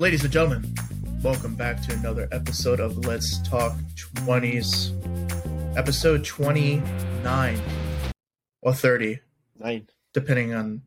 Ladies 0.00 0.22
and 0.22 0.32
gentlemen, 0.32 0.72
welcome 1.24 1.56
back 1.56 1.82
to 1.82 1.92
another 1.92 2.28
episode 2.30 2.78
of 2.78 3.04
Let's 3.04 3.42
Talk 3.42 3.76
20s, 4.14 4.92
episode 5.76 6.24
29 6.24 7.60
or 8.62 8.72
30, 8.72 9.18
Nine. 9.58 9.88
depending 10.12 10.54
on 10.54 10.82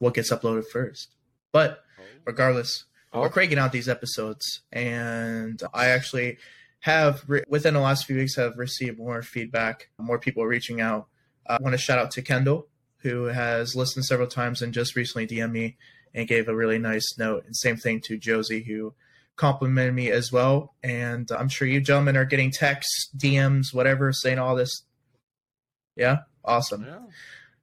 what 0.00 0.14
gets 0.14 0.32
uploaded 0.32 0.66
first. 0.66 1.14
But 1.52 1.84
regardless, 2.24 2.86
oh. 3.12 3.20
we're 3.20 3.28
cranking 3.28 3.58
out 3.58 3.70
these 3.70 3.88
episodes, 3.88 4.62
and 4.72 5.62
I 5.72 5.90
actually 5.90 6.38
have, 6.80 7.22
re- 7.28 7.44
within 7.46 7.74
the 7.74 7.80
last 7.80 8.06
few 8.06 8.16
weeks, 8.16 8.34
have 8.34 8.58
received 8.58 8.98
more 8.98 9.22
feedback, 9.22 9.90
more 9.98 10.18
people 10.18 10.44
reaching 10.44 10.80
out. 10.80 11.06
I 11.46 11.58
want 11.60 11.74
to 11.74 11.78
shout 11.78 12.00
out 12.00 12.10
to 12.10 12.22
Kendall, 12.22 12.66
who 13.02 13.26
has 13.26 13.76
listened 13.76 14.04
several 14.04 14.26
times 14.26 14.62
and 14.62 14.74
just 14.74 14.96
recently 14.96 15.28
DM'd 15.28 15.52
me 15.52 15.76
and 16.14 16.28
gave 16.28 16.48
a 16.48 16.54
really 16.54 16.78
nice 16.78 17.16
note. 17.18 17.44
And 17.46 17.56
same 17.56 17.76
thing 17.76 18.00
to 18.06 18.18
Josie, 18.18 18.62
who 18.62 18.94
complimented 19.36 19.94
me 19.94 20.10
as 20.10 20.30
well. 20.30 20.74
And 20.82 21.28
I'm 21.30 21.48
sure 21.48 21.66
you 21.66 21.80
gentlemen 21.80 22.16
are 22.16 22.24
getting 22.24 22.50
texts, 22.50 23.08
DMs, 23.16 23.72
whatever, 23.72 24.12
saying 24.12 24.38
all 24.38 24.54
this. 24.56 24.82
Yeah, 25.96 26.18
awesome. 26.44 26.84
Yeah. 26.84 26.98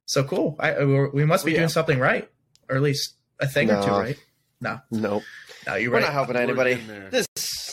So 0.06 0.24
cool. 0.24 0.56
I, 0.58 0.72
I- 0.74 0.84
we're- 0.84 1.24
must 1.24 1.44
be 1.44 1.52
Oh, 1.52 1.54
yeah. 1.54 1.58
doing 1.60 1.68
something 1.68 1.98
right, 1.98 2.28
or 2.68 2.76
at 2.76 2.82
least 2.82 3.14
a 3.38 3.46
thing 3.48 3.70
or 3.70 3.82
two, 3.82 3.90
right? 3.90 4.18
No, 4.60 4.78
Nope. 4.90 5.22
no, 5.66 5.74
you're 5.76 5.90
We're 5.90 5.96
right. 5.98 6.04
not 6.04 6.12
helping 6.12 6.36
anybody. 6.36 6.74
This, 7.10 7.26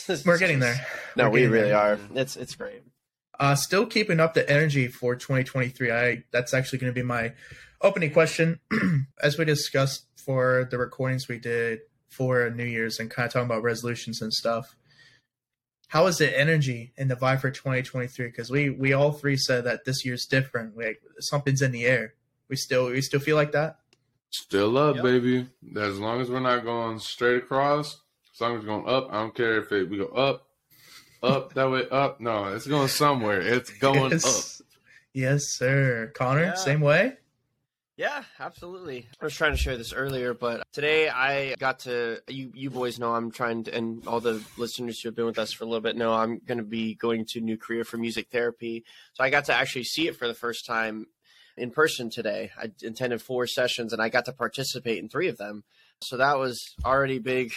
this 0.06 0.24
We're 0.24 0.38
getting 0.38 0.58
there. 0.58 0.84
No, 1.16 1.24
We're 1.24 1.30
we 1.30 1.46
really 1.46 1.68
there. 1.68 1.76
are. 1.76 1.98
It's 2.14 2.34
it's 2.36 2.54
great. 2.54 2.82
Uh, 3.38 3.54
still 3.54 3.84
keeping 3.86 4.18
up 4.20 4.32
the 4.34 4.48
energy 4.50 4.88
for 4.88 5.14
2023. 5.14 5.92
I 5.92 6.24
that's 6.32 6.54
actually 6.54 6.78
going 6.78 6.90
to 6.92 6.94
be 6.98 7.04
my 7.04 7.34
opening 7.82 8.10
question, 8.10 8.58
as 9.22 9.36
we 9.38 9.44
discussed 9.44 10.06
for 10.28 10.68
the 10.70 10.76
recordings 10.76 11.26
we 11.26 11.38
did 11.38 11.80
for 12.10 12.50
New 12.50 12.66
Year's 12.66 13.00
and 13.00 13.10
kind 13.10 13.24
of 13.24 13.32
talking 13.32 13.46
about 13.46 13.62
resolutions 13.62 14.20
and 14.20 14.30
stuff. 14.30 14.76
How 15.86 16.06
is 16.06 16.18
the 16.18 16.38
energy 16.38 16.92
in 16.98 17.08
the 17.08 17.14
vibe 17.16 17.40
for 17.40 17.50
2023? 17.50 18.26
Because 18.26 18.50
we 18.50 18.68
we 18.68 18.92
all 18.92 19.12
three 19.12 19.38
said 19.38 19.64
that 19.64 19.86
this 19.86 20.04
year's 20.04 20.26
different. 20.26 20.76
Like 20.76 21.00
something's 21.18 21.62
in 21.62 21.72
the 21.72 21.86
air. 21.86 22.12
We 22.50 22.56
still 22.56 22.90
we 22.90 23.00
still 23.00 23.20
feel 23.20 23.36
like 23.36 23.52
that. 23.52 23.78
Still 24.28 24.76
up, 24.76 24.96
Yep. 24.96 25.02
baby. 25.04 25.46
As 25.80 25.98
long 25.98 26.20
as 26.20 26.28
we're 26.28 26.40
not 26.40 26.62
going 26.62 26.98
straight 26.98 27.38
across, 27.38 27.98
as 28.34 28.40
long 28.42 28.58
as 28.58 28.60
we're 28.66 28.66
going 28.68 28.86
up, 28.86 29.08
I 29.10 29.14
don't 29.22 29.34
care 29.34 29.56
if 29.62 29.72
it, 29.72 29.88
we 29.88 29.96
go 29.96 30.08
up, 30.08 30.46
up, 31.22 31.54
that 31.54 31.70
way, 31.70 31.84
up. 31.90 32.20
No, 32.20 32.44
it's 32.52 32.66
going 32.66 32.88
somewhere. 32.88 33.40
It's 33.40 33.70
going 33.78 33.98
up. 34.04 34.10
yes. 34.12 34.60
yes, 35.14 35.44
sir. 35.56 36.12
Connor, 36.14 36.42
Yeah. 36.42 36.54
same 36.56 36.82
way. 36.82 37.14
Yeah, 37.98 38.22
absolutely. 38.38 39.08
I 39.20 39.24
was 39.24 39.34
trying 39.34 39.50
to 39.50 39.58
share 39.58 39.76
this 39.76 39.92
earlier, 39.92 40.32
but 40.32 40.62
today 40.72 41.08
I 41.08 41.56
got 41.58 41.80
to 41.80 42.22
you 42.28 42.52
you 42.54 42.70
boys 42.70 43.00
know 43.00 43.12
I'm 43.12 43.32
trying 43.32 43.64
to 43.64 43.74
and 43.74 44.06
all 44.06 44.20
the 44.20 44.40
listeners 44.56 45.00
who 45.00 45.08
have 45.08 45.16
been 45.16 45.26
with 45.26 45.36
us 45.36 45.52
for 45.52 45.64
a 45.64 45.66
little 45.66 45.80
bit 45.80 45.96
know 45.96 46.12
I'm 46.12 46.38
going 46.46 46.58
to 46.58 46.64
be 46.64 46.94
going 46.94 47.26
to 47.30 47.40
new 47.40 47.58
career 47.58 47.82
for 47.82 47.96
music 47.96 48.28
therapy. 48.30 48.84
So 49.14 49.24
I 49.24 49.30
got 49.30 49.46
to 49.46 49.52
actually 49.52 49.82
see 49.82 50.06
it 50.06 50.14
for 50.14 50.28
the 50.28 50.34
first 50.34 50.64
time 50.64 51.06
in 51.56 51.72
person 51.72 52.08
today. 52.08 52.52
I 52.56 52.70
attended 52.86 53.20
four 53.20 53.48
sessions 53.48 53.92
and 53.92 54.00
I 54.00 54.10
got 54.10 54.26
to 54.26 54.32
participate 54.32 54.98
in 54.98 55.08
three 55.08 55.26
of 55.26 55.36
them. 55.36 55.64
So 56.00 56.18
that 56.18 56.38
was 56.38 56.76
already 56.84 57.18
big. 57.18 57.52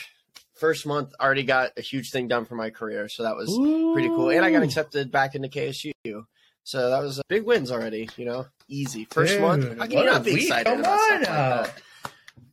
First 0.56 0.88
month 0.88 1.14
already 1.22 1.44
got 1.44 1.74
a 1.78 1.82
huge 1.82 2.10
thing 2.10 2.28
done 2.28 2.46
for 2.46 2.56
my 2.56 2.72
career. 2.72 3.10
So 3.10 3.22
that 3.22 3.36
was 3.36 3.48
pretty 3.94 4.10
cool. 4.10 4.32
And 4.32 4.44
I 4.44 4.52
got 4.52 4.64
accepted 4.64 5.12
back 5.12 5.36
into 5.36 5.50
KSU. 5.50 6.26
So 6.64 6.90
that 6.90 7.02
was 7.02 7.22
big 7.28 7.44
wins 7.44 7.72
already, 7.72 8.08
you 8.18 8.26
know, 8.26 8.46
easy. 8.68 9.06
First 9.10 9.34
Dude, 9.34 9.42
month. 9.42 9.78
How 9.78 9.88
can 9.88 9.98
you 9.98 10.06
not 10.06 10.24
be 10.24 10.34
week. 10.34 10.44
excited 10.44 10.66
Come 10.68 10.80
about 10.80 11.00
on 11.00 11.22
like 11.64 11.84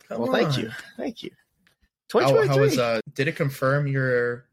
Come 0.09 0.21
Well, 0.23 0.33
thank 0.33 0.49
on. 0.55 0.61
you. 0.61 0.71
Thank 0.97 1.23
you. 1.23 1.31
How, 2.13 2.21
2023. 2.21 2.49
how 2.57 2.61
was 2.63 2.79
uh 2.79 3.01
did 3.13 3.29
it 3.29 3.37
confirm 3.37 3.87
your 3.87 4.45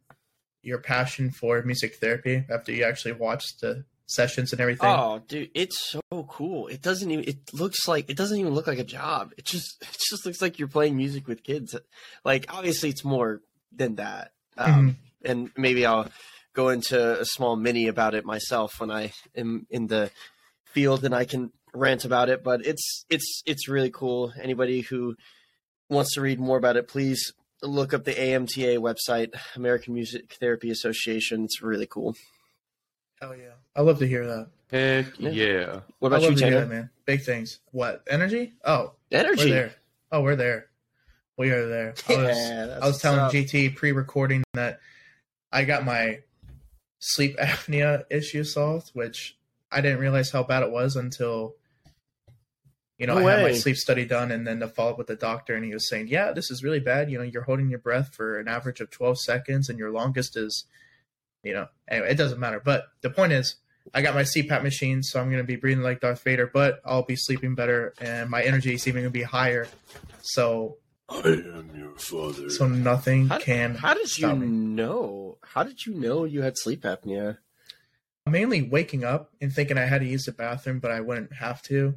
your 0.62 0.80
passion 0.80 1.32
for 1.32 1.62
music 1.62 1.96
therapy 1.96 2.44
after 2.50 2.72
you 2.74 2.84
actually 2.84 3.14
watched 3.14 3.62
the 3.62 3.86
sessions 4.08 4.52
and 4.52 4.60
everything? 4.60 4.90
Oh, 4.90 5.22
dude, 5.28 5.52
it's 5.56 5.80
so 5.92 6.02
cool. 6.28 6.68
It 6.68 6.82
doesn't 6.82 7.10
even. 7.10 7.24
It 7.26 7.54
looks 7.54 7.88
like 7.88 8.10
it 8.10 8.18
doesn't 8.18 8.38
even 8.38 8.54
look 8.54 8.68
like 8.68 8.80
a 8.80 8.84
job. 8.84 9.32
It 9.38 9.46
just 9.46 9.78
it 9.82 9.98
just 10.10 10.26
looks 10.26 10.42
like 10.42 10.60
you're 10.60 10.68
playing 10.68 10.98
music 10.98 11.28
with 11.28 11.44
kids. 11.44 11.76
Like 12.26 12.46
obviously, 12.54 12.90
it's 12.90 13.06
more 13.06 13.42
than 13.72 13.96
that. 13.96 14.34
Um, 14.58 14.72
Mhm. 14.74 14.96
And 15.28 15.52
maybe 15.58 15.86
I'll 15.88 16.08
go 16.56 16.70
into 16.70 17.20
a 17.20 17.26
small 17.26 17.56
mini 17.56 17.88
about 17.88 18.16
it 18.16 18.26
myself 18.26 18.80
when 18.80 18.90
I 18.90 19.12
am 19.36 19.68
in 19.70 19.88
the 19.88 20.10
field 20.66 21.04
and 21.06 21.14
I 21.14 21.26
can 21.26 21.52
rant 21.74 22.06
about 22.06 22.30
it. 22.30 22.44
But 22.44 22.66
it's 22.66 23.06
it's 23.10 23.44
it's 23.46 23.68
really 23.70 23.92
cool. 23.92 24.34
Anybody 24.42 24.82
who 24.82 25.16
wants 25.90 26.16
to 26.16 26.22
read 26.22 26.40
more 26.40 26.58
about 26.58 26.78
it, 26.78 26.88
please 26.88 27.34
look 27.62 27.94
up 27.94 28.04
the 28.06 28.14
AMTA 28.14 28.78
website, 28.80 29.34
American 29.56 29.94
Music 29.94 30.34
Therapy 30.40 30.72
Association. 30.72 31.44
It's 31.46 31.62
really 31.62 31.86
cool. 31.88 32.16
Hell 33.22 33.36
yeah. 33.36 33.52
I 33.76 33.82
love 33.82 34.00
to 34.00 34.08
hear 34.08 34.26
that. 34.28 34.48
Heck 34.72 35.20
Yeah. 35.20 35.30
yeah. 35.30 35.80
What 36.00 36.12
I 36.14 36.18
about 36.18 36.24
love 36.24 36.32
you, 36.34 36.38
to 36.40 36.46
hear 36.46 36.54
that, 36.56 36.60
Tanner? 36.68 36.74
man. 36.76 36.90
Big 37.06 37.22
things. 37.24 37.60
What? 37.72 38.04
Energy? 38.10 38.54
Oh, 38.66 38.94
Energy. 39.12 39.46
we're 39.46 39.50
there. 39.56 39.76
Oh, 40.12 40.22
we're 40.22 40.36
there. 40.36 40.68
We 41.38 41.50
are 41.52 41.68
there. 41.68 41.94
I 42.10 42.16
was, 42.18 42.38
Yeah, 42.38 42.80
I 42.82 42.88
was 42.88 43.00
telling 43.02 43.20
up. 43.20 43.32
GT 43.32 43.76
pre-recording 43.76 44.44
that 44.54 44.80
I 45.52 45.64
got 45.66 45.86
my 45.86 46.20
sleep 47.00 47.38
apnea 47.40 48.04
issue 48.10 48.44
solved, 48.44 48.92
which 48.94 49.38
I 49.72 49.82
didn't 49.82 50.00
realize 50.00 50.32
how 50.32 50.44
bad 50.44 50.64
it 50.64 50.72
was 50.72 50.96
until 50.96 51.56
you 52.98 53.08
know 53.08 53.20
No 53.20 53.28
I 53.28 53.32
had 53.32 53.42
my 53.44 53.54
sleep 53.54 53.76
study 53.76 54.06
done 54.06 54.32
and 54.32 54.48
then 54.48 54.60
to 54.62 54.68
follow 54.68 54.92
up 54.92 54.98
with 54.98 55.08
the 55.08 55.16
doctor 55.16 55.56
and 55.56 55.66
he 55.66 55.74
was 55.74 55.90
saying, 55.90 56.08
"Yeah, 56.08 56.32
this 56.32 56.50
is 56.50 56.64
really 56.64 56.80
bad. 56.80 57.12
You 57.12 57.18
know, 57.18 57.24
you're 57.24 57.44
holding 57.44 57.70
your 57.70 57.80
breath 57.80 58.14
for 58.16 58.40
an 58.40 58.48
average 58.48 58.80
of 58.80 58.90
12 58.90 59.20
seconds 59.20 59.70
and 59.70 59.78
your 59.78 59.92
longest 59.92 60.38
is 60.38 60.66
you 61.46 61.54
know, 61.54 61.68
anyway, 61.88 62.10
it 62.12 62.16
doesn't 62.16 62.40
matter. 62.40 62.60
But 62.60 62.88
the 63.02 63.10
point 63.10 63.32
is 63.32 63.56
I 63.94 64.02
got 64.02 64.16
my 64.16 64.24
CPAP 64.24 64.64
machine, 64.64 65.04
so 65.04 65.22
I'm 65.22 65.28
going 65.30 65.42
to 65.42 65.48
be 65.48 65.56
breathing 65.56 65.84
like 65.84 66.02
Darth 66.02 66.24
Vader, 66.24 66.50
but 66.52 66.82
I'll 66.84 67.04
be 67.04 67.16
sleeping 67.16 67.56
better 67.56 67.94
and 68.02 68.30
my 68.30 68.42
energy 68.42 68.74
is 68.74 68.88
even 68.88 69.04
going 69.04 69.14
to 69.14 69.18
be 69.18 69.24
higher. 69.24 69.68
So 70.22 70.78
I 71.10 71.20
am 71.28 71.70
your 71.76 71.96
father. 71.98 72.50
so 72.50 72.68
nothing 72.68 73.28
How, 73.28 73.38
can 73.40 73.76
how 73.76 73.94
did 73.94 74.18
you 74.18 74.36
me. 74.36 74.48
know? 74.48 75.38
How 75.44 75.64
did 75.64 75.86
you 75.86 75.94
know 75.94 76.24
you 76.26 76.42
had 76.42 76.58
sleep 76.58 76.82
apnea? 76.84 77.38
mainly 78.28 78.64
waking 78.64 79.04
up 79.04 79.30
and 79.40 79.54
thinking 79.54 79.78
I 79.78 79.86
had 79.86 80.02
to 80.02 80.08
use 80.08 80.24
the 80.24 80.32
bathroom, 80.32 80.80
but 80.80 80.90
I 80.90 81.00
wouldn't 81.00 81.32
have 81.34 81.62
to. 81.64 81.94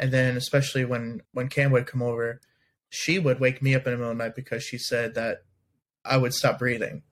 And 0.00 0.12
then, 0.12 0.36
especially 0.36 0.84
when 0.84 1.22
when 1.32 1.48
Cam 1.48 1.70
would 1.70 1.86
come 1.86 2.02
over, 2.02 2.40
she 2.88 3.18
would 3.20 3.38
wake 3.38 3.62
me 3.62 3.74
up 3.76 3.86
in 3.86 3.92
the 3.92 3.96
middle 3.98 4.10
of 4.10 4.18
the 4.18 4.24
night 4.24 4.34
because 4.34 4.64
she 4.64 4.76
said 4.78 5.14
that 5.14 5.44
I 6.04 6.16
would 6.16 6.34
stop 6.34 6.58
breathing 6.58 7.02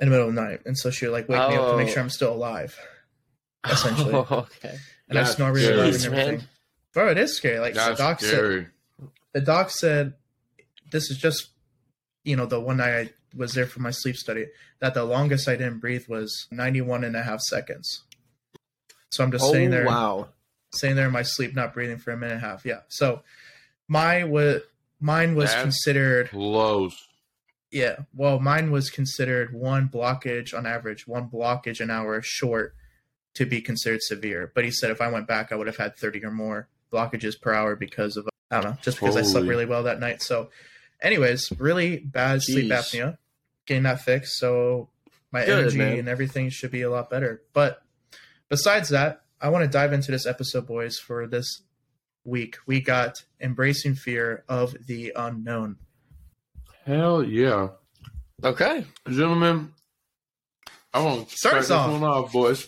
in 0.00 0.08
the 0.08 0.10
middle 0.10 0.28
of 0.28 0.34
the 0.34 0.40
night, 0.40 0.60
and 0.66 0.76
so 0.76 0.90
she 0.90 1.06
would 1.06 1.12
like 1.12 1.28
wake 1.28 1.48
me 1.48 1.54
up 1.56 1.70
to 1.70 1.76
make 1.76 1.88
Oh. 1.88 1.90
sure 1.92 2.02
I'm 2.02 2.10
still 2.10 2.32
alive. 2.34 2.76
Essentially. 3.70 4.14
Oh, 4.14 4.26
okay. 4.30 4.76
And 5.08 5.18
I 5.18 5.22
That's 5.22 5.36
snore 5.36 5.52
really 5.52 5.64
scary. 5.64 5.76
loud 5.78 5.86
and 5.86 5.94
Jeez, 5.96 6.06
everything. 6.06 6.48
Bro, 6.94 7.10
it 7.10 7.18
is 7.18 7.36
scary. 7.36 7.58
Like 7.60 7.74
the 7.74 7.80
That's 7.80 7.98
doc 7.98 8.20
said, 8.20 8.66
the 9.32 9.40
doc 9.40 9.70
said 9.70 10.14
this 10.90 11.10
is 11.10 11.18
just 11.18 11.48
you 12.24 12.36
know 12.36 12.46
the 12.46 12.60
one 12.60 12.76
night 12.78 12.92
i 12.94 13.10
was 13.36 13.54
there 13.54 13.66
for 13.66 13.80
my 13.80 13.90
sleep 13.90 14.16
study 14.16 14.46
that 14.80 14.92
the 14.94 15.04
longest 15.04 15.48
i 15.48 15.52
didn't 15.56 15.78
breathe 15.78 16.06
was 16.08 16.46
91 16.50 17.04
and 17.04 17.14
a 17.16 17.22
half 17.22 17.40
seconds. 17.40 18.02
So 19.10 19.24
i'm 19.24 19.32
just 19.32 19.44
Oh, 19.44 19.52
sitting 19.52 19.70
there 19.70 19.86
wow. 19.86 20.28
sitting 20.72 20.96
there 20.96 21.06
in 21.06 21.12
my 21.12 21.22
sleep 21.22 21.54
not 21.54 21.72
breathing 21.74 21.98
for 21.98 22.10
a 22.12 22.16
minute 22.16 22.34
and 22.34 22.44
a 22.44 22.48
half. 22.48 22.64
Yeah. 22.64 22.80
So 22.88 23.22
my 23.88 24.24
was 24.24 24.62
mine 25.00 25.34
was 25.34 25.46
That's- 25.50 25.62
considered 25.62 26.28
Close. 26.30 26.96
yeah. 27.70 27.96
Well 28.14 28.38
mine 28.40 28.70
was 28.70 28.90
considered 28.90 29.52
one 29.52 29.88
blockage 29.88 30.56
on 30.56 30.66
average 30.66 31.06
one 31.06 31.28
blockage 31.28 31.80
an 31.80 31.90
hour 31.90 32.20
short 32.22 32.74
to 33.34 33.46
be 33.46 33.60
considered 33.60 34.02
severe. 34.02 34.50
But 34.54 34.64
he 34.64 34.70
said 34.70 34.90
if 34.90 35.00
i 35.00 35.08
went 35.10 35.26
back 35.28 35.52
i 35.52 35.56
would 35.56 35.66
have 35.68 35.76
had 35.76 35.96
30 35.96 36.24
or 36.24 36.30
more 36.30 36.68
blockages 36.92 37.40
per 37.40 37.52
hour 37.52 37.76
because 37.76 38.16
of 38.16 38.28
i 38.50 38.56
don't 38.60 38.64
know 38.64 38.76
just 38.82 38.98
because 38.98 39.16
i 39.16 39.22
slept 39.22 39.46
really 39.46 39.66
well 39.66 39.84
that 39.84 40.00
night. 40.00 40.20
So 40.22 40.50
anyways 41.02 41.52
really 41.58 41.98
bad 41.98 42.42
sleep 42.42 42.70
apnea 42.70 43.16
getting 43.66 43.82
that 43.84 44.00
fixed 44.00 44.38
so 44.38 44.88
my 45.32 45.44
Good, 45.44 45.58
energy 45.60 45.78
man. 45.78 45.98
and 45.98 46.08
everything 46.08 46.48
should 46.50 46.70
be 46.70 46.82
a 46.82 46.90
lot 46.90 47.08
better 47.10 47.42
but 47.52 47.82
besides 48.48 48.88
that 48.90 49.22
i 49.40 49.48
want 49.48 49.64
to 49.64 49.68
dive 49.70 49.92
into 49.92 50.10
this 50.10 50.26
episode 50.26 50.66
boys 50.66 50.98
for 50.98 51.26
this 51.26 51.62
week 52.24 52.56
we 52.66 52.80
got 52.80 53.24
embracing 53.40 53.94
fear 53.94 54.44
of 54.48 54.74
the 54.86 55.12
unknown 55.16 55.76
Hell 56.86 57.22
yeah. 57.22 57.68
Okay. 58.42 58.84
Gentlemen, 59.08 59.72
I 60.94 61.04
want 61.04 61.28
to 61.28 61.36
Start 61.36 61.52
start 61.52 61.56
us 61.56 61.64
this 61.68 61.70
off. 61.72 61.90
one 61.92 62.02
off, 62.02 62.32
boys. 62.32 62.66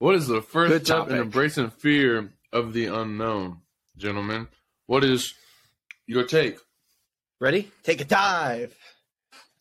What 0.00 0.16
is 0.16 0.26
the 0.26 0.42
first 0.42 0.72
Good 0.72 0.86
step 0.86 1.08
in 1.08 1.16
embracing 1.16 1.70
fear 1.70 2.32
of 2.52 2.72
the 2.72 2.86
unknown, 2.86 3.58
gentlemen? 3.96 4.48
What 4.86 5.04
is 5.04 5.32
your 6.06 6.24
take? 6.24 6.58
Ready? 7.40 7.70
Take 7.84 8.00
a 8.00 8.04
dive. 8.04 8.76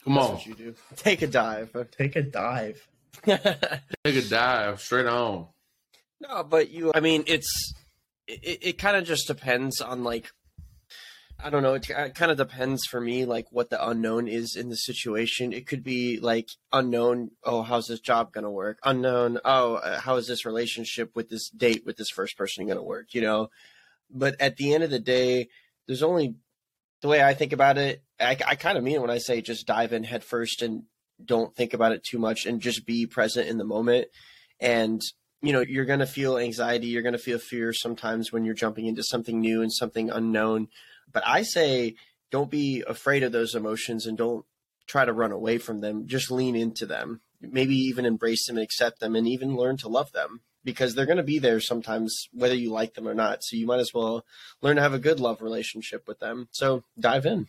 Come 0.03 0.15
That's 0.15 0.27
on, 0.27 0.33
what 0.35 0.45
you 0.45 0.55
do. 0.55 0.75
Take 0.95 1.21
a 1.21 1.27
dive. 1.27 1.75
take 1.97 2.15
a 2.15 2.21
dive 2.21 2.87
take 3.25 4.15
a 4.15 4.21
dive 4.21 4.79
straight 4.79 5.05
on. 5.07 5.47
no, 6.21 6.43
but 6.43 6.69
you. 6.69 6.91
I 6.93 6.99
mean, 6.99 7.23
it's 7.27 7.73
it. 8.27 8.59
It 8.61 8.77
kind 8.77 8.95
of 8.95 9.05
just 9.05 9.27
depends 9.27 9.81
on 9.81 10.03
like 10.03 10.31
I 11.43 11.49
don't 11.49 11.61
know. 11.61 11.75
It, 11.75 11.89
it 11.89 12.15
kind 12.15 12.31
of 12.31 12.37
depends 12.37 12.85
for 12.85 12.99
me, 12.99 13.25
like 13.25 13.47
what 13.51 13.69
the 13.69 13.87
unknown 13.87 14.27
is 14.27 14.55
in 14.55 14.69
the 14.69 14.75
situation. 14.75 15.53
It 15.53 15.67
could 15.67 15.83
be 15.83 16.19
like 16.19 16.49
unknown. 16.71 17.31
Oh, 17.43 17.61
how's 17.61 17.87
this 17.87 17.99
job 17.99 18.31
going 18.31 18.43
to 18.43 18.49
work? 18.49 18.79
Unknown. 18.83 19.39
Oh, 19.45 19.75
uh, 19.75 19.99
how 19.99 20.15
is 20.15 20.27
this 20.27 20.45
relationship 20.45 21.11
with 21.15 21.29
this 21.29 21.49
date 21.49 21.83
with 21.85 21.97
this 21.97 22.09
first 22.09 22.37
person 22.37 22.65
going 22.65 22.77
to 22.77 22.83
work? 22.83 23.13
You 23.13 23.21
know, 23.21 23.49
but 24.09 24.35
at 24.39 24.57
the 24.57 24.73
end 24.73 24.83
of 24.83 24.89
the 24.89 24.99
day, 24.99 25.49
there's 25.85 26.03
only 26.03 26.35
the 27.01 27.07
way 27.07 27.23
I 27.23 27.33
think 27.33 27.53
about 27.53 27.77
it. 27.77 28.01
I, 28.19 28.37
I 28.45 28.55
kind 28.55 28.77
of 28.77 28.83
mean 28.83 28.95
it 28.95 29.01
when 29.01 29.11
I 29.11 29.19
say 29.19 29.41
just 29.41 29.67
dive 29.67 29.93
in 29.93 30.03
head 30.03 30.23
first 30.23 30.61
and 30.61 30.83
don't 31.23 31.55
think 31.55 31.73
about 31.73 31.91
it 31.91 32.03
too 32.03 32.19
much 32.19 32.45
and 32.45 32.61
just 32.61 32.85
be 32.85 33.05
present 33.05 33.47
in 33.47 33.57
the 33.57 33.63
moment. 33.63 34.07
And 34.59 35.01
you 35.41 35.53
know, 35.53 35.61
you're 35.61 35.85
going 35.85 35.99
to 35.99 36.07
feel 36.07 36.37
anxiety, 36.37 36.87
you're 36.87 37.03
going 37.03 37.13
to 37.13 37.19
feel 37.19 37.37
fear 37.37 37.71
sometimes 37.71 38.31
when 38.31 38.43
you're 38.43 38.55
jumping 38.55 38.87
into 38.87 39.03
something 39.03 39.39
new 39.39 39.61
and 39.61 39.71
something 39.71 40.09
unknown. 40.09 40.67
But 41.11 41.23
I 41.25 41.43
say 41.43 41.95
don't 42.31 42.49
be 42.49 42.83
afraid 42.87 43.23
of 43.23 43.31
those 43.31 43.55
emotions 43.55 44.05
and 44.05 44.17
don't 44.17 44.45
try 44.87 45.05
to 45.05 45.13
run 45.13 45.31
away 45.31 45.59
from 45.59 45.79
them. 45.79 46.07
Just 46.07 46.31
lean 46.31 46.55
into 46.55 46.85
them. 46.85 47.21
Maybe 47.39 47.75
even 47.75 48.05
embrace 48.05 48.47
them 48.47 48.57
and 48.57 48.63
accept 48.63 48.99
them 48.99 49.15
and 49.15 49.27
even 49.27 49.55
learn 49.55 49.77
to 49.77 49.87
love 49.87 50.11
them 50.11 50.41
because 50.63 50.95
they're 50.95 51.05
going 51.05 51.17
to 51.17 51.23
be 51.23 51.39
there 51.39 51.59
sometimes 51.59 52.27
whether 52.33 52.55
you 52.55 52.71
like 52.71 52.93
them 52.93 53.07
or 53.07 53.13
not. 53.13 53.43
So 53.43 53.55
you 53.55 53.65
might 53.65 53.79
as 53.79 53.93
well 53.93 54.25
learn 54.61 54.75
to 54.75 54.81
have 54.81 54.93
a 54.93 54.99
good 54.99 55.19
love 55.19 55.41
relationship 55.41 56.07
with 56.07 56.19
them. 56.19 56.49
So 56.51 56.83
dive 56.99 57.25
in. 57.25 57.47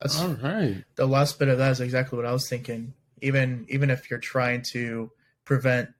That's 0.00 0.20
all 0.20 0.28
right. 0.28 0.84
The 0.94 1.06
last 1.06 1.38
bit 1.38 1.48
of 1.48 1.58
that 1.58 1.72
is 1.72 1.80
exactly 1.80 2.16
what 2.16 2.26
I 2.26 2.32
was 2.32 2.48
thinking. 2.48 2.94
Even 3.20 3.66
even 3.68 3.90
if 3.90 4.10
you're 4.10 4.20
trying 4.20 4.62
to 4.72 5.10
prevent 5.44 5.90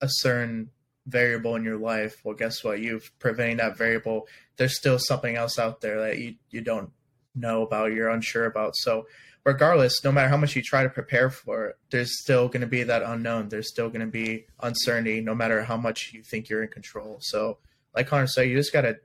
a 0.00 0.08
certain 0.08 0.70
variable 1.06 1.56
in 1.56 1.64
your 1.64 1.76
life, 1.76 2.20
well, 2.24 2.34
guess 2.34 2.64
what? 2.64 2.80
You've 2.80 3.10
preventing 3.18 3.58
that 3.58 3.76
variable. 3.76 4.26
There's 4.56 4.76
still 4.76 4.98
something 4.98 5.36
else 5.36 5.58
out 5.58 5.80
there 5.80 6.00
that 6.00 6.18
you 6.18 6.36
you 6.50 6.62
don't 6.62 6.92
know 7.34 7.62
about, 7.62 7.92
you're 7.92 8.08
unsure 8.08 8.46
about. 8.46 8.76
So, 8.76 9.06
regardless, 9.44 10.04
no 10.04 10.12
matter 10.12 10.28
how 10.28 10.36
much 10.36 10.54
you 10.56 10.62
try 10.62 10.82
to 10.82 10.88
prepare 10.88 11.30
for 11.30 11.66
it, 11.66 11.76
there's 11.90 12.20
still 12.20 12.48
going 12.48 12.60
to 12.60 12.66
be 12.66 12.82
that 12.84 13.02
unknown. 13.02 13.48
There's 13.48 13.68
still 13.68 13.88
going 13.88 14.00
to 14.00 14.06
be 14.06 14.46
uncertainty, 14.60 15.20
no 15.20 15.34
matter 15.34 15.62
how 15.62 15.76
much 15.76 16.12
you 16.12 16.22
think 16.22 16.48
you're 16.48 16.62
in 16.62 16.68
control. 16.68 17.18
So, 17.20 17.58
like 17.94 18.06
Connor 18.06 18.26
said, 18.26 18.48
you 18.48 18.56
just 18.56 18.72
got 18.72 18.82
to. 18.82 18.98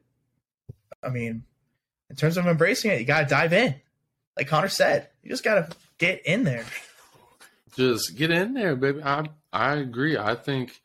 I 1.04 1.10
mean, 1.10 1.44
in 2.10 2.16
terms 2.16 2.38
of 2.38 2.48
embracing 2.48 2.92
it, 2.92 3.00
you 3.00 3.06
got 3.06 3.22
to 3.22 3.28
dive 3.28 3.54
in. 3.54 3.76
Like 4.36 4.48
Connor 4.48 4.70
said, 4.70 5.10
you 5.24 5.30
just 5.30 5.44
got 5.44 5.56
to 5.56 5.78
get 5.98 6.26
in 6.26 6.44
there. 6.44 6.66
Just 7.76 8.16
get 8.16 8.32
in 8.32 8.54
there, 8.54 8.76
baby. 8.76 9.02
I 9.04 9.26
I 9.52 9.76
agree. 9.76 10.18
I 10.18 10.36
think 10.36 10.82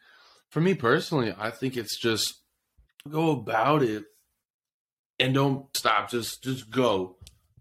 for 0.49 0.61
me 0.61 0.75
personally, 0.75 1.35
I 1.39 1.51
think 1.51 1.77
it's 1.77 1.99
just 1.99 2.35
go 3.09 3.31
about 3.31 3.83
it 3.83 4.05
and 5.19 5.35
don't 5.35 5.75
stop. 5.77 6.11
Just 6.11 6.43
just 6.43 6.71
go, 6.71 7.17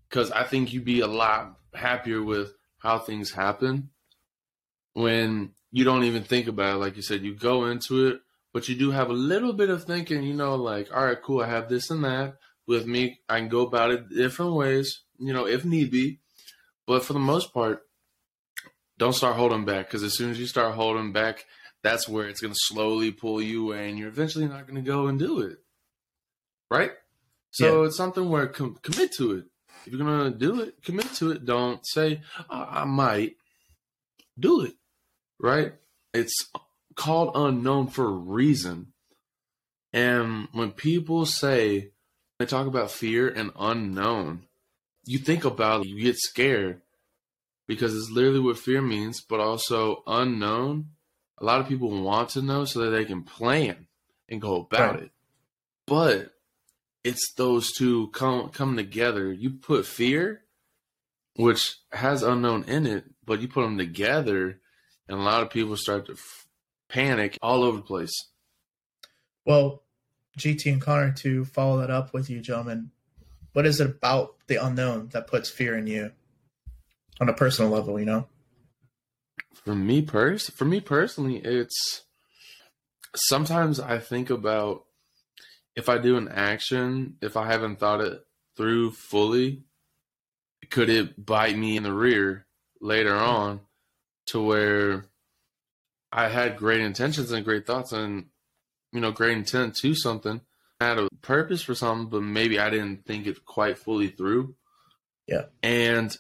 because 0.10 0.32
I 0.32 0.44
think 0.44 0.74
you'd 0.74 0.86
be 0.86 1.00
a 1.00 1.08
lot 1.08 1.58
happier 1.74 2.22
with 2.24 2.54
how 2.80 3.00
things 3.00 3.32
happen 3.32 3.90
when 4.94 5.52
you 5.72 5.84
don't 5.84 6.04
even 6.04 6.24
think 6.24 6.48
about 6.48 6.76
it. 6.76 6.80
Like 6.80 6.96
you 6.96 7.02
said, 7.02 7.22
you 7.22 7.36
go 7.36 7.66
into 7.66 8.08
it, 8.08 8.22
but 8.54 8.68
you 8.68 8.76
do 8.76 8.92
have 8.92 9.10
a 9.10 9.14
little 9.14 9.54
bit 9.54 9.70
of 9.70 9.84
thinking. 9.84 10.24
You 10.24 10.34
know, 10.34 10.56
like 10.56 10.94
all 10.94 11.06
right, 11.06 11.22
cool. 11.22 11.42
I 11.42 11.48
have 11.48 11.70
this 11.70 11.90
and 11.90 12.04
that 12.04 12.36
with 12.68 12.86
me. 12.86 13.20
I 13.30 13.40
can 13.40 13.50
go 13.50 13.62
about 13.66 13.92
it 13.92 14.10
different 14.10 14.54
ways. 14.54 15.02
You 15.18 15.34
know, 15.34 15.48
if 15.48 15.66
need 15.66 15.92
be. 15.92 16.20
But 16.88 17.06
for 17.06 17.14
the 17.14 17.20
most 17.20 17.54
part, 17.54 17.84
don't 18.98 19.14
start 19.14 19.36
holding 19.36 19.66
back 19.66 19.88
because 19.88 20.04
as 20.04 20.16
soon 20.16 20.32
as 20.32 20.40
you 20.40 20.48
start 20.48 20.76
holding 20.76 21.14
back, 21.14 21.46
that's 21.84 22.08
where 22.08 22.28
it's 22.28 22.42
going 22.42 22.54
to 22.54 22.60
slowly 22.60 23.12
pull 23.12 23.42
you 23.42 23.68
away 23.68 23.90
and 23.90 23.98
you're 23.98 24.10
eventually 24.10 24.48
not 24.48 24.68
going 24.68 24.84
to 24.84 24.88
go 24.88 25.08
and 25.08 25.18
do 25.18 25.40
it. 25.40 25.58
Right? 26.70 26.92
So 27.52 27.82
yeah. 27.82 27.88
it's 27.88 27.98
something 27.98 28.30
where 28.30 28.48
com- 28.48 28.78
commit 28.82 29.14
to 29.14 29.34
it. 29.34 29.46
If 29.86 29.94
you're 29.94 30.06
going 30.06 30.32
to 30.32 30.38
do 30.38 30.62
it, 30.62 30.84
commit 30.84 31.12
to 31.16 31.32
it. 31.32 31.46
Don't 31.46 31.86
say, 31.86 32.22
oh, 32.50 32.68
I 32.70 32.86
might. 32.86 33.36
Do 34.40 34.62
it. 34.62 34.74
Right? 35.40 35.74
It's 36.14 36.50
called 36.96 37.32
unknown 37.36 37.88
for 37.88 38.06
a 38.06 38.12
reason. 38.12 38.94
And 39.94 40.48
when 40.54 40.72
people 40.72 41.26
say, 41.26 41.92
they 42.40 42.46
talk 42.46 42.68
about 42.68 42.92
fear 42.92 43.28
and 43.28 43.52
unknown, 43.60 44.44
you 45.06 45.20
think 45.20 45.46
about 45.46 45.82
it, 45.82 45.90
you 45.90 46.02
get 46.02 46.18
scared 46.18 46.82
because 47.68 47.96
it's 47.96 48.10
literally 48.10 48.40
what 48.40 48.58
fear 48.58 48.82
means, 48.82 49.22
but 49.22 49.40
also 49.40 50.04
unknown 50.08 50.92
a 51.42 51.46
lot 51.46 51.60
of 51.60 51.68
people 51.68 51.90
want 51.90 52.30
to 52.30 52.42
know 52.42 52.66
so 52.66 52.82
that 52.82 52.92
they 52.92 53.04
can 53.04 53.24
plan 53.24 53.88
and 54.30 54.40
go 54.40 54.58
about 54.58 54.96
right. 54.96 55.04
it. 55.04 55.12
But 55.88 56.34
it's 57.04 57.34
those 57.34 57.72
two 57.72 58.10
come 58.10 58.50
come 58.50 58.76
together. 58.76 59.32
You 59.32 59.52
put 59.52 59.86
fear, 59.86 60.44
which 61.36 61.78
has 61.92 62.24
unknown 62.24 62.66
in 62.66 62.86
it, 62.86 63.06
but 63.26 63.42
you 63.42 63.48
put 63.48 63.64
them 63.64 63.78
together, 63.78 64.60
and 65.08 65.20
a 65.20 65.24
lot 65.24 65.44
of 65.44 65.50
people 65.50 65.76
start 65.76 66.06
to 66.08 66.14
f- 66.14 66.48
panic 66.90 67.38
all 67.42 67.64
over 67.64 67.78
the 67.78 67.84
place. 67.84 68.14
Well, 69.46 69.84
GT 70.38 70.72
and 70.72 70.82
Connor, 70.82 71.12
to 71.14 71.46
follow 71.46 71.80
that 71.80 71.90
up 71.90 72.14
with 72.14 72.30
you, 72.30 72.40
gentlemen, 72.42 72.92
what 73.54 73.66
is 73.66 73.82
it 73.82 73.88
about 73.88 74.36
the 74.48 74.64
unknown 74.64 75.10
that 75.10 75.28
puts 75.28 75.50
fear 75.50 75.78
in 75.78 75.88
you 75.88 76.12
on 77.20 77.30
a 77.30 77.34
personal 77.34 77.72
level? 77.72 78.00
You 78.00 78.06
know. 78.06 78.28
For 79.54 79.76
me 79.76 80.02
pers 80.02 80.50
for 80.50 80.66
me 80.66 80.80
personally, 80.80 81.38
it's 81.38 82.04
sometimes 83.16 83.80
I 83.80 83.98
think 83.98 84.30
about 84.30 84.86
if 85.76 85.90
I 85.90 85.98
do 85.98 86.18
an 86.18 86.28
action, 86.28 87.16
if 87.22 87.38
I 87.38 87.48
haven't 87.48 87.80
thought 87.80 88.02
it 88.02 88.22
through 88.56 88.92
fully, 88.92 89.64
could 90.70 90.90
it 90.90 91.26
bite 91.26 91.58
me 91.58 91.78
in 91.78 91.84
the 91.84 91.94
rear 91.94 92.46
later 92.80 93.12
mm-hmm. 93.12 93.30
on 93.30 93.60
to 94.28 94.42
where 94.42 95.06
I 96.12 96.28
had 96.28 96.58
great 96.58 96.82
intentions 96.82 97.32
and 97.32 97.46
great 97.46 97.66
thoughts 97.66 97.92
and 97.92 98.26
you 98.92 99.00
know 99.00 99.12
great 99.12 99.38
intent 99.38 99.76
to 99.78 99.96
something, 99.96 100.42
I 100.80 100.86
had 100.86 100.98
a 100.98 101.10
purpose 101.22 101.62
for 101.62 101.76
something, 101.76 102.10
but 102.10 102.24
maybe 102.24 102.60
I 102.60 102.70
didn't 102.70 103.06
think 103.06 103.28
it 103.28 103.46
quite 103.46 103.78
fully 103.78 104.08
through. 104.08 104.56
Yeah. 105.28 105.44
And 105.62 106.16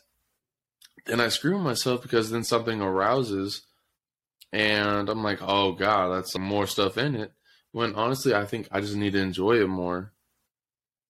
then 1.05 1.19
I 1.19 1.29
screw 1.29 1.57
myself 1.57 2.01
because 2.01 2.29
then 2.29 2.43
something 2.43 2.79
arouses 2.79 3.61
and 4.53 5.09
I'm 5.09 5.23
like, 5.23 5.39
oh 5.41 5.71
God, 5.71 6.09
that's 6.09 6.37
more 6.37 6.67
stuff 6.67 6.97
in 6.97 7.15
it. 7.15 7.33
When 7.71 7.95
honestly, 7.95 8.33
I 8.33 8.45
think 8.45 8.67
I 8.71 8.81
just 8.81 8.95
need 8.95 9.13
to 9.13 9.19
enjoy 9.19 9.61
it 9.61 9.67
more. 9.67 10.11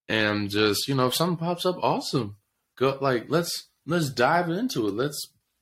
And 0.07 0.49
just, 0.49 0.87
you 0.87 0.95
know, 0.95 1.07
if 1.07 1.15
something 1.15 1.37
pops 1.37 1.65
up, 1.65 1.77
awesome. 1.81 2.37
Go 2.77 2.97
like 3.01 3.25
let's 3.29 3.69
let's 3.85 4.09
dive 4.09 4.49
into 4.49 4.87
it. 4.87 4.93
Let's 4.93 5.19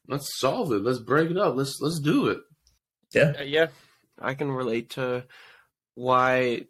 let's 0.07 0.39
solve 0.39 0.71
it. 0.71 0.83
Let's 0.83 0.99
break 0.99 1.31
it 1.31 1.37
up. 1.37 1.55
Let's 1.55 1.79
let's 1.81 1.99
do 1.99 2.27
it. 2.27 2.39
Yeah. 3.13 3.33
Uh, 3.39 3.43
yeah. 3.43 3.67
I 4.21 4.33
can 4.33 4.51
relate 4.51 4.91
to 4.91 5.25
why 5.95 6.65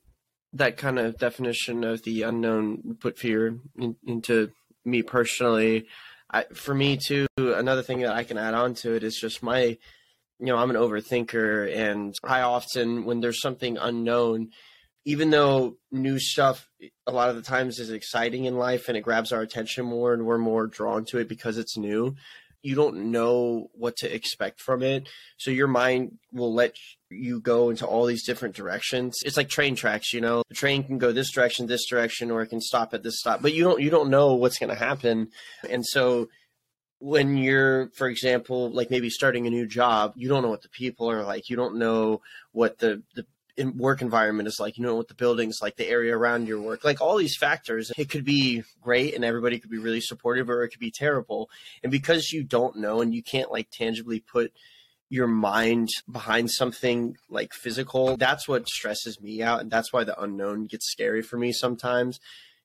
that 0.53 0.77
kind 0.77 1.00
of 1.00 1.17
definition 1.17 1.83
of 1.83 2.03
the 2.03 2.24
unknown 2.24 2.98
put 3.00 3.17
fear 3.17 3.59
in, 3.77 3.95
into 4.05 4.51
me 4.86 5.01
personally 5.01 5.88
I, 6.31 6.45
for 6.53 6.75
me 6.75 6.98
too, 6.98 7.27
another 7.38 7.81
thing 7.81 8.01
that 8.01 8.15
I 8.15 8.24
can 8.24 8.38
add 8.38 8.53
on 8.53 8.75
to 8.75 8.93
it 8.93 9.03
is 9.03 9.17
just 9.19 9.41
my, 9.41 9.77
you 10.39 10.48
know, 10.48 10.58
I'm 10.58 10.69
an 10.69 10.75
overthinker, 10.75 11.75
and 11.75 12.15
I 12.24 12.41
often, 12.41 13.05
when 13.05 13.19
there's 13.19 13.41
something 13.41 13.77
unknown, 13.77 14.50
even 15.05 15.29
though 15.29 15.77
new 15.91 16.19
stuff 16.19 16.67
a 17.08 17.12
lot 17.12 17.29
of 17.29 17.36
the 17.36 17.41
times 17.41 17.79
is 17.79 17.89
exciting 17.89 18.46
in 18.46 18.58
life 18.58 18.88
and 18.88 18.98
it 18.98 19.01
grabs 19.01 19.31
our 19.31 19.41
attention 19.41 19.86
more 19.86 20.13
and 20.13 20.25
we're 20.25 20.38
more 20.38 20.67
drawn 20.67 21.05
to 21.05 21.17
it 21.17 21.27
because 21.27 21.58
it's 21.58 21.77
new, 21.77 22.15
you 22.62 22.75
don't 22.75 23.12
know 23.12 23.69
what 23.74 23.96
to 23.98 24.13
expect 24.13 24.60
from 24.60 24.84
it. 24.84 25.08
So 25.38 25.51
your 25.51 25.67
mind 25.67 26.17
will 26.34 26.53
let 26.53 26.75
you 27.10 27.39
go 27.39 27.69
into 27.69 27.86
all 27.86 28.05
these 28.05 28.25
different 28.25 28.55
directions. 28.55 29.17
It's 29.24 29.38
like 29.38 29.50
train 29.50 29.75
tracks, 29.75 30.13
you 30.13 30.22
know. 30.22 30.43
The 30.50 30.55
train 30.55 30.84
can 30.84 30.98
go 30.98 31.12
this 31.12 31.31
direction, 31.31 31.67
this 31.67 31.88
direction, 31.88 32.29
or 32.31 32.41
it 32.41 32.48
can 32.48 32.62
stop 32.62 32.93
at 32.93 33.01
this 33.01 33.19
stop. 33.19 33.41
But 33.41 33.53
you 33.53 33.63
don't 33.63 33.81
you 33.81 33.89
don't 33.89 34.10
know 34.10 34.36
what's 34.36 34.60
gonna 34.60 34.75
happen. 34.75 35.29
And 35.69 35.86
so 35.86 36.27
when 37.00 37.38
you're, 37.38 37.89
for 37.91 38.08
example, 38.08 38.70
like 38.72 38.91
maybe 38.91 39.10
starting 39.10 39.48
a 39.48 39.50
new 39.50 39.65
job, 39.65 40.13
you 40.15 40.27
don't 40.27 40.44
know 40.44 40.50
what 40.50 40.62
the 40.62 40.70
people 40.70 41.10
are 41.10 41.24
like. 41.24 41.50
You 41.50 41.56
don't 41.56 41.77
know 41.77 42.22
what 42.51 42.79
the, 42.79 43.01
the 43.15 43.25
work 43.75 44.01
environment 44.01 44.48
is 44.48 44.58
like, 44.60 44.77
you 44.77 44.84
know 44.84 44.96
what 44.96 45.08
the 45.08 45.13
building's 45.13 45.60
like, 45.62 45.75
the 45.75 45.88
area 45.88 46.15
around 46.15 46.48
your 46.48 46.62
work, 46.62 46.84
like 46.84 47.01
all 47.01 47.18
these 47.18 47.38
factors. 47.38 47.91
It 47.98 48.10
could 48.10 48.25
be 48.25 48.63
great 48.82 49.15
and 49.15 49.24
everybody 49.24 49.60
could 49.60 49.70
be 49.70 49.77
really 49.77 50.01
supportive 50.01 50.50
or 50.50 50.63
it 50.63 50.70
could 50.70 50.79
be 50.79 50.91
terrible. 50.91 51.50
And 51.84 51.91
because 51.91 52.32
you 52.32 52.44
don't 52.44 52.77
know 52.77 53.01
and 53.01 53.13
you 53.13 53.24
can't 53.24 53.51
like 53.51 53.70
tangibly 53.72 54.20
put 54.20 54.53
your 55.10 55.27
mind 55.27 55.89
behind 56.10 56.51
something 56.51 57.15
like 57.29 57.53
physical, 57.53 58.15
that's 58.18 58.48
what 58.48 58.70
stresses 58.70 59.20
me 59.20 59.41
out. 59.41 59.62
And 59.62 59.72
that's 59.72 59.91
why 59.91 60.03
the 60.03 60.22
unknown 60.22 60.68
gets 60.68 60.89
scary 60.89 61.22
for 61.22 61.38
me 61.38 61.51
sometimes 61.51 62.20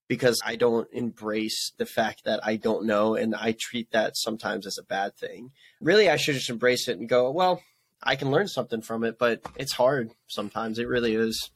because 0.09 0.41
I 0.45 0.57
don't 0.57 0.89
embrace 0.93 1.73
the 1.79 1.87
fact 1.87 2.25
that 2.25 2.41
I 2.45 2.57
don't 2.57 2.87
know 2.87 3.15
and 3.15 3.35
I 3.35 3.57
treat 3.59 3.91
that 3.93 4.17
sometimes 4.17 4.67
as 4.67 4.79
a 4.79 4.85
bad 4.85 5.17
thing. 5.17 5.51
Really, 5.81 6.11
I 6.11 6.17
should 6.17 6.35
just 6.35 6.51
embrace 6.51 6.89
it 6.89 6.99
and 6.99 7.09
go, 7.09 7.31
well, 7.31 7.63
I 8.03 8.17
can 8.17 8.31
learn 8.31 8.49
something 8.49 8.83
from 8.83 9.03
it, 9.05 9.19
but 9.19 9.41
it's 9.57 9.73
hard 9.73 10.11
sometimes. 10.27 10.79
It 10.79 10.89
really 10.89 11.15
is. 11.15 11.51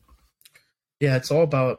Yeah, 1.00 1.16
it's 1.16 1.30
all 1.30 1.42
about 1.42 1.78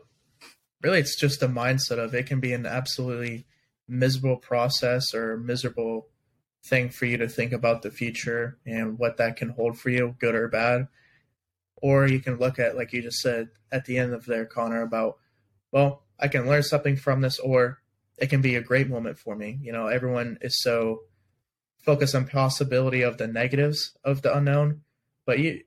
really 0.81 0.99
it's 0.99 1.19
just 1.19 1.43
a 1.43 1.47
mindset 1.47 1.97
of 1.97 2.13
it 2.13 2.27
can 2.27 2.39
be 2.39 2.53
an 2.53 2.65
absolutely 2.65 3.45
miserable 3.87 4.37
process 4.37 5.13
or 5.13 5.37
miserable 5.37 6.07
thing 6.63 6.89
for 6.89 7.05
you 7.05 7.17
to 7.17 7.27
think 7.27 7.51
about 7.51 7.81
the 7.81 7.91
future 7.91 8.57
and 8.65 8.99
what 8.99 9.17
that 9.17 9.35
can 9.35 9.49
hold 9.49 9.77
for 9.77 9.89
you, 9.89 10.15
good 10.19 10.35
or 10.35 10.47
bad. 10.47 10.87
Or 11.81 12.05
you 12.07 12.19
can 12.19 12.37
look 12.37 12.59
at, 12.59 12.75
like 12.75 12.93
you 12.93 13.01
just 13.01 13.19
said 13.19 13.49
at 13.71 13.85
the 13.85 13.97
end 13.97 14.13
of 14.13 14.25
there, 14.25 14.45
Connor, 14.45 14.81
about, 14.81 15.17
well, 15.71 16.03
I 16.19 16.27
can 16.27 16.47
learn 16.47 16.63
something 16.63 16.97
from 16.97 17.21
this, 17.21 17.39
or 17.39 17.79
it 18.17 18.29
can 18.29 18.41
be 18.41 18.55
a 18.55 18.61
great 18.61 18.89
moment 18.89 19.17
for 19.17 19.35
me. 19.35 19.59
You 19.61 19.71
know, 19.71 19.87
everyone 19.87 20.37
is 20.41 20.61
so 20.61 21.01
focused 21.77 22.15
on 22.15 22.27
possibility 22.27 23.01
of 23.01 23.17
the 23.17 23.27
negatives 23.27 23.97
of 24.03 24.21
the 24.21 24.35
unknown, 24.35 24.81
but 25.25 25.39
you, 25.39 25.61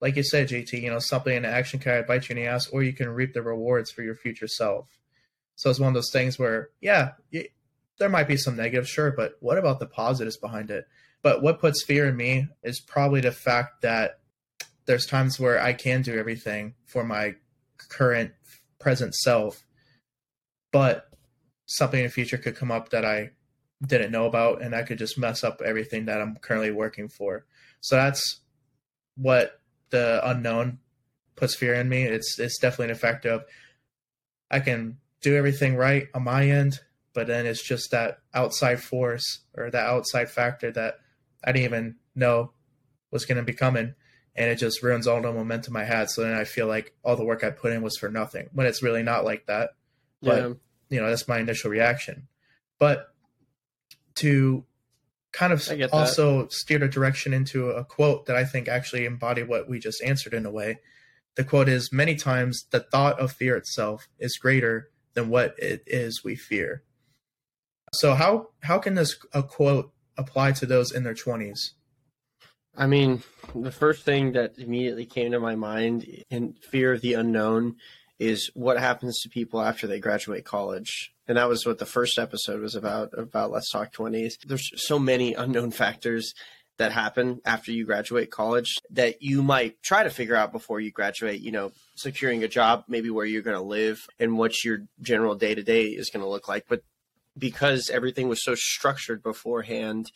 like 0.00 0.16
you 0.16 0.22
said, 0.22 0.48
JT, 0.48 0.80
you 0.80 0.90
know, 0.90 1.00
something 1.00 1.34
in 1.34 1.44
action 1.44 1.80
can 1.80 2.04
bite 2.06 2.28
you 2.28 2.36
in 2.36 2.42
the 2.42 2.48
ass, 2.48 2.68
or 2.68 2.82
you 2.82 2.92
can 2.92 3.08
reap 3.08 3.34
the 3.34 3.42
rewards 3.42 3.90
for 3.90 4.02
your 4.02 4.14
future 4.14 4.46
self. 4.46 4.86
So 5.56 5.70
it's 5.70 5.80
one 5.80 5.88
of 5.88 5.94
those 5.94 6.12
things 6.12 6.38
where, 6.38 6.70
yeah, 6.80 7.12
there 7.98 8.08
might 8.08 8.28
be 8.28 8.36
some 8.36 8.54
negatives, 8.54 8.88
sure, 8.88 9.10
but 9.10 9.36
what 9.40 9.58
about 9.58 9.80
the 9.80 9.86
positives 9.86 10.36
behind 10.36 10.70
it? 10.70 10.86
But 11.20 11.42
what 11.42 11.58
puts 11.58 11.82
fear 11.82 12.06
in 12.06 12.16
me 12.16 12.46
is 12.62 12.78
probably 12.78 13.20
the 13.20 13.32
fact 13.32 13.82
that 13.82 14.20
there's 14.86 15.04
times 15.04 15.40
where 15.40 15.60
I 15.60 15.72
can 15.72 16.02
do 16.02 16.16
everything 16.16 16.74
for 16.86 17.02
my 17.02 17.34
current 17.76 18.32
present 18.78 19.16
self, 19.16 19.64
but 20.72 21.10
something 21.66 22.00
in 22.00 22.06
the 22.06 22.12
future 22.12 22.38
could 22.38 22.56
come 22.56 22.70
up 22.70 22.90
that 22.90 23.04
I 23.04 23.30
didn't 23.86 24.12
know 24.12 24.26
about, 24.26 24.62
and 24.62 24.74
I 24.74 24.82
could 24.82 24.98
just 24.98 25.18
mess 25.18 25.44
up 25.44 25.62
everything 25.64 26.06
that 26.06 26.20
I'm 26.20 26.36
currently 26.36 26.70
working 26.70 27.08
for. 27.08 27.46
So 27.80 27.96
that's 27.96 28.40
what 29.16 29.60
the 29.90 30.20
unknown 30.28 30.78
puts 31.36 31.54
fear 31.54 31.74
in 31.74 31.88
me. 31.88 32.02
It's 32.02 32.38
it's 32.38 32.58
definitely 32.58 32.86
an 32.86 32.96
effect 32.96 33.24
of 33.24 33.44
I 34.50 34.60
can 34.60 34.98
do 35.20 35.36
everything 35.36 35.76
right 35.76 36.08
on 36.14 36.24
my 36.24 36.48
end, 36.48 36.80
but 37.14 37.26
then 37.26 37.46
it's 37.46 37.62
just 37.62 37.90
that 37.90 38.18
outside 38.34 38.82
force 38.82 39.40
or 39.56 39.70
that 39.70 39.86
outside 39.86 40.30
factor 40.30 40.70
that 40.72 40.94
I 41.44 41.52
didn't 41.52 41.66
even 41.66 41.96
know 42.14 42.52
was 43.10 43.24
going 43.24 43.38
to 43.38 43.44
be 43.44 43.52
coming, 43.52 43.94
and 44.34 44.50
it 44.50 44.56
just 44.56 44.82
ruins 44.82 45.06
all 45.06 45.22
the 45.22 45.32
momentum 45.32 45.76
I 45.76 45.84
had. 45.84 46.10
So 46.10 46.22
then 46.22 46.34
I 46.34 46.44
feel 46.44 46.66
like 46.66 46.94
all 47.04 47.16
the 47.16 47.24
work 47.24 47.44
I 47.44 47.50
put 47.50 47.72
in 47.72 47.82
was 47.82 47.96
for 47.96 48.08
nothing 48.08 48.48
when 48.52 48.66
it's 48.66 48.82
really 48.82 49.02
not 49.02 49.24
like 49.24 49.46
that. 49.46 49.70
But 50.22 50.42
yeah. 50.42 50.54
you 50.90 51.00
know, 51.00 51.08
that's 51.08 51.28
my 51.28 51.38
initial 51.38 51.70
reaction. 51.70 52.28
But 52.78 53.08
to 54.16 54.64
kind 55.32 55.52
of 55.52 55.68
also 55.92 56.42
that. 56.42 56.52
steer 56.52 56.78
the 56.78 56.88
direction 56.88 57.32
into 57.32 57.70
a 57.70 57.84
quote 57.84 58.26
that 58.26 58.36
I 58.36 58.44
think 58.44 58.68
actually 58.68 59.04
embody 59.04 59.42
what 59.42 59.68
we 59.68 59.78
just 59.78 60.02
answered 60.02 60.34
in 60.34 60.46
a 60.46 60.50
way. 60.50 60.80
The 61.36 61.44
quote 61.44 61.68
is 61.68 61.92
Many 61.92 62.16
times 62.16 62.64
the 62.70 62.80
thought 62.80 63.20
of 63.20 63.32
fear 63.32 63.56
itself 63.56 64.08
is 64.18 64.36
greater 64.36 64.90
than 65.14 65.28
what 65.28 65.54
it 65.58 65.82
is 65.86 66.22
we 66.24 66.34
fear. 66.34 66.82
So 67.92 68.14
how 68.14 68.48
how 68.62 68.78
can 68.78 68.94
this 68.94 69.16
a 69.32 69.42
quote 69.42 69.92
apply 70.16 70.52
to 70.52 70.66
those 70.66 70.92
in 70.92 71.04
their 71.04 71.14
twenties? 71.14 71.74
I 72.76 72.86
mean, 72.86 73.22
the 73.54 73.72
first 73.72 74.04
thing 74.04 74.32
that 74.32 74.58
immediately 74.58 75.04
came 75.04 75.32
to 75.32 75.40
my 75.40 75.56
mind 75.56 76.24
in 76.30 76.54
fear 76.70 76.92
of 76.92 77.00
the 77.00 77.14
unknown 77.14 77.76
is 78.18 78.50
what 78.54 78.78
happens 78.78 79.20
to 79.20 79.28
people 79.28 79.60
after 79.60 79.86
they 79.86 80.00
graduate 80.00 80.44
college. 80.44 81.12
And 81.26 81.36
that 81.38 81.48
was 81.48 81.64
what 81.64 81.78
the 81.78 81.86
first 81.86 82.18
episode 82.18 82.60
was 82.60 82.74
about 82.74 83.10
about 83.16 83.50
Let's 83.50 83.70
Talk 83.70 83.92
20s. 83.92 84.32
There's 84.46 84.70
so 84.76 84.98
many 84.98 85.34
unknown 85.34 85.70
factors 85.70 86.32
that 86.78 86.92
happen 86.92 87.40
after 87.44 87.72
you 87.72 87.84
graduate 87.84 88.30
college 88.30 88.76
that 88.90 89.20
you 89.20 89.42
might 89.42 89.82
try 89.82 90.04
to 90.04 90.10
figure 90.10 90.36
out 90.36 90.52
before 90.52 90.80
you 90.80 90.90
graduate, 90.90 91.40
you 91.40 91.50
know, 91.50 91.72
securing 91.96 92.44
a 92.44 92.48
job, 92.48 92.84
maybe 92.88 93.10
where 93.10 93.26
you're 93.26 93.42
going 93.42 93.56
to 93.56 93.62
live 93.62 93.98
and 94.18 94.38
what 94.38 94.64
your 94.64 94.82
general 95.00 95.34
day 95.34 95.54
to 95.54 95.62
day 95.62 95.86
is 95.86 96.10
going 96.10 96.22
to 96.22 96.28
look 96.28 96.48
like. 96.48 96.66
But 96.68 96.82
because 97.36 97.90
everything 97.92 98.28
was 98.28 98.44
so 98.44 98.54
structured 98.54 99.22
beforehand, 99.22 100.10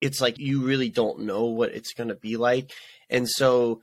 it's 0.00 0.20
like 0.20 0.38
you 0.38 0.62
really 0.62 0.88
don't 0.88 1.20
know 1.20 1.44
what 1.44 1.72
it's 1.72 1.92
going 1.92 2.08
to 2.08 2.14
be 2.14 2.36
like. 2.36 2.72
And 3.08 3.28
so 3.28 3.82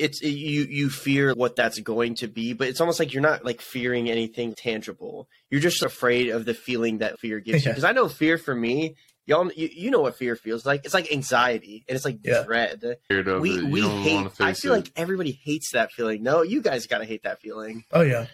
it's 0.00 0.22
you 0.22 0.62
you 0.62 0.90
fear 0.90 1.34
what 1.34 1.56
that's 1.56 1.78
going 1.78 2.14
to 2.16 2.28
be, 2.28 2.54
but 2.54 2.68
it's 2.68 2.80
almost 2.80 2.98
like 2.98 3.12
you're 3.12 3.22
not 3.22 3.44
like 3.44 3.60
fearing 3.60 4.10
anything 4.10 4.54
tangible. 4.54 5.28
You're 5.50 5.60
just 5.60 5.82
afraid 5.82 6.30
of 6.30 6.44
the 6.44 6.54
feeling 6.54 6.98
that 6.98 7.20
fear 7.20 7.38
gives 7.40 7.64
yeah. 7.64 7.70
you. 7.70 7.74
Because 7.74 7.84
I 7.84 7.92
know 7.92 8.08
fear 8.08 8.38
for 8.38 8.54
me, 8.54 8.96
y'all, 9.26 9.50
you, 9.52 9.68
you 9.72 9.90
know 9.90 10.00
what 10.00 10.16
fear 10.16 10.36
feels 10.36 10.64
like. 10.64 10.84
It's 10.84 10.94
like 10.94 11.12
anxiety 11.12 11.84
and 11.88 11.96
it's 11.96 12.04
like 12.04 12.18
yeah. 12.24 12.42
dread. 12.42 12.96
We 13.08 13.62
we 13.62 13.82
hate. 13.82 14.28
I 14.40 14.54
feel 14.54 14.72
it. 14.72 14.76
like 14.76 14.92
everybody 14.96 15.32
hates 15.32 15.72
that 15.72 15.92
feeling. 15.92 16.22
No, 16.22 16.42
you 16.42 16.62
guys 16.62 16.86
gotta 16.86 17.04
hate 17.04 17.22
that 17.24 17.40
feeling. 17.40 17.84
Oh 17.92 18.02
yeah. 18.02 18.26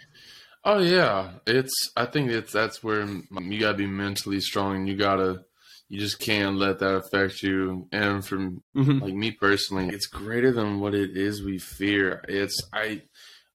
Oh 0.64 0.80
yeah, 0.80 1.30
it's. 1.46 1.92
I 1.96 2.06
think 2.06 2.30
it's 2.30 2.52
that's 2.52 2.82
where 2.82 3.06
you 3.06 3.60
gotta 3.60 3.78
be 3.78 3.86
mentally 3.86 4.40
strong. 4.40 4.76
and 4.76 4.88
You 4.88 4.96
gotta, 4.96 5.44
you 5.88 6.00
just 6.00 6.18
can't 6.18 6.56
let 6.56 6.80
that 6.80 6.94
affect 6.94 7.42
you. 7.42 7.88
And 7.92 8.24
from 8.24 8.62
mm-hmm. 8.76 8.98
like 8.98 9.14
me 9.14 9.30
personally, 9.30 9.88
it's 9.88 10.06
greater 10.06 10.52
than 10.52 10.80
what 10.80 10.94
it 10.94 11.16
is 11.16 11.42
we 11.42 11.58
fear. 11.58 12.24
It's. 12.28 12.60
I 12.72 13.02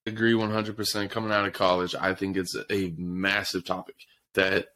agree 0.06 0.34
one 0.34 0.50
hundred 0.50 0.76
percent. 0.76 1.10
Coming 1.10 1.32
out 1.32 1.46
of 1.46 1.52
college, 1.52 1.94
I 1.94 2.14
think 2.14 2.36
it's 2.36 2.56
a 2.70 2.94
massive 2.96 3.64
topic 3.64 3.96
that, 4.34 4.68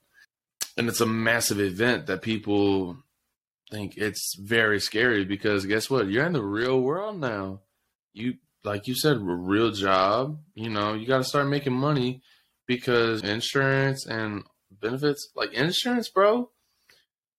and 0.76 0.88
it's 0.88 1.00
a 1.00 1.06
massive 1.06 1.60
event 1.60 2.06
that 2.06 2.22
people 2.22 2.98
think 3.70 3.96
it's 3.96 4.36
very 4.38 4.78
scary 4.78 5.24
because 5.24 5.66
guess 5.66 5.88
what? 5.90 6.08
You're 6.08 6.26
in 6.26 6.34
the 6.34 6.44
real 6.44 6.80
world 6.80 7.18
now. 7.18 7.60
You 8.12 8.34
like 8.64 8.86
you 8.86 8.94
said, 8.94 9.16
a 9.16 9.20
real 9.20 9.70
job. 9.70 10.38
You 10.54 10.68
know, 10.68 10.94
you 10.94 11.06
got 11.06 11.18
to 11.18 11.24
start 11.24 11.48
making 11.48 11.72
money 11.72 12.20
because 12.66 13.22
insurance 13.22 14.06
and 14.06 14.42
benefits, 14.70 15.30
like 15.34 15.52
insurance, 15.52 16.10
bro. 16.10 16.50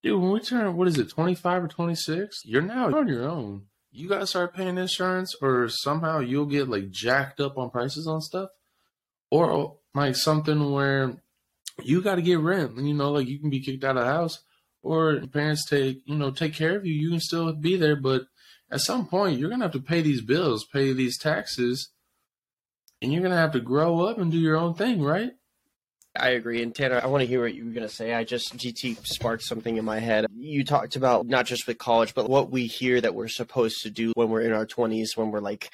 Dude, 0.08 0.22
when 0.22 0.32
we 0.32 0.40
turn, 0.40 0.78
what 0.78 0.88
is 0.88 0.98
it, 0.98 1.10
25 1.10 1.66
or 1.66 1.68
26? 1.68 2.44
You're 2.46 2.62
now 2.62 2.96
on 2.96 3.10
your 3.10 3.28
own. 3.28 3.64
You 3.92 4.08
got 4.08 4.20
to 4.20 4.28
start 4.28 4.56
paying 4.56 4.78
insurance, 4.78 5.36
or 5.42 5.68
somehow 5.68 6.20
you'll 6.20 6.46
get 6.46 6.70
like 6.70 6.90
jacked 6.92 7.42
up 7.42 7.58
on 7.58 7.72
prices 7.72 8.08
on 8.08 8.22
stuff, 8.22 8.50
or 9.30 9.76
like 9.94 10.16
something 10.16 10.72
where 10.72 11.18
you 11.84 12.02
got 12.02 12.16
to 12.16 12.22
get 12.22 12.40
rent. 12.40 12.78
You 12.78 12.94
know, 12.94 13.12
like 13.12 13.28
you 13.28 13.38
can 13.38 13.50
be 13.50 13.60
kicked 13.60 13.84
out 13.84 13.98
of 13.98 14.06
the 14.06 14.10
house, 14.10 14.40
or 14.82 15.20
parents 15.28 15.66
take, 15.66 16.04
you 16.06 16.16
know, 16.16 16.32
take 16.32 16.54
care 16.54 16.78
of 16.78 16.86
you. 16.86 16.94
You 16.94 17.10
can 17.10 17.20
still 17.20 17.52
be 17.52 17.76
there, 17.76 17.98
but 17.98 18.28
at 18.72 18.80
some 18.80 19.08
point 19.08 19.38
you're 19.38 19.50
gonna 19.50 19.66
have 19.66 19.74
to 19.74 19.82
pay 19.82 20.02
these 20.02 20.22
bills, 20.22 20.66
pay 20.72 20.94
these 20.94 21.18
taxes, 21.18 21.90
and 23.02 23.12
you're 23.12 23.24
gonna 23.24 23.36
have 23.36 23.52
to 23.52 23.60
grow 23.60 24.06
up 24.06 24.20
and 24.20 24.32
do 24.32 24.38
your 24.38 24.56
own 24.56 24.74
thing, 24.74 25.02
right? 25.02 25.32
I 26.20 26.30
agree. 26.30 26.62
And 26.62 26.74
Tanner, 26.74 27.00
I 27.02 27.08
want 27.08 27.22
to 27.22 27.28
hear 27.28 27.42
what 27.42 27.54
you 27.54 27.66
were 27.66 27.72
going 27.72 27.88
to 27.88 27.94
say. 27.94 28.14
I 28.14 28.24
just, 28.24 28.56
GT 28.58 28.98
sparked 29.06 29.44
something 29.44 29.78
in 29.78 29.86
my 29.86 30.00
head. 30.00 30.26
You 30.36 30.64
talked 30.64 30.96
about 30.96 31.28
not 31.28 31.46
just 31.46 31.68
with 31.68 31.78
college, 31.78 32.14
but 32.14 32.30
what 32.30 32.52
we 32.52 32.66
hear 32.68 33.00
that 33.02 33.16
we're 33.16 33.28
supposed 33.28 33.82
to 33.84 33.90
do 33.90 34.12
when 34.16 34.30
we're 34.30 34.42
in 34.42 34.54
our 34.54 34.66
20s, 34.66 35.16
when 35.16 35.32
we're 35.32 35.40
like 35.40 35.70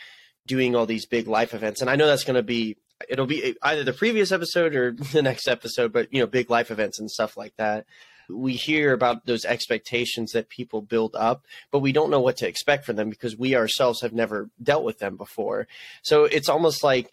doing 0.46 0.76
all 0.76 0.86
these 0.86 1.06
big 1.06 1.28
life 1.28 1.54
events. 1.54 1.82
And 1.82 1.90
I 1.90 1.96
know 1.96 2.08
that's 2.08 2.24
going 2.24 2.36
to 2.36 2.44
be, 2.44 2.78
it'll 3.10 3.26
be 3.26 3.56
either 3.62 3.84
the 3.84 3.94
previous 3.94 4.32
episode 4.32 4.76
or 4.76 4.92
the 5.14 5.22
next 5.22 5.48
episode, 5.48 5.94
but, 5.94 6.14
you 6.14 6.20
know, 6.20 6.28
big 6.28 6.50
life 6.50 6.72
events 6.72 7.00
and 7.00 7.10
stuff 7.10 7.38
like 7.38 7.56
that 7.58 7.86
we 8.30 8.54
hear 8.54 8.94
about 8.94 9.26
those 9.26 9.46
expectations 9.46 10.32
that 10.32 10.50
people 10.50 10.82
build 10.82 11.16
up, 11.16 11.46
but 11.72 11.80
we 11.80 11.92
don't 11.92 12.10
know 12.10 12.22
what 12.22 12.38
to 12.38 12.48
expect 12.48 12.86
from 12.86 12.96
them 12.96 13.10
because 13.10 13.38
we 13.38 13.56
ourselves 13.56 14.02
have 14.02 14.14
never 14.14 14.50
dealt 14.62 14.84
with 14.84 15.00
them 15.00 15.18
before. 15.18 15.68
So 16.02 16.26
it's 16.26 16.50
almost 16.50 16.84
like 16.84 17.12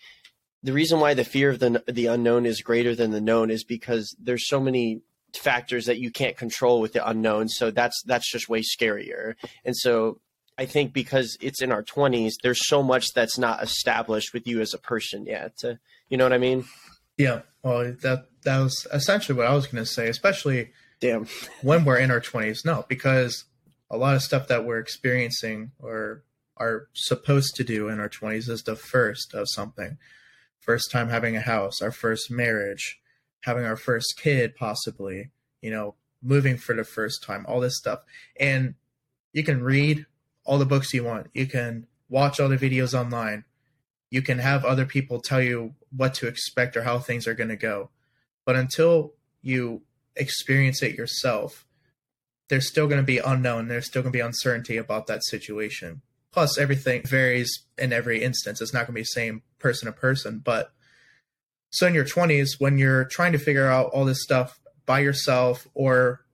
the 0.62 0.72
reason 0.72 1.00
why 1.00 1.14
the 1.14 1.24
fear 1.24 1.50
of 1.50 1.58
the 1.58 1.82
the 1.86 2.06
unknown 2.06 2.46
is 2.46 2.60
greater 2.62 2.94
than 2.94 3.10
the 3.10 3.20
known 3.20 3.50
is 3.50 3.64
because 3.64 4.14
there's 4.18 4.48
so 4.48 4.60
many 4.60 5.02
factors 5.34 5.86
that 5.86 5.98
you 5.98 6.10
can't 6.10 6.36
control 6.36 6.80
with 6.80 6.92
the 6.92 7.08
unknown. 7.08 7.48
So 7.48 7.70
that's 7.70 8.02
that's 8.04 8.30
just 8.30 8.48
way 8.48 8.62
scarier. 8.62 9.34
And 9.64 9.76
so 9.76 10.20
I 10.58 10.66
think 10.66 10.92
because 10.92 11.38
it's 11.40 11.62
in 11.62 11.72
our 11.72 11.82
20s, 11.82 12.32
there's 12.42 12.66
so 12.66 12.82
much 12.82 13.14
that's 13.14 13.38
not 13.38 13.62
established 13.62 14.34
with 14.34 14.46
you 14.46 14.60
as 14.60 14.74
a 14.74 14.78
person 14.78 15.24
yet. 15.24 15.54
You 16.08 16.18
know 16.18 16.24
what 16.24 16.32
I 16.32 16.38
mean? 16.38 16.66
Yeah. 17.16 17.42
Well, 17.62 17.94
that 18.02 18.26
that 18.44 18.58
was 18.58 18.86
essentially 18.92 19.36
what 19.36 19.46
I 19.46 19.54
was 19.54 19.66
going 19.66 19.82
to 19.82 19.90
say, 19.90 20.08
especially 20.08 20.70
Damn. 21.00 21.26
when 21.62 21.84
we're 21.84 21.98
in 21.98 22.10
our 22.10 22.20
20s. 22.20 22.64
No, 22.64 22.84
because 22.88 23.44
a 23.90 23.96
lot 23.96 24.14
of 24.14 24.22
stuff 24.22 24.48
that 24.48 24.64
we're 24.64 24.78
experiencing 24.78 25.72
or 25.78 26.24
are 26.56 26.88
supposed 26.92 27.56
to 27.56 27.64
do 27.64 27.88
in 27.88 27.98
our 27.98 28.08
20s 28.08 28.48
is 28.48 28.62
the 28.62 28.76
first 28.76 29.34
of 29.34 29.46
something. 29.48 29.96
First 30.60 30.90
time 30.90 31.08
having 31.08 31.36
a 31.36 31.40
house, 31.40 31.80
our 31.80 31.90
first 31.90 32.30
marriage, 32.30 33.00
having 33.42 33.64
our 33.64 33.76
first 33.76 34.18
kid, 34.20 34.54
possibly, 34.54 35.30
you 35.62 35.70
know, 35.70 35.94
moving 36.22 36.56
for 36.56 36.74
the 36.74 36.84
first 36.84 37.22
time, 37.22 37.44
all 37.48 37.60
this 37.60 37.78
stuff. 37.78 38.00
And 38.38 38.74
you 39.32 39.42
can 39.42 39.62
read 39.62 40.06
all 40.44 40.58
the 40.58 40.66
books 40.66 40.92
you 40.92 41.04
want, 41.04 41.28
you 41.32 41.46
can 41.46 41.86
watch 42.08 42.40
all 42.40 42.48
the 42.48 42.56
videos 42.56 42.98
online, 42.98 43.44
you 44.10 44.22
can 44.22 44.38
have 44.38 44.64
other 44.64 44.84
people 44.84 45.20
tell 45.20 45.40
you 45.40 45.74
what 45.96 46.14
to 46.14 46.26
expect 46.26 46.76
or 46.76 46.82
how 46.82 46.98
things 46.98 47.26
are 47.26 47.34
going 47.34 47.48
to 47.48 47.56
go. 47.56 47.90
But 48.44 48.56
until 48.56 49.14
you 49.42 49.82
experience 50.16 50.82
it 50.82 50.96
yourself, 50.96 51.64
there's 52.48 52.68
still 52.68 52.88
going 52.88 53.00
to 53.00 53.06
be 53.06 53.18
unknown. 53.18 53.68
There's 53.68 53.86
still 53.86 54.02
going 54.02 54.12
to 54.12 54.16
be 54.16 54.22
uncertainty 54.22 54.76
about 54.76 55.06
that 55.06 55.24
situation. 55.24 56.02
Plus, 56.32 56.58
everything 56.58 57.02
varies 57.04 57.64
in 57.78 57.92
every 57.92 58.22
instance. 58.22 58.60
It's 58.60 58.74
not 58.74 58.80
going 58.80 58.88
to 58.88 58.92
be 58.94 59.02
the 59.02 59.06
same 59.06 59.42
person 59.60 59.86
to 59.86 59.92
person, 59.92 60.40
but 60.44 60.72
So 61.70 61.86
in 61.86 61.94
your 61.94 62.04
20s, 62.04 62.58
when 62.58 62.78
you're 62.78 63.04
trying 63.04 63.32
to 63.32 63.38
figure 63.38 63.68
out 63.68 63.90
all 63.92 64.04
this 64.04 64.22
stuff 64.22 64.60
by 64.86 65.00
yourself 65.00 65.68
or 65.72 66.24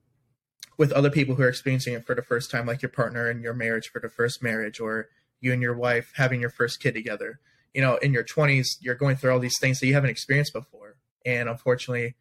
with 0.77 0.91
other 0.91 1.11
people 1.11 1.35
who 1.35 1.43
are 1.43 1.49
experiencing 1.49 1.93
it 1.93 2.05
for 2.05 2.15
the 2.15 2.23
first 2.23 2.49
time, 2.49 2.65
like 2.65 2.81
your 2.81 2.89
partner 2.89 3.29
in 3.29 3.41
your 3.41 3.53
marriage 3.53 3.89
for 3.89 3.99
the 3.99 4.09
first 4.09 4.41
marriage, 4.41 4.79
or 4.79 5.09
you 5.39 5.53
and 5.53 5.61
your 5.61 5.75
wife 5.75 6.11
having 6.15 6.41
your 6.41 6.49
first 6.49 6.81
kid 6.81 6.93
together, 6.95 7.39
you 7.73 7.81
know, 7.81 7.97
in 7.97 8.13
your 8.13 8.23
20s, 8.23 8.77
you're 8.81 8.95
going 8.95 9.15
through 9.15 9.31
all 9.31 9.39
these 9.39 9.59
things 9.61 9.79
that 9.79 9.87
you 9.87 9.93
haven't 9.93 10.09
experienced 10.09 10.53
before. 10.53 10.97
And 11.25 11.47
unfortunately, 11.47 12.15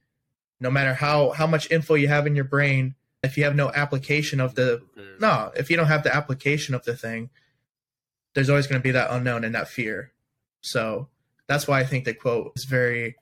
no 0.61 0.71
matter 0.71 0.95
how 0.95 1.31
how 1.31 1.47
much 1.47 1.71
info 1.71 1.95
you 1.95 2.09
have 2.09 2.27
in 2.27 2.35
your 2.35 2.45
brain, 2.45 2.95
if 3.23 3.37
you 3.39 3.45
have 3.45 3.57
no 3.57 3.71
application 3.73 4.41
of 4.41 4.55
the 4.55 4.83
no, 5.21 5.53
if 5.57 5.71
you 5.71 5.77
don't 5.77 5.87
have 5.87 6.03
the 6.03 6.15
application 6.15 6.75
of 6.75 6.85
the 6.85 6.97
thing, 6.97 7.31
there's 8.35 8.51
always 8.51 8.67
going 8.67 8.81
to 8.81 8.83
be 8.83 8.91
that 8.91 9.11
unknown 9.11 9.45
and 9.45 9.55
that 9.55 9.69
fear. 9.69 10.13
So 10.67 11.09
that's 11.47 11.69
why 11.69 11.81
I 11.81 11.85
think 11.85 12.05
the 12.05 12.15
quote 12.15 12.53
is 12.57 12.65
very 12.65 13.17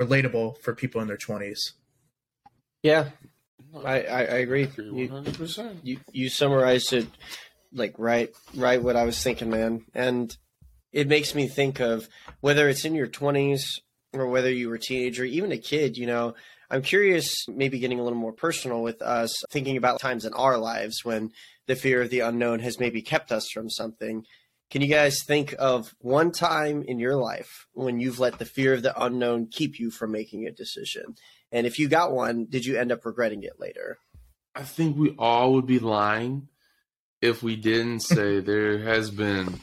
relatable 0.00 0.58
for 0.58 0.74
people 0.74 1.00
in 1.00 1.08
their 1.08 1.16
20s. 1.16 1.72
Yeah, 2.82 3.10
I, 3.84 4.02
I, 4.02 4.18
I 4.18 4.38
agree. 4.38 4.68
You, 4.76 5.24
you, 5.82 5.98
you 6.12 6.28
summarized 6.30 6.92
it 6.92 7.08
like 7.72 7.94
right 7.98 8.30
right 8.54 8.82
what 8.82 8.96
I 8.96 9.04
was 9.04 9.22
thinking, 9.22 9.50
man. 9.50 9.84
And 9.94 10.34
it 10.92 11.08
makes 11.08 11.34
me 11.34 11.48
think 11.48 11.80
of 11.80 12.08
whether 12.40 12.68
it's 12.68 12.84
in 12.84 12.94
your 12.94 13.08
20s 13.08 13.60
or 14.14 14.26
whether 14.28 14.50
you 14.50 14.70
were 14.70 14.76
a 14.76 14.80
teenager, 14.80 15.24
even 15.24 15.52
a 15.52 15.58
kid, 15.58 15.98
you 15.98 16.06
know, 16.06 16.34
I'm 16.70 16.82
curious, 16.82 17.46
maybe 17.48 17.78
getting 17.78 17.98
a 17.98 18.02
little 18.02 18.18
more 18.18 18.32
personal 18.32 18.82
with 18.82 19.00
us, 19.02 19.34
thinking 19.50 19.76
about 19.76 20.00
times 20.00 20.24
in 20.24 20.32
our 20.34 20.58
lives 20.58 21.04
when 21.04 21.32
the 21.66 21.76
fear 21.76 22.02
of 22.02 22.10
the 22.10 22.20
unknown 22.20 22.60
has 22.60 22.78
maybe 22.78 23.02
kept 23.02 23.32
us 23.32 23.48
from 23.52 23.70
something. 23.70 24.24
Can 24.70 24.82
you 24.82 24.88
guys 24.88 25.22
think 25.24 25.54
of 25.58 25.94
one 26.00 26.30
time 26.30 26.82
in 26.82 26.98
your 26.98 27.16
life 27.16 27.66
when 27.72 28.00
you've 28.00 28.18
let 28.18 28.38
the 28.38 28.44
fear 28.44 28.74
of 28.74 28.82
the 28.82 29.02
unknown 29.02 29.48
keep 29.50 29.78
you 29.78 29.90
from 29.90 30.12
making 30.12 30.46
a 30.46 30.52
decision? 30.52 31.16
And 31.50 31.66
if 31.66 31.78
you 31.78 31.88
got 31.88 32.12
one, 32.12 32.46
did 32.50 32.66
you 32.66 32.76
end 32.76 32.92
up 32.92 33.06
regretting 33.06 33.42
it 33.42 33.58
later? 33.58 33.96
I 34.54 34.64
think 34.64 34.96
we 34.96 35.14
all 35.18 35.54
would 35.54 35.66
be 35.66 35.78
lying 35.78 36.48
if 37.22 37.42
we 37.42 37.56
didn't 37.56 38.00
say 38.00 38.40
there 38.40 38.80
has 38.80 39.10
been 39.10 39.58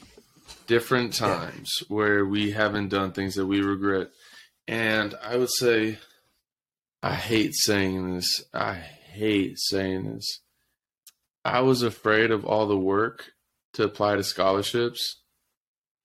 different 0.66 1.14
times 1.14 1.72
where 1.88 2.26
we 2.26 2.52
haven't 2.52 2.90
done 2.90 3.12
things 3.12 3.36
that 3.36 3.46
we 3.46 3.62
regret. 3.62 4.10
And 4.68 5.14
I 5.22 5.38
would 5.38 5.52
say 5.52 6.00
I 7.04 7.14
hate 7.14 7.54
saying 7.54 8.16
this. 8.16 8.44
I 8.52 8.74
hate 8.74 9.60
saying 9.60 10.12
this. 10.12 10.40
I 11.44 11.60
was 11.60 11.84
afraid 11.84 12.32
of 12.32 12.44
all 12.44 12.66
the 12.66 12.78
work 12.78 13.35
to 13.75 13.84
apply 13.84 14.15
to 14.15 14.24
scholarships, 14.24 15.22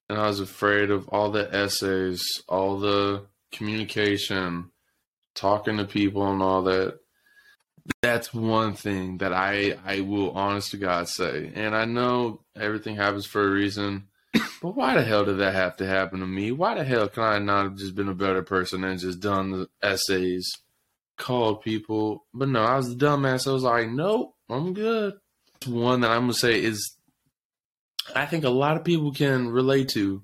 and 0.09 0.19
I 0.19 0.27
was 0.27 0.41
afraid 0.41 0.91
of 0.91 1.09
all 1.09 1.31
the 1.31 1.53
essays, 1.55 2.23
all 2.49 2.79
the 2.79 3.27
communication, 3.53 4.71
talking 5.35 5.79
to 5.79 5.85
people, 5.85 6.31
and 6.31 6.43
all 6.43 6.63
that. 6.63 6.99
That's 8.03 8.33
one 8.33 8.75
thing 8.75 9.19
that 9.19 9.33
I 9.33 9.77
I 9.85 10.01
will 10.01 10.31
honest 10.33 10.73
to 10.73 10.77
God 10.77 11.09
say, 11.09 11.51
and 11.55 11.75
I 11.75 11.87
know 11.87 12.43
everything 12.55 12.97
happens 12.97 13.27
for 13.27 13.43
a 13.43 13.51
reason. 13.51 14.07
But 14.63 14.77
why 14.77 14.93
the 14.93 15.03
hell 15.03 15.25
did 15.25 15.39
that 15.39 15.55
have 15.55 15.79
to 15.79 15.87
happen 15.87 16.21
to 16.21 16.27
me? 16.27 16.53
Why 16.53 16.75
the 16.75 16.85
hell 16.85 17.09
can 17.09 17.23
I 17.23 17.39
not 17.39 17.63
have 17.65 17.77
just 17.77 17.95
been 17.95 18.11
a 18.11 18.15
better 18.15 18.43
person 18.43 18.85
and 18.85 19.01
just 19.01 19.19
done 19.19 19.53
the 19.53 19.69
essays? 19.83 20.53
called 21.21 21.61
people, 21.63 22.25
but 22.35 22.49
no, 22.49 22.63
I 22.63 22.77
was 22.77 22.89
the 22.89 23.07
dumbass. 23.07 23.47
I 23.47 23.53
was 23.53 23.63
like, 23.63 23.89
nope, 23.89 24.35
I'm 24.49 24.73
good. 24.73 25.15
One 25.67 26.01
that 26.01 26.11
I'm 26.11 26.23
gonna 26.23 26.33
say 26.33 26.61
is, 26.61 26.97
I 28.15 28.27
think 28.27 28.45
a 28.45 28.51
lot 28.51 28.77
of 28.77 28.85
people 28.85 29.13
can 29.13 29.49
relate 29.49 29.89
to, 29.91 30.23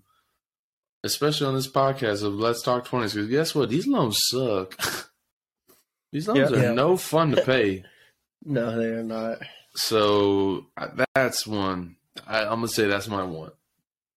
especially 1.04 1.46
on 1.46 1.54
this 1.54 1.70
podcast 1.70 2.22
of 2.22 2.34
Let's 2.34 2.62
Talk 2.62 2.84
Twenties. 2.84 3.14
Because 3.14 3.30
guess 3.30 3.54
what? 3.54 3.68
These 3.68 3.86
loans 3.86 4.18
suck. 4.30 4.76
These 6.12 6.28
loans 6.28 6.50
yeah, 6.50 6.56
are 6.56 6.62
yeah. 6.62 6.72
no 6.72 6.96
fun 6.96 7.32
to 7.32 7.42
pay. 7.42 7.84
no, 8.44 8.76
they 8.78 8.86
are 8.86 9.02
not. 9.02 9.38
So 9.74 10.66
that's 11.14 11.46
one. 11.46 11.96
I, 12.26 12.42
I'm 12.42 12.56
gonna 12.56 12.68
say 12.68 12.86
that's 12.86 13.08
my 13.08 13.22
one. 13.22 13.50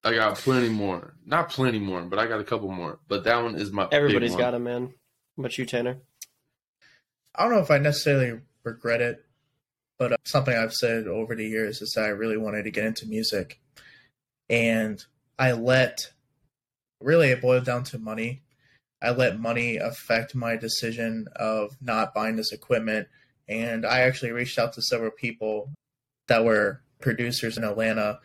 I 0.02 0.14
got 0.14 0.36
plenty 0.36 0.70
more. 0.70 1.14
Not 1.26 1.50
plenty 1.50 1.78
more, 1.78 2.00
but 2.02 2.18
I 2.18 2.26
got 2.26 2.40
a 2.40 2.44
couple 2.44 2.70
more. 2.70 2.98
But 3.06 3.24
that 3.24 3.42
one 3.42 3.56
is 3.56 3.70
my. 3.70 3.88
Everybody's 3.92 4.36
got 4.36 4.52
them, 4.52 4.64
man. 4.64 4.94
What 5.36 5.58
you, 5.58 5.66
Tanner? 5.66 5.98
I 7.34 7.44
don't 7.44 7.52
know 7.52 7.60
if 7.60 7.70
I 7.70 7.78
necessarily 7.78 8.40
regret 8.64 9.00
it, 9.00 9.24
but 10.00 10.12
uh, 10.12 10.16
something 10.24 10.56
I've 10.56 10.72
said 10.72 11.06
over 11.06 11.36
the 11.36 11.46
years 11.46 11.82
is 11.82 11.92
that 11.94 12.06
I 12.06 12.08
really 12.08 12.38
wanted 12.38 12.64
to 12.64 12.70
get 12.70 12.86
into 12.86 13.06
music. 13.06 13.60
And 14.48 15.04
I 15.38 15.52
let, 15.52 16.10
really, 17.02 17.28
it 17.28 17.42
boiled 17.42 17.66
down 17.66 17.84
to 17.84 17.98
money. 17.98 18.42
I 19.02 19.10
let 19.10 19.38
money 19.38 19.76
affect 19.76 20.34
my 20.34 20.56
decision 20.56 21.28
of 21.36 21.76
not 21.82 22.14
buying 22.14 22.36
this 22.36 22.50
equipment. 22.50 23.08
And 23.46 23.84
I 23.84 24.00
actually 24.00 24.32
reached 24.32 24.58
out 24.58 24.72
to 24.72 24.82
several 24.82 25.10
people 25.10 25.70
that 26.28 26.44
were 26.46 26.80
producers 27.00 27.58
in 27.58 27.64
Atlanta, 27.64 28.20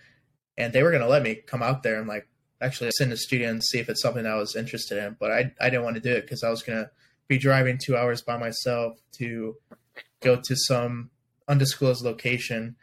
and 0.57 0.71
they 0.71 0.81
were 0.81 0.91
going 0.91 1.03
to 1.03 1.09
let 1.09 1.23
me 1.23 1.35
come 1.35 1.61
out 1.61 1.83
there 1.83 1.99
and 1.99 2.07
like 2.07 2.27
actually 2.61 2.91
send 2.91 3.11
the 3.11 3.17
studio 3.17 3.49
and 3.49 3.61
see 3.61 3.79
if 3.79 3.89
it's 3.89 4.01
something 4.01 4.25
I 4.25 4.35
was 4.35 4.55
interested 4.55 5.03
in. 5.03 5.17
But 5.19 5.31
I, 5.31 5.51
I 5.59 5.69
didn't 5.69 5.83
want 5.83 5.95
to 5.95 6.01
do 6.01 6.13
it 6.13 6.21
because 6.21 6.41
I 6.43 6.49
was 6.49 6.63
going 6.63 6.79
to 6.79 6.89
be 7.27 7.37
driving 7.37 7.79
two 7.83 7.97
hours 7.97 8.21
by 8.21 8.37
myself 8.37 8.97
to 9.17 9.57
go 10.21 10.39
to 10.41 10.55
some 10.55 11.09
undisclosed 11.47 12.03
location 12.03 12.75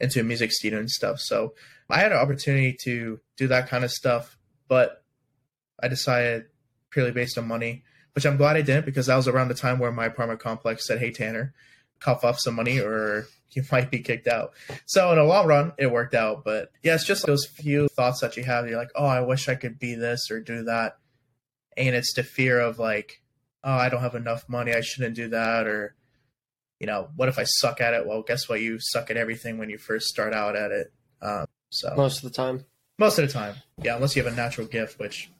into 0.00 0.20
a 0.20 0.24
music 0.24 0.52
studio 0.52 0.78
and 0.78 0.90
stuff. 0.90 1.20
So 1.20 1.54
I 1.88 2.00
had 2.00 2.12
an 2.12 2.18
opportunity 2.18 2.76
to 2.84 3.20
do 3.36 3.48
that 3.48 3.68
kind 3.68 3.84
of 3.84 3.90
stuff, 3.90 4.36
but 4.68 5.04
I 5.82 5.88
decided 5.88 6.46
purely 6.90 7.12
based 7.12 7.38
on 7.38 7.46
money, 7.46 7.84
which 8.14 8.26
I'm 8.26 8.36
glad 8.36 8.56
I 8.56 8.62
didn't 8.62 8.86
because 8.86 9.06
that 9.06 9.16
was 9.16 9.28
around 9.28 9.48
the 9.48 9.54
time 9.54 9.78
where 9.78 9.92
my 9.92 10.06
apartment 10.06 10.40
complex 10.40 10.86
said, 10.86 10.98
Hey 10.98 11.10
Tanner, 11.10 11.54
cough 12.00 12.24
off 12.24 12.38
some 12.38 12.54
money 12.54 12.80
or 12.80 13.26
you 13.52 13.62
might 13.72 13.90
be 13.90 14.00
kicked 14.00 14.28
out. 14.28 14.52
So 14.84 15.10
in 15.10 15.16
the 15.16 15.24
long 15.24 15.46
run, 15.46 15.72
it 15.78 15.90
worked 15.90 16.14
out. 16.14 16.44
But 16.44 16.70
yeah, 16.82 16.94
it's 16.94 17.06
just 17.06 17.26
those 17.26 17.46
few 17.46 17.88
thoughts 17.88 18.20
that 18.20 18.36
you 18.36 18.44
have. 18.44 18.68
You're 18.68 18.78
like, 18.78 18.90
oh, 18.94 19.06
I 19.06 19.20
wish 19.20 19.48
I 19.48 19.54
could 19.54 19.78
be 19.78 19.94
this 19.94 20.30
or 20.30 20.40
do 20.40 20.64
that. 20.64 20.98
And 21.76 21.94
it's 21.94 22.12
the 22.14 22.22
fear 22.22 22.60
of 22.60 22.78
like, 22.78 23.22
oh, 23.64 23.72
I 23.72 23.88
don't 23.88 24.02
have 24.02 24.14
enough 24.14 24.48
money, 24.48 24.72
I 24.72 24.80
shouldn't 24.80 25.16
do 25.16 25.28
that, 25.28 25.66
or 25.66 25.95
you 26.80 26.86
know, 26.86 27.08
what 27.16 27.28
if 27.28 27.38
I 27.38 27.44
suck 27.44 27.80
at 27.80 27.94
it? 27.94 28.06
Well, 28.06 28.22
guess 28.22 28.48
what? 28.48 28.60
You 28.60 28.78
suck 28.78 29.10
at 29.10 29.16
everything 29.16 29.58
when 29.58 29.70
you 29.70 29.78
first 29.78 30.06
start 30.06 30.34
out 30.34 30.56
at 30.56 30.72
it. 30.72 30.92
Um, 31.22 31.46
so 31.70 31.94
most 31.96 32.18
of 32.18 32.30
the 32.30 32.36
time, 32.36 32.64
most 32.98 33.18
of 33.18 33.26
the 33.26 33.32
time, 33.32 33.54
yeah, 33.82 33.96
unless 33.96 34.16
you 34.16 34.22
have 34.22 34.32
a 34.32 34.36
natural 34.36 34.66
gift, 34.66 34.98
which 34.98 35.30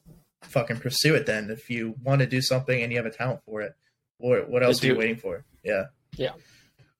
fucking 0.41 0.77
pursue 0.77 1.15
it. 1.15 1.25
Then, 1.25 1.49
if 1.49 1.69
you 1.69 1.95
want 2.03 2.19
to 2.19 2.27
do 2.27 2.41
something 2.41 2.81
and 2.81 2.91
you 2.91 2.97
have 2.97 3.05
a 3.05 3.11
talent 3.11 3.41
for 3.45 3.61
it, 3.61 3.75
what 4.17 4.49
what 4.49 4.63
else 4.63 4.83
are 4.83 4.87
you 4.87 4.95
waiting 4.95 5.17
for? 5.17 5.45
Yeah, 5.63 5.85
yeah, 6.15 6.33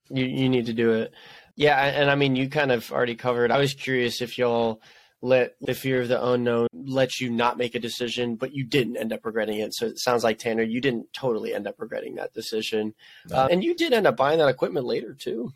you 0.09 0.25
you 0.25 0.49
need 0.49 0.67
to 0.67 0.73
do 0.73 0.93
it. 0.93 1.13
Yeah, 1.55 1.83
and 1.83 2.11
I 2.11 2.15
mean, 2.15 2.35
you 2.35 2.49
kind 2.49 2.71
of 2.71 2.91
already 2.91 3.15
covered. 3.15 3.51
I 3.51 3.57
was 3.57 3.73
curious 3.73 4.21
if 4.21 4.37
y'all 4.37 4.81
let 5.21 5.55
the 5.61 5.73
fear 5.73 6.01
of 6.01 6.07
the 6.07 6.23
unknown 6.23 6.67
let 6.73 7.19
you 7.19 7.29
not 7.29 7.57
make 7.57 7.75
a 7.75 7.79
decision, 7.79 8.35
but 8.35 8.53
you 8.53 8.63
didn't 8.63 8.97
end 8.97 9.11
up 9.11 9.25
regretting 9.25 9.59
it. 9.59 9.73
So 9.73 9.87
it 9.87 9.99
sounds 9.99 10.23
like 10.23 10.37
Tanner, 10.37 10.63
you 10.63 10.79
didn't 10.79 11.11
totally 11.13 11.53
end 11.53 11.67
up 11.67 11.75
regretting 11.79 12.15
that 12.15 12.33
decision, 12.33 12.93
no. 13.29 13.37
uh, 13.37 13.47
and 13.49 13.63
you 13.63 13.75
did 13.75 13.93
end 13.93 14.07
up 14.07 14.17
buying 14.17 14.39
that 14.39 14.49
equipment 14.49 14.85
later 14.85 15.13
too. 15.13 15.51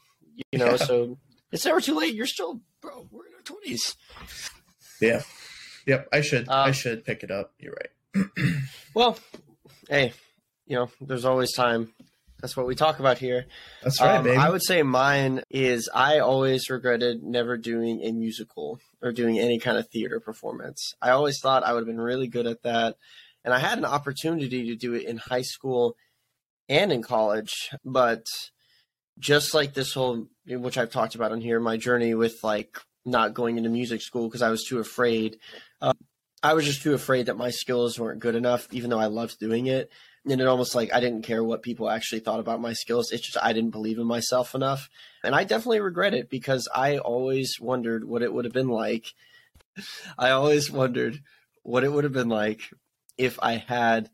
You 0.52 0.60
know, 0.60 0.72
yeah. 0.72 0.78
so 0.78 1.18
it's 1.52 1.66
never 1.66 1.82
too 1.82 1.96
late. 1.96 2.16
You're 2.16 2.26
still, 2.26 2.62
bro. 2.82 3.08
We're 3.12 3.28
in 3.28 3.34
our 3.36 3.42
twenties. 3.42 3.96
Yeah. 5.00 5.22
Yep. 5.86 6.08
I 6.14 6.22
should. 6.22 6.50
I 6.50 6.70
uh, 6.70 6.72
should 6.72 7.06
pick 7.06 7.24
it 7.24 7.32
up. 7.32 7.54
You're 7.60 7.74
right. 7.74 8.26
well, 8.96 9.18
hey, 9.90 10.14
you 10.66 10.76
know, 10.76 10.90
there's 11.02 11.26
always 11.26 11.54
time. 11.54 11.94
That's 12.42 12.58
what 12.58 12.66
we 12.66 12.76
talk 12.76 13.00
about 13.00 13.20
here. 13.20 13.46
That's 13.84 14.02
right, 14.02 14.18
um, 14.18 14.24
baby. 14.24 14.38
I 14.38 14.50
would 14.50 14.64
say 14.64 14.82
mine 14.82 15.44
is 15.50 15.90
I 15.94 16.20
always 16.20 16.70
regretted 16.70 17.24
never 17.24 17.56
doing 17.56 18.02
a 18.02 18.12
musical 18.12 18.80
or 19.02 19.12
doing 19.12 19.40
any 19.40 19.60
kind 19.60 19.78
of 19.78 19.88
theater 19.90 20.20
performance. 20.20 20.94
I 21.02 21.12
always 21.12 21.40
thought 21.40 21.64
I 21.64 21.74
would 21.74 21.82
have 21.82 21.88
been 21.88 22.02
really 22.02 22.28
good 22.28 22.48
at 22.48 22.64
that. 22.64 22.96
And 23.46 23.54
I 23.54 23.60
had 23.60 23.78
an 23.78 23.86
opportunity 23.86 24.68
to 24.68 24.76
do 24.76 24.94
it 24.94 25.06
in 25.06 25.18
high 25.18 25.42
school 25.44 25.96
and 26.68 26.92
in 26.92 27.04
college, 27.04 27.70
but 27.86 28.26
just 29.20 29.54
like 29.54 29.74
this 29.74 29.94
whole 29.94 30.28
which 30.48 30.78
I've 30.78 30.92
talked 30.92 31.16
about 31.16 31.32
on 31.32 31.42
here, 31.42 31.60
my 31.60 31.78
journey 31.78 32.16
with 32.16 32.44
like 32.44 32.80
not 33.06 33.34
going 33.34 33.58
into 33.58 33.70
music 33.70 34.02
school 34.02 34.28
because 34.28 34.42
I 34.42 34.50
was 34.50 34.64
too 34.64 34.80
afraid. 34.80 35.38
Uh, 35.80 35.94
I 36.44 36.54
was 36.54 36.66
just 36.66 36.82
too 36.82 36.94
afraid 36.94 37.28
that 37.28 37.38
my 37.38 37.52
skills 37.52 38.00
weren't 38.00 38.20
good 38.20 38.36
enough, 38.36 38.68
even 38.72 38.90
though 38.90 39.00
I 39.00 39.06
loved 39.06 39.38
doing 39.40 39.68
it 39.68 39.92
and 40.30 40.40
it 40.40 40.48
almost 40.48 40.76
like 40.76 40.94
I 40.94 41.00
didn't 41.00 41.24
care 41.24 41.44
what 41.44 41.64
people 41.64 41.90
actually 41.90 42.20
thought 42.20 42.40
about 42.40 42.62
my 42.62 42.74
skills. 42.74 43.12
It's 43.12 43.26
just 43.26 43.38
I 43.42 43.54
didn't 43.54 43.72
believe 43.72 43.98
in 43.98 44.06
myself 44.06 44.54
enough. 44.54 44.90
And 45.24 45.34
I 45.34 45.44
definitely 45.44 45.80
regret 45.80 46.14
it 46.14 46.30
because 46.30 46.68
I 46.74 46.98
always 46.98 47.60
wondered 47.60 48.04
what 48.04 48.22
it 48.22 48.34
would 48.34 48.46
have 48.46 48.54
been 48.54 48.70
like. 48.70 49.14
I 50.18 50.32
always 50.32 50.72
wondered 50.72 51.22
what 51.64 51.84
it 51.84 51.92
would 51.92 52.04
have 52.04 52.14
been 52.14 52.30
like 52.30 52.62
if 53.18 53.40
I 53.42 53.54
had 53.54 54.10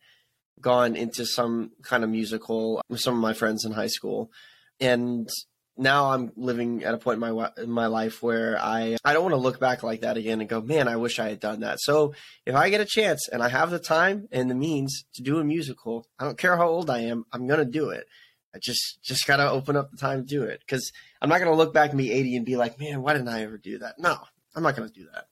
gone 0.62 0.96
into 0.96 1.26
some 1.26 1.72
kind 1.84 2.04
of 2.04 2.10
musical 2.10 2.82
with 2.90 3.02
some 3.02 3.14
of 3.14 3.22
my 3.22 3.34
friends 3.34 3.66
in 3.66 3.74
high 3.74 3.88
school. 3.88 4.32
And 4.80 5.30
now 5.78 6.12
I'm 6.12 6.32
living 6.36 6.84
at 6.84 6.94
a 6.94 6.98
point 6.98 7.22
in 7.22 7.36
my 7.36 7.52
in 7.58 7.70
my 7.70 7.88
life 7.88 8.24
where 8.24 8.58
I 8.60 8.98
I 9.04 9.14
don't 9.14 9.24
want 9.24 9.34
to 9.34 9.42
look 9.42 9.60
back 9.60 9.84
like 9.84 10.02
that 10.02 10.18
again 10.18 10.40
and 10.40 10.50
go, 10.50 10.62
man, 10.62 10.88
I 10.88 10.96
wish 10.96 11.20
I 11.20 11.30
had 11.30 11.40
done 11.40 11.62
that. 11.62 11.80
So 11.80 12.14
if 12.46 12.56
I 12.56 12.70
get 12.70 12.82
a 12.82 12.86
chance 12.86 13.28
and 13.28 13.42
I 13.44 13.50
have 13.50 13.72
the 13.72 13.80
time 13.80 14.28
and 14.32 14.50
the 14.50 14.56
means 14.56 15.06
to 15.16 15.22
do 15.22 15.40
a 15.40 15.44
musical, 15.44 16.08
I 16.20 16.26
don't 16.26 16.38
care 16.38 16.58
how 16.58 16.68
old 16.68 16.90
I 16.90 17.00
am, 17.00 17.26
I'm 17.32 17.48
gonna 17.48 17.66
do 17.66 17.90
it. 17.90 18.08
I 18.56 18.60
just 18.60 19.02
just 19.04 19.28
gotta 19.28 19.50
open 19.50 19.76
up 19.76 19.92
the 19.92 19.98
time 19.98 20.22
to 20.22 20.26
do 20.26 20.44
it 20.44 20.62
because 20.62 20.92
I'm 21.22 21.30
not 21.30 21.40
gonna 21.40 21.56
look 21.56 21.74
back 21.74 21.90
and 21.90 21.98
be 21.98 22.12
80 22.12 22.38
and 22.38 22.46
be 22.46 22.58
like, 22.58 22.80
man, 22.80 23.02
why 23.02 23.14
didn't 23.14 23.30
I 23.30 23.44
ever 23.44 23.58
do 23.58 23.80
that? 23.80 24.00
No, 24.00 24.18
I'm 24.56 24.64
not 24.64 24.76
gonna 24.76 24.90
do 24.90 25.08
that. 25.14 25.26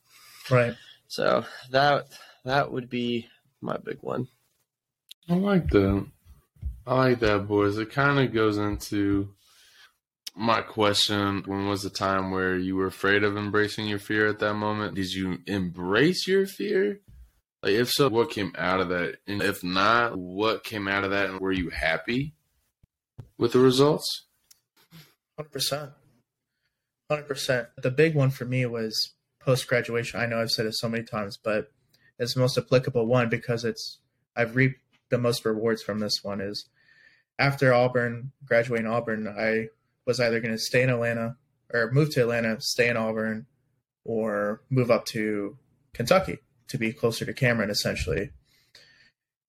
Right. 0.49 0.75
So 1.08 1.45
that 1.71 2.08
that 2.43 2.71
would 2.71 2.89
be 2.89 3.27
my 3.62 3.77
big 3.77 3.97
one. 4.01 4.27
I 5.27 5.36
like 5.36 5.69
that. 5.69 6.05
I 6.86 6.95
like 6.95 7.19
that, 7.21 7.47
boys. 7.47 7.79
It 7.79 7.91
kind 7.91 8.19
of 8.19 8.31
goes 8.31 8.58
into 8.58 9.35
my 10.36 10.62
question 10.62 11.43
when 11.45 11.67
was 11.67 11.82
the 11.82 11.89
time 11.89 12.32
where 12.32 12.58
you 12.58 12.76
were 12.76 12.88
afraid 12.88 13.24
of 13.24 13.38
embracing 13.38 13.88
your 13.88 14.00
fear 14.00 14.28
at 14.28 14.39
that 14.39 14.56
moment? 14.56 14.95
Did 14.95 15.12
you 15.13 15.39
embrace 15.48 16.28
your 16.28 16.45
fear? 16.45 17.00
Like 17.63 17.74
if 17.74 17.89
so 17.89 18.10
what 18.10 18.32
came 18.32 18.54
out 18.58 18.82
of 18.82 18.89
that? 18.89 19.17
And 19.28 19.41
if 19.41 19.63
not 19.63 20.17
what 20.17 20.63
came 20.63 20.88
out 20.88 21.04
of 21.04 21.12
that? 21.12 21.30
And 21.30 21.39
were 21.39 21.52
you 21.52 21.69
happy 21.69 22.36
with 23.38 23.54
the 23.54 23.60
results? 23.60 24.26
100% 25.39 25.91
100% 27.12 27.67
the 27.82 27.91
big 27.91 28.15
one 28.15 28.32
for 28.32 28.45
me 28.45 28.65
was 28.65 29.13
post 29.39 29.67
graduation 29.67 30.19
i 30.19 30.26
know 30.26 30.41
i've 30.41 30.50
said 30.50 30.65
it 30.65 30.74
so 30.74 30.89
many 30.89 31.04
times 31.04 31.38
but 31.38 31.71
it's 32.17 32.34
the 32.34 32.39
most 32.39 32.58
applicable 32.58 33.06
one 33.06 33.30
because 33.30 33.63
it's 33.63 34.00
i've 34.36 34.56
reaped 34.56 34.80
the 35.10 35.17
most 35.17 35.45
rewards 35.45 35.84
from 35.84 36.00
this 36.00 36.24
one 36.24 36.41
is 36.41 36.69
after 37.38 37.74
auburn 37.74 38.32
graduating 38.45 38.88
auburn 38.88 39.28
i 39.28 39.67
was 40.05 40.19
either 40.19 40.39
going 40.39 40.53
to 40.53 40.59
stay 40.59 40.83
in 40.83 40.89
Atlanta 40.89 41.37
or 41.73 41.91
move 41.91 42.11
to 42.11 42.21
Atlanta, 42.21 42.59
stay 42.61 42.89
in 42.89 42.97
Auburn, 42.97 43.47
or 44.03 44.61
move 44.69 44.91
up 44.91 45.05
to 45.05 45.57
Kentucky 45.93 46.39
to 46.67 46.77
be 46.77 46.93
closer 46.93 47.25
to 47.25 47.33
Cameron, 47.33 47.69
essentially. 47.69 48.31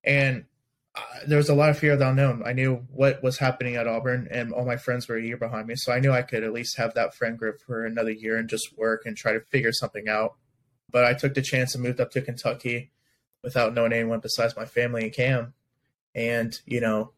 And 0.03 0.45
uh, 0.95 1.01
there 1.27 1.39
was 1.39 1.49
a 1.49 1.55
lot 1.55 1.71
of 1.71 1.79
fear 1.79 1.93
of 1.93 1.99
the 1.99 2.09
unknown. 2.09 2.43
I 2.45 2.53
knew 2.53 2.87
what 2.91 3.23
was 3.23 3.39
happening 3.39 3.77
at 3.77 3.87
Auburn, 3.87 4.29
and 4.31 4.53
all 4.53 4.65
my 4.65 4.77
friends 4.77 5.09
were 5.09 5.17
a 5.17 5.23
year 5.23 5.37
behind 5.37 5.67
me, 5.67 5.75
so 5.77 5.93
I 5.93 6.01
knew 6.01 6.13
I 6.13 6.23
could 6.23 6.43
at 6.43 6.53
least 6.53 6.79
have 6.79 6.95
that 6.95 7.15
friend 7.15 7.39
group 7.39 7.61
for 7.61 7.85
another 7.85 8.11
year 8.11 8.37
and 8.37 8.49
just 8.49 8.77
work 8.77 9.03
and 9.05 9.17
try 9.17 9.33
to 9.33 9.41
figure 9.41 9.73
something 9.73 10.09
out. 10.09 10.37
But 10.91 11.05
I 11.05 11.15
took 11.15 11.35
the 11.35 11.43
chance 11.43 11.75
and 11.75 11.85
moved 11.85 12.01
up 12.01 12.11
to 12.13 12.23
Kentucky 12.23 12.93
without 13.43 13.75
knowing 13.75 13.93
anyone 13.93 14.21
besides 14.21 14.57
my 14.57 14.65
family 14.65 15.05
and 15.05 15.13
Cam. 15.13 15.55
And 16.15 16.59
you 16.65 16.81
know, 16.81 17.13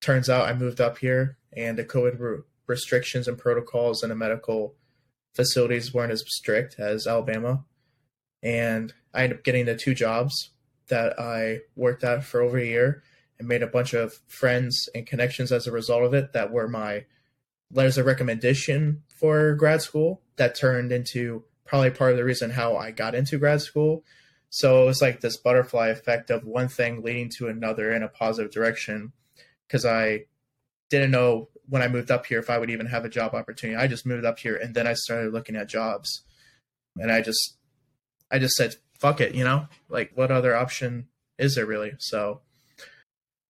turns 0.00 0.30
out 0.30 0.48
I 0.48 0.54
moved 0.54 0.80
up 0.80 0.98
here 0.98 1.38
and 1.56 1.78
the 1.78 1.84
COVID 1.84 2.20
re- 2.20 2.38
restrictions 2.66 3.26
and 3.26 3.38
protocols 3.38 4.02
in 4.02 4.10
the 4.10 4.14
medical 4.14 4.74
facilities 5.34 5.92
weren't 5.92 6.12
as 6.12 6.24
strict 6.26 6.76
as 6.78 7.06
Alabama. 7.06 7.64
And 8.42 8.92
I 9.14 9.24
ended 9.24 9.38
up 9.38 9.44
getting 9.44 9.66
the 9.66 9.76
two 9.76 9.94
jobs 9.94 10.50
that 10.88 11.18
I 11.18 11.60
worked 11.74 12.04
at 12.04 12.24
for 12.24 12.40
over 12.42 12.58
a 12.58 12.64
year 12.64 13.02
and 13.38 13.48
made 13.48 13.62
a 13.62 13.66
bunch 13.66 13.92
of 13.92 14.14
friends 14.26 14.88
and 14.94 15.06
connections 15.06 15.52
as 15.52 15.66
a 15.66 15.72
result 15.72 16.04
of 16.04 16.14
it 16.14 16.32
that 16.32 16.52
were 16.52 16.68
my 16.68 17.04
letters 17.72 17.98
of 17.98 18.06
recommendation 18.06 19.02
for 19.08 19.54
grad 19.54 19.82
school 19.82 20.22
that 20.36 20.54
turned 20.54 20.92
into 20.92 21.44
probably 21.64 21.90
part 21.90 22.12
of 22.12 22.16
the 22.16 22.24
reason 22.24 22.50
how 22.50 22.76
I 22.76 22.92
got 22.92 23.14
into 23.14 23.38
grad 23.38 23.60
school. 23.60 24.04
So 24.50 24.82
it 24.82 24.86
was 24.86 25.02
like 25.02 25.20
this 25.20 25.36
butterfly 25.36 25.88
effect 25.88 26.30
of 26.30 26.44
one 26.44 26.68
thing 26.68 27.02
leading 27.02 27.30
to 27.36 27.48
another 27.48 27.92
in 27.92 28.02
a 28.02 28.08
positive 28.08 28.52
direction 28.52 29.12
because 29.66 29.84
I 29.84 30.26
didn't 30.90 31.10
know 31.10 31.48
when 31.68 31.82
I 31.82 31.88
moved 31.88 32.10
up 32.10 32.26
here 32.26 32.38
if 32.38 32.50
I 32.50 32.58
would 32.58 32.70
even 32.70 32.86
have 32.86 33.04
a 33.04 33.08
job 33.08 33.34
opportunity. 33.34 33.76
I 33.76 33.86
just 33.86 34.06
moved 34.06 34.24
up 34.24 34.38
here 34.38 34.56
and 34.56 34.74
then 34.74 34.86
I 34.86 34.94
started 34.94 35.32
looking 35.32 35.56
at 35.56 35.68
jobs. 35.68 36.22
And 36.96 37.10
I 37.12 37.20
just 37.20 37.56
I 38.30 38.38
just 38.38 38.54
said, 38.54 38.76
fuck 38.98 39.20
it, 39.20 39.34
you 39.34 39.44
know? 39.44 39.66
Like 39.88 40.12
what 40.14 40.30
other 40.30 40.56
option 40.56 41.08
is 41.38 41.54
there 41.54 41.66
really? 41.66 41.94
So 41.98 42.40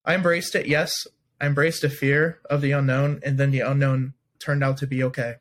I 0.04 0.14
embraced 0.14 0.54
it, 0.54 0.66
yes. 0.66 1.06
I 1.40 1.46
embraced 1.46 1.84
a 1.84 1.90
fear 1.90 2.40
of 2.48 2.62
the 2.62 2.72
unknown 2.72 3.20
and 3.22 3.38
then 3.38 3.50
the 3.50 3.60
unknown 3.60 4.14
turned 4.38 4.64
out 4.64 4.78
to 4.78 4.86
be 4.86 5.02
okay. 5.04 5.34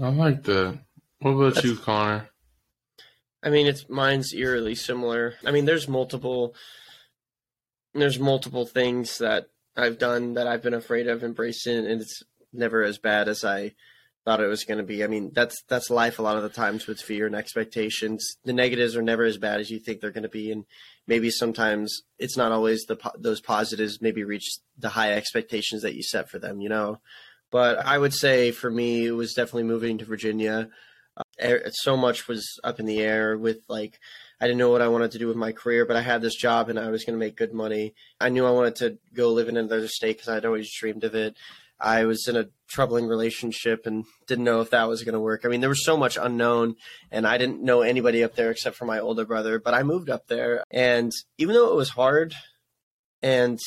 I 0.00 0.08
like 0.08 0.44
that. 0.44 0.78
What 1.20 1.32
about 1.32 1.54
That's, 1.54 1.66
you, 1.66 1.76
Connor? 1.76 2.28
I 3.42 3.50
mean 3.50 3.66
it's 3.66 3.88
mine's 3.88 4.32
eerily 4.32 4.74
similar. 4.74 5.34
I 5.44 5.50
mean 5.50 5.64
there's 5.64 5.88
multiple 5.88 6.54
there's 7.92 8.18
multiple 8.18 8.66
things 8.66 9.18
that 9.18 9.48
I've 9.76 9.98
done 9.98 10.34
that 10.34 10.46
I've 10.46 10.62
been 10.62 10.74
afraid 10.74 11.08
of 11.08 11.22
embracing, 11.22 11.86
and 11.86 12.00
it's 12.00 12.22
never 12.52 12.82
as 12.82 12.98
bad 12.98 13.28
as 13.28 13.44
I 13.44 13.74
thought 14.24 14.40
it 14.40 14.46
was 14.46 14.64
going 14.64 14.78
to 14.78 14.84
be. 14.84 15.04
I 15.04 15.06
mean, 15.06 15.32
that's 15.34 15.62
that's 15.68 15.90
life 15.90 16.18
a 16.18 16.22
lot 16.22 16.36
of 16.36 16.42
the 16.42 16.48
times 16.48 16.86
with 16.86 17.00
fear 17.00 17.26
and 17.26 17.34
expectations. 17.34 18.36
The 18.44 18.52
negatives 18.52 18.96
are 18.96 19.02
never 19.02 19.24
as 19.24 19.36
bad 19.36 19.60
as 19.60 19.70
you 19.70 19.78
think 19.78 20.00
they're 20.00 20.10
going 20.10 20.22
to 20.22 20.28
be, 20.28 20.50
and 20.50 20.64
maybe 21.06 21.30
sometimes 21.30 22.02
it's 22.18 22.36
not 22.36 22.52
always 22.52 22.84
the 22.84 22.96
those 23.18 23.40
positives 23.40 24.00
maybe 24.00 24.24
reach 24.24 24.58
the 24.78 24.90
high 24.90 25.12
expectations 25.12 25.82
that 25.82 25.94
you 25.94 26.02
set 26.02 26.30
for 26.30 26.38
them. 26.38 26.60
You 26.60 26.68
know, 26.68 27.00
but 27.50 27.78
I 27.84 27.98
would 27.98 28.14
say 28.14 28.50
for 28.50 28.70
me, 28.70 29.06
it 29.06 29.12
was 29.12 29.34
definitely 29.34 29.64
moving 29.64 29.98
to 29.98 30.04
Virginia. 30.04 30.68
Uh, 31.40 31.58
so 31.70 31.96
much 31.96 32.26
was 32.26 32.58
up 32.64 32.80
in 32.80 32.86
the 32.86 33.00
air 33.00 33.38
with 33.38 33.58
like 33.68 34.00
I 34.40 34.46
didn't 34.46 34.58
know 34.58 34.70
what 34.70 34.82
I 34.82 34.88
wanted 34.88 35.12
to 35.12 35.18
do 35.18 35.28
with 35.28 35.36
my 35.36 35.52
career, 35.52 35.86
but 35.86 35.96
I 35.96 36.02
had 36.02 36.20
this 36.20 36.34
job 36.34 36.68
and 36.68 36.78
I 36.78 36.90
was 36.90 37.04
going 37.04 37.18
to 37.18 37.24
make 37.24 37.36
good 37.36 37.54
money. 37.54 37.94
I 38.20 38.28
knew 38.28 38.46
I 38.46 38.50
wanted 38.50 38.76
to 38.76 38.98
go 39.14 39.32
live 39.32 39.48
in 39.48 39.56
another 39.56 39.88
state 39.88 40.16
because 40.16 40.28
I'd 40.28 40.44
always 40.44 40.72
dreamed 40.72 41.04
of 41.04 41.14
it. 41.14 41.36
I 41.80 42.04
was 42.04 42.26
in 42.28 42.36
a 42.36 42.48
troubling 42.68 43.06
relationship 43.06 43.86
and 43.86 44.04
didn't 44.26 44.44
know 44.44 44.60
if 44.60 44.70
that 44.70 44.88
was 44.88 45.02
going 45.02 45.14
to 45.14 45.20
work. 45.20 45.42
I 45.44 45.48
mean, 45.48 45.60
there 45.60 45.68
was 45.68 45.84
so 45.84 45.96
much 45.96 46.16
unknown, 46.16 46.76
and 47.10 47.26
I 47.26 47.36
didn't 47.36 47.62
know 47.62 47.82
anybody 47.82 48.22
up 48.22 48.36
there 48.36 48.50
except 48.50 48.76
for 48.76 48.86
my 48.86 49.00
older 49.00 49.24
brother. 49.24 49.58
But 49.58 49.74
I 49.74 49.82
moved 49.82 50.08
up 50.08 50.26
there, 50.28 50.62
and 50.70 51.12
even 51.36 51.54
though 51.54 51.70
it 51.70 51.76
was 51.76 51.90
hard, 51.90 52.34
and 53.22 53.58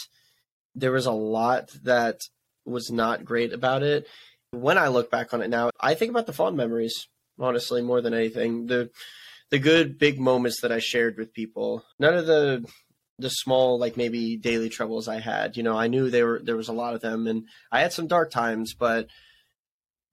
there 0.73 0.91
was 0.91 1.05
a 1.05 1.11
lot 1.11 1.69
that 1.83 2.19
was 2.65 2.89
not 2.89 3.25
great 3.25 3.53
about 3.53 3.83
it, 3.83 4.07
when 4.51 4.77
I 4.77 4.87
look 4.87 5.11
back 5.11 5.33
on 5.33 5.41
it 5.41 5.49
now, 5.49 5.69
I 5.79 5.93
think 5.93 6.11
about 6.11 6.27
the 6.27 6.33
fond 6.33 6.55
memories, 6.55 7.07
honestly, 7.37 7.81
more 7.81 8.01
than 8.01 8.13
anything. 8.13 8.67
The 8.67 8.89
the 9.49 9.59
good 9.59 9.97
big 9.97 10.19
moments 10.19 10.61
that 10.61 10.71
I 10.71 10.79
shared 10.79 11.17
with 11.17 11.33
people. 11.33 11.83
None 11.99 12.13
of 12.13 12.25
the 12.25 12.65
the 13.19 13.29
small 13.29 13.79
like 13.79 13.97
maybe 13.97 14.37
daily 14.37 14.69
troubles 14.69 15.07
I 15.07 15.19
had. 15.19 15.57
You 15.57 15.63
know, 15.63 15.75
I 15.75 15.87
knew 15.87 16.09
there 16.09 16.27
were 16.27 16.41
there 16.43 16.55
was 16.55 16.67
a 16.67 16.73
lot 16.73 16.93
of 16.93 17.01
them, 17.01 17.27
and 17.27 17.45
I 17.71 17.81
had 17.81 17.93
some 17.93 18.07
dark 18.07 18.31
times, 18.31 18.73
but 18.73 19.07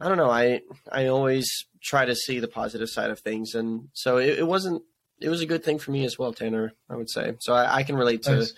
I 0.01 0.09
don't 0.09 0.19
know. 0.19 0.31
I 0.31 0.61
I 0.91 1.07
always 1.07 1.49
try 1.83 2.05
to 2.05 2.15
see 2.15 2.41
the 2.41 2.49
positive 2.49 2.89
side 2.89 3.11
of 3.11 3.21
things, 3.21 3.55
and 3.55 3.89
so 3.93 4.19
it, 4.19 4.39
it 4.39 4.47
wasn't. 4.47 4.83
It 5.21 5.29
was 5.29 5.41
a 5.41 5.47
good 5.47 5.65
thing 5.65 5.79
for 5.79 5.91
me 5.91 6.05
as 6.05 6.19
well, 6.19 6.33
Tanner. 6.33 6.73
I 6.89 6.97
would 6.97 7.11
say 7.11 7.35
so. 7.41 7.55
I, 7.55 7.77
I 7.77 7.83
can 7.83 7.97
relate 7.97 8.23
to, 8.25 8.37
nice. 8.37 8.53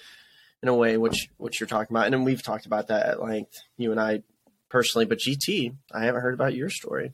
in 0.63 0.69
a 0.69 0.75
way, 0.75 0.97
which 0.97 1.29
what 1.37 1.59
you're 1.59 1.67
talking 1.67 1.95
about, 1.95 2.07
and 2.07 2.15
then 2.15 2.25
we've 2.25 2.43
talked 2.43 2.67
about 2.67 2.89
that 2.89 3.07
at 3.07 3.23
length, 3.23 3.53
you 3.77 3.91
and 3.91 4.01
I 4.01 4.23
personally. 4.71 5.05
But 5.05 5.19
GT, 5.19 5.77
I 5.93 6.05
haven't 6.05 6.23
heard 6.23 6.35
about 6.35 6.55
your 6.55 6.71
story. 6.71 7.13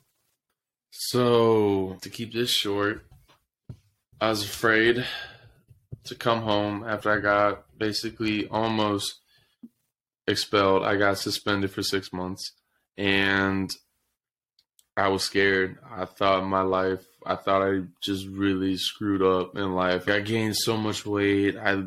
So 0.90 1.96
to 2.03 2.11
keep 2.11 2.33
this 2.33 2.51
short, 2.51 3.05
I 4.22 4.28
was 4.28 4.44
afraid 4.44 5.04
to 6.04 6.14
come 6.14 6.42
home 6.42 6.85
after 6.87 7.11
I 7.11 7.18
got 7.18 7.64
basically 7.76 8.46
almost 8.46 9.18
expelled. 10.28 10.85
I 10.85 10.94
got 10.94 11.18
suspended 11.18 11.72
for 11.72 11.82
six 11.82 12.12
months 12.12 12.52
and 12.96 13.68
I 14.96 15.08
was 15.08 15.24
scared. 15.24 15.78
I 15.90 16.04
thought 16.04 16.46
my 16.46 16.62
life, 16.62 17.04
I 17.26 17.35
thought 17.35 17.68
I 17.68 17.80
just 18.00 18.28
really 18.28 18.76
screwed 18.76 19.22
up 19.22 19.56
in 19.56 19.74
life. 19.74 20.08
I 20.08 20.20
gained 20.20 20.56
so 20.56 20.76
much 20.76 21.04
weight. 21.04 21.56
I 21.56 21.82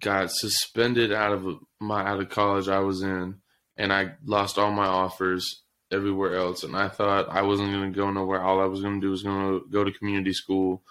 got 0.00 0.32
suspended 0.32 1.12
out 1.12 1.34
of 1.34 1.46
my 1.80 2.02
out 2.02 2.18
of 2.18 2.30
college 2.30 2.66
I 2.66 2.80
was 2.80 3.02
in 3.02 3.36
and 3.76 3.92
I 3.92 4.14
lost 4.24 4.58
all 4.58 4.72
my 4.72 4.86
offers 4.86 5.62
everywhere 5.92 6.34
else 6.34 6.64
and 6.64 6.74
I 6.74 6.88
thought 6.88 7.28
I 7.28 7.42
wasn't 7.42 7.70
going 7.70 7.92
to 7.92 7.96
go 7.96 8.10
nowhere. 8.10 8.42
All 8.42 8.60
I 8.60 8.64
was 8.66 8.80
going 8.80 9.00
to 9.00 9.06
do 9.06 9.12
was 9.12 9.22
going 9.22 9.60
to 9.60 9.68
go 9.70 9.84
to 9.84 9.92
community 9.92 10.32
school 10.32 10.82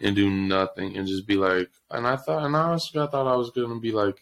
and 0.00 0.16
do 0.16 0.30
nothing 0.30 0.96
and 0.96 1.06
just 1.06 1.26
be 1.26 1.36
like 1.36 1.70
and 1.90 2.06
I 2.06 2.16
thought 2.16 2.44
and 2.44 2.56
honestly 2.56 3.00
I 3.00 3.06
thought 3.06 3.32
I 3.32 3.36
was 3.36 3.50
gonna 3.50 3.80
be 3.80 3.92
like 3.92 4.18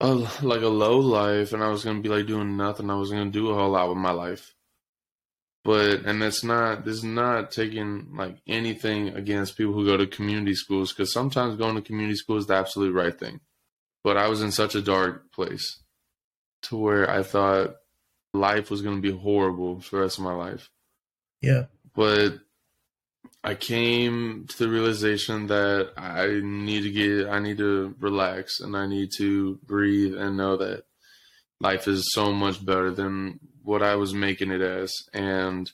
a 0.00 0.14
like 0.42 0.62
a 0.62 0.68
low 0.68 0.98
life 0.98 1.52
and 1.52 1.62
I 1.62 1.68
was 1.68 1.84
gonna 1.84 2.00
be 2.00 2.08
like 2.08 2.26
doing 2.26 2.56
nothing. 2.56 2.90
I 2.90 2.94
was 2.94 3.10
gonna 3.10 3.30
do 3.30 3.50
a 3.50 3.54
whole 3.54 3.70
lot 3.70 3.88
with 3.88 3.98
my 3.98 4.12
life. 4.12 4.54
But 5.64 6.04
and 6.04 6.22
it's 6.22 6.44
not 6.44 6.84
this 6.84 6.98
is 6.98 7.04
not 7.04 7.50
taking 7.50 8.14
like 8.14 8.36
anything 8.46 9.08
against 9.08 9.56
people 9.56 9.72
who 9.72 9.84
go 9.84 9.96
to 9.96 10.06
community 10.06 10.54
schools 10.54 10.92
because 10.92 11.12
sometimes 11.12 11.56
going 11.56 11.74
to 11.74 11.82
community 11.82 12.16
school 12.16 12.36
is 12.36 12.46
the 12.46 12.54
absolute 12.54 12.94
right 12.94 13.18
thing. 13.18 13.40
But 14.04 14.16
I 14.16 14.28
was 14.28 14.40
in 14.40 14.52
such 14.52 14.74
a 14.74 14.82
dark 14.82 15.32
place 15.32 15.80
to 16.62 16.76
where 16.76 17.10
I 17.10 17.22
thought 17.22 17.76
life 18.32 18.70
was 18.70 18.82
gonna 18.82 19.00
be 19.00 19.10
horrible 19.10 19.80
for 19.80 19.96
the 19.96 20.02
rest 20.02 20.18
of 20.18 20.24
my 20.24 20.34
life. 20.34 20.70
Yeah. 21.40 21.64
But 21.94 22.38
I 23.48 23.54
came 23.54 24.44
to 24.46 24.58
the 24.58 24.68
realization 24.68 25.46
that 25.46 25.92
I 25.96 26.40
need 26.42 26.82
to 26.82 26.90
get, 26.90 27.32
I 27.32 27.38
need 27.38 27.56
to 27.56 27.94
relax 27.98 28.60
and 28.60 28.76
I 28.76 28.86
need 28.86 29.08
to 29.16 29.58
breathe 29.64 30.14
and 30.14 30.36
know 30.36 30.58
that 30.58 30.84
life 31.58 31.88
is 31.88 32.12
so 32.12 32.30
much 32.30 32.62
better 32.62 32.90
than 32.90 33.40
what 33.62 33.82
I 33.82 33.94
was 33.94 34.12
making 34.12 34.50
it 34.50 34.60
as, 34.60 34.92
and 35.14 35.72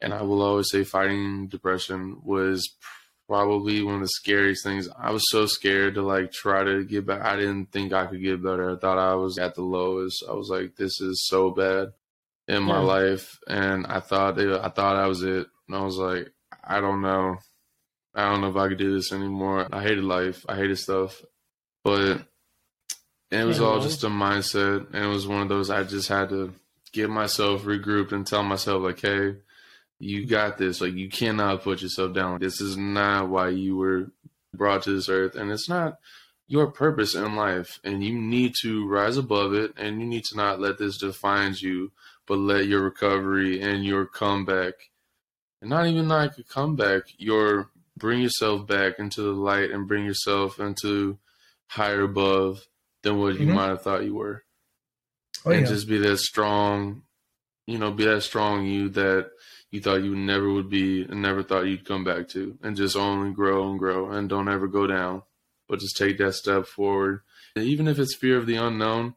and 0.00 0.14
I 0.14 0.22
will 0.22 0.40
always 0.40 0.70
say 0.70 0.84
fighting 0.84 1.48
depression 1.48 2.16
was 2.24 2.66
probably 3.28 3.82
one 3.82 3.96
of 3.96 4.00
the 4.00 4.08
scariest 4.08 4.64
things. 4.64 4.88
I 4.98 5.10
was 5.10 5.24
so 5.28 5.44
scared 5.44 5.96
to 5.96 6.02
like 6.02 6.32
try 6.32 6.64
to 6.64 6.82
get 6.82 7.04
back. 7.04 7.20
I 7.20 7.36
didn't 7.36 7.72
think 7.72 7.92
I 7.92 8.06
could 8.06 8.22
get 8.22 8.42
better. 8.42 8.70
I 8.70 8.78
thought 8.78 8.96
I 8.96 9.16
was 9.16 9.36
at 9.36 9.54
the 9.54 9.60
lowest. 9.62 10.24
I 10.26 10.32
was 10.32 10.48
like, 10.48 10.76
this 10.76 10.98
is 11.02 11.26
so 11.26 11.50
bad 11.50 11.92
in 12.48 12.62
my 12.62 12.80
yeah. 12.80 12.86
life, 12.86 13.38
and 13.46 13.86
I 13.86 14.00
thought 14.00 14.38
it, 14.38 14.58
I 14.58 14.70
thought 14.70 14.96
I 14.96 15.08
was 15.08 15.22
it. 15.22 15.46
And 15.68 15.76
I 15.76 15.82
was 15.82 15.98
like, 15.98 16.32
I 16.62 16.80
don't 16.80 17.02
know. 17.02 17.38
I 18.14 18.30
don't 18.30 18.40
know 18.42 18.50
if 18.50 18.56
I 18.56 18.68
could 18.68 18.78
do 18.78 18.94
this 18.94 19.12
anymore. 19.12 19.68
I 19.72 19.82
hated 19.82 20.04
life. 20.04 20.44
I 20.48 20.56
hated 20.56 20.78
stuff, 20.78 21.22
but 21.82 22.22
it 23.30 23.44
was 23.44 23.60
all 23.60 23.80
just 23.80 24.04
a 24.04 24.08
mindset, 24.08 24.92
and 24.92 25.04
it 25.04 25.08
was 25.08 25.26
one 25.26 25.42
of 25.42 25.48
those 25.48 25.70
I 25.70 25.84
just 25.84 26.08
had 26.08 26.28
to 26.28 26.52
get 26.92 27.08
myself 27.08 27.62
regrouped 27.62 28.12
and 28.12 28.26
tell 28.26 28.42
myself 28.42 28.82
like, 28.82 29.00
hey 29.00 29.36
you 30.02 30.26
got 30.26 30.58
this. 30.58 30.80
Like 30.80 30.94
you 30.94 31.08
cannot 31.08 31.62
put 31.62 31.80
yourself 31.80 32.12
down. 32.12 32.40
This 32.40 32.60
is 32.60 32.76
not 32.76 33.28
why 33.28 33.50
you 33.50 33.76
were 33.76 34.10
brought 34.52 34.82
to 34.82 34.94
this 34.94 35.08
earth, 35.08 35.36
and 35.36 35.50
it's 35.50 35.68
not 35.68 35.98
your 36.48 36.66
purpose 36.66 37.14
in 37.14 37.36
life. 37.36 37.78
And 37.84 38.02
you 38.02 38.12
need 38.12 38.54
to 38.62 38.86
rise 38.88 39.16
above 39.16 39.54
it, 39.54 39.72
and 39.76 40.00
you 40.00 40.06
need 40.06 40.24
to 40.24 40.36
not 40.36 40.60
let 40.60 40.78
this 40.78 40.98
define 40.98 41.54
you, 41.56 41.92
but 42.26 42.38
let 42.38 42.66
your 42.66 42.82
recovery 42.82 43.60
and 43.62 43.84
your 43.84 44.04
comeback, 44.04 44.74
and 45.62 45.70
not 45.70 45.86
even 45.86 46.08
like 46.08 46.36
a 46.36 46.42
comeback, 46.42 47.04
your 47.16 47.70
bring 47.96 48.20
yourself 48.20 48.66
back 48.66 48.98
into 48.98 49.22
the 49.22 49.30
light 49.30 49.70
and 49.70 49.86
bring 49.86 50.04
yourself 50.04 50.58
into 50.58 51.18
higher 51.68 52.02
above 52.02 52.66
than 53.02 53.18
what 53.18 53.34
mm-hmm. 53.34 53.48
you 53.48 53.54
might 53.54 53.68
have 53.68 53.82
thought 53.82 54.04
you 54.04 54.14
were. 54.14 54.42
Oh, 55.46 55.52
and 55.52 55.62
yeah. 55.62 55.68
just 55.68 55.88
be 55.88 55.98
that 55.98 56.18
strong, 56.18 57.02
you 57.66 57.78
know, 57.78 57.92
be 57.92 58.04
that 58.04 58.22
strong 58.22 58.66
you 58.66 58.88
that 58.90 59.30
you 59.70 59.80
thought 59.80 60.02
you 60.02 60.14
never 60.16 60.52
would 60.52 60.68
be 60.68 61.02
and 61.02 61.22
never 61.22 61.42
thought 61.42 61.66
you'd 61.66 61.86
come 61.86 62.04
back 62.04 62.28
to 62.28 62.58
and 62.62 62.76
just 62.76 62.96
only 62.96 63.32
grow 63.32 63.70
and 63.70 63.78
grow 63.78 64.10
and 64.10 64.28
don't 64.28 64.48
ever 64.48 64.68
go 64.68 64.86
down 64.86 65.22
but 65.68 65.80
just 65.80 65.96
take 65.96 66.18
that 66.18 66.34
step 66.34 66.66
forward 66.66 67.22
and 67.56 67.64
even 67.64 67.88
if 67.88 67.98
it's 67.98 68.14
fear 68.14 68.36
of 68.36 68.46
the 68.46 68.56
unknown 68.56 69.14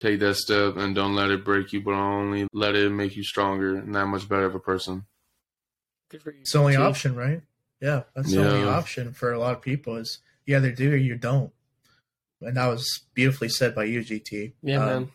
take 0.00 0.20
that 0.20 0.36
step 0.36 0.76
and 0.76 0.94
don't 0.94 1.14
let 1.14 1.30
it 1.30 1.44
break 1.44 1.72
you 1.72 1.80
but 1.80 1.94
only 1.94 2.46
let 2.52 2.74
it 2.74 2.90
make 2.90 3.16
you 3.16 3.24
stronger 3.24 3.76
and 3.76 3.94
that 3.94 4.06
much 4.06 4.28
better 4.28 4.44
of 4.44 4.54
a 4.54 4.60
person 4.60 5.06
it's 6.14 6.52
the 6.52 6.58
only 6.58 6.76
option 6.76 7.14
right? 7.14 7.42
Yeah 7.80 8.02
that's 8.14 8.32
the 8.32 8.40
yeah. 8.40 8.48
only 8.48 8.68
option 8.68 9.12
for 9.12 9.32
a 9.32 9.38
lot 9.38 9.54
of 9.54 9.62
people 9.62 9.96
is 9.96 10.18
you 10.46 10.56
either 10.56 10.72
do 10.72 10.92
or 10.92 10.96
you 10.96 11.16
don't. 11.16 11.52
And 12.40 12.56
that 12.56 12.66
was 12.66 12.86
beautifully 13.14 13.48
said 13.48 13.74
by 13.74 13.84
you 13.84 14.00
gt 14.00 14.52
yeah 14.62 14.82
um, 14.82 14.86
man. 14.86 15.10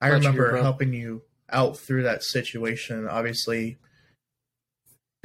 I 0.00 0.08
remember 0.08 0.56
helping 0.56 0.92
you 0.92 1.22
out 1.48 1.78
through 1.78 2.02
that 2.02 2.22
situation 2.22 3.08
obviously 3.08 3.78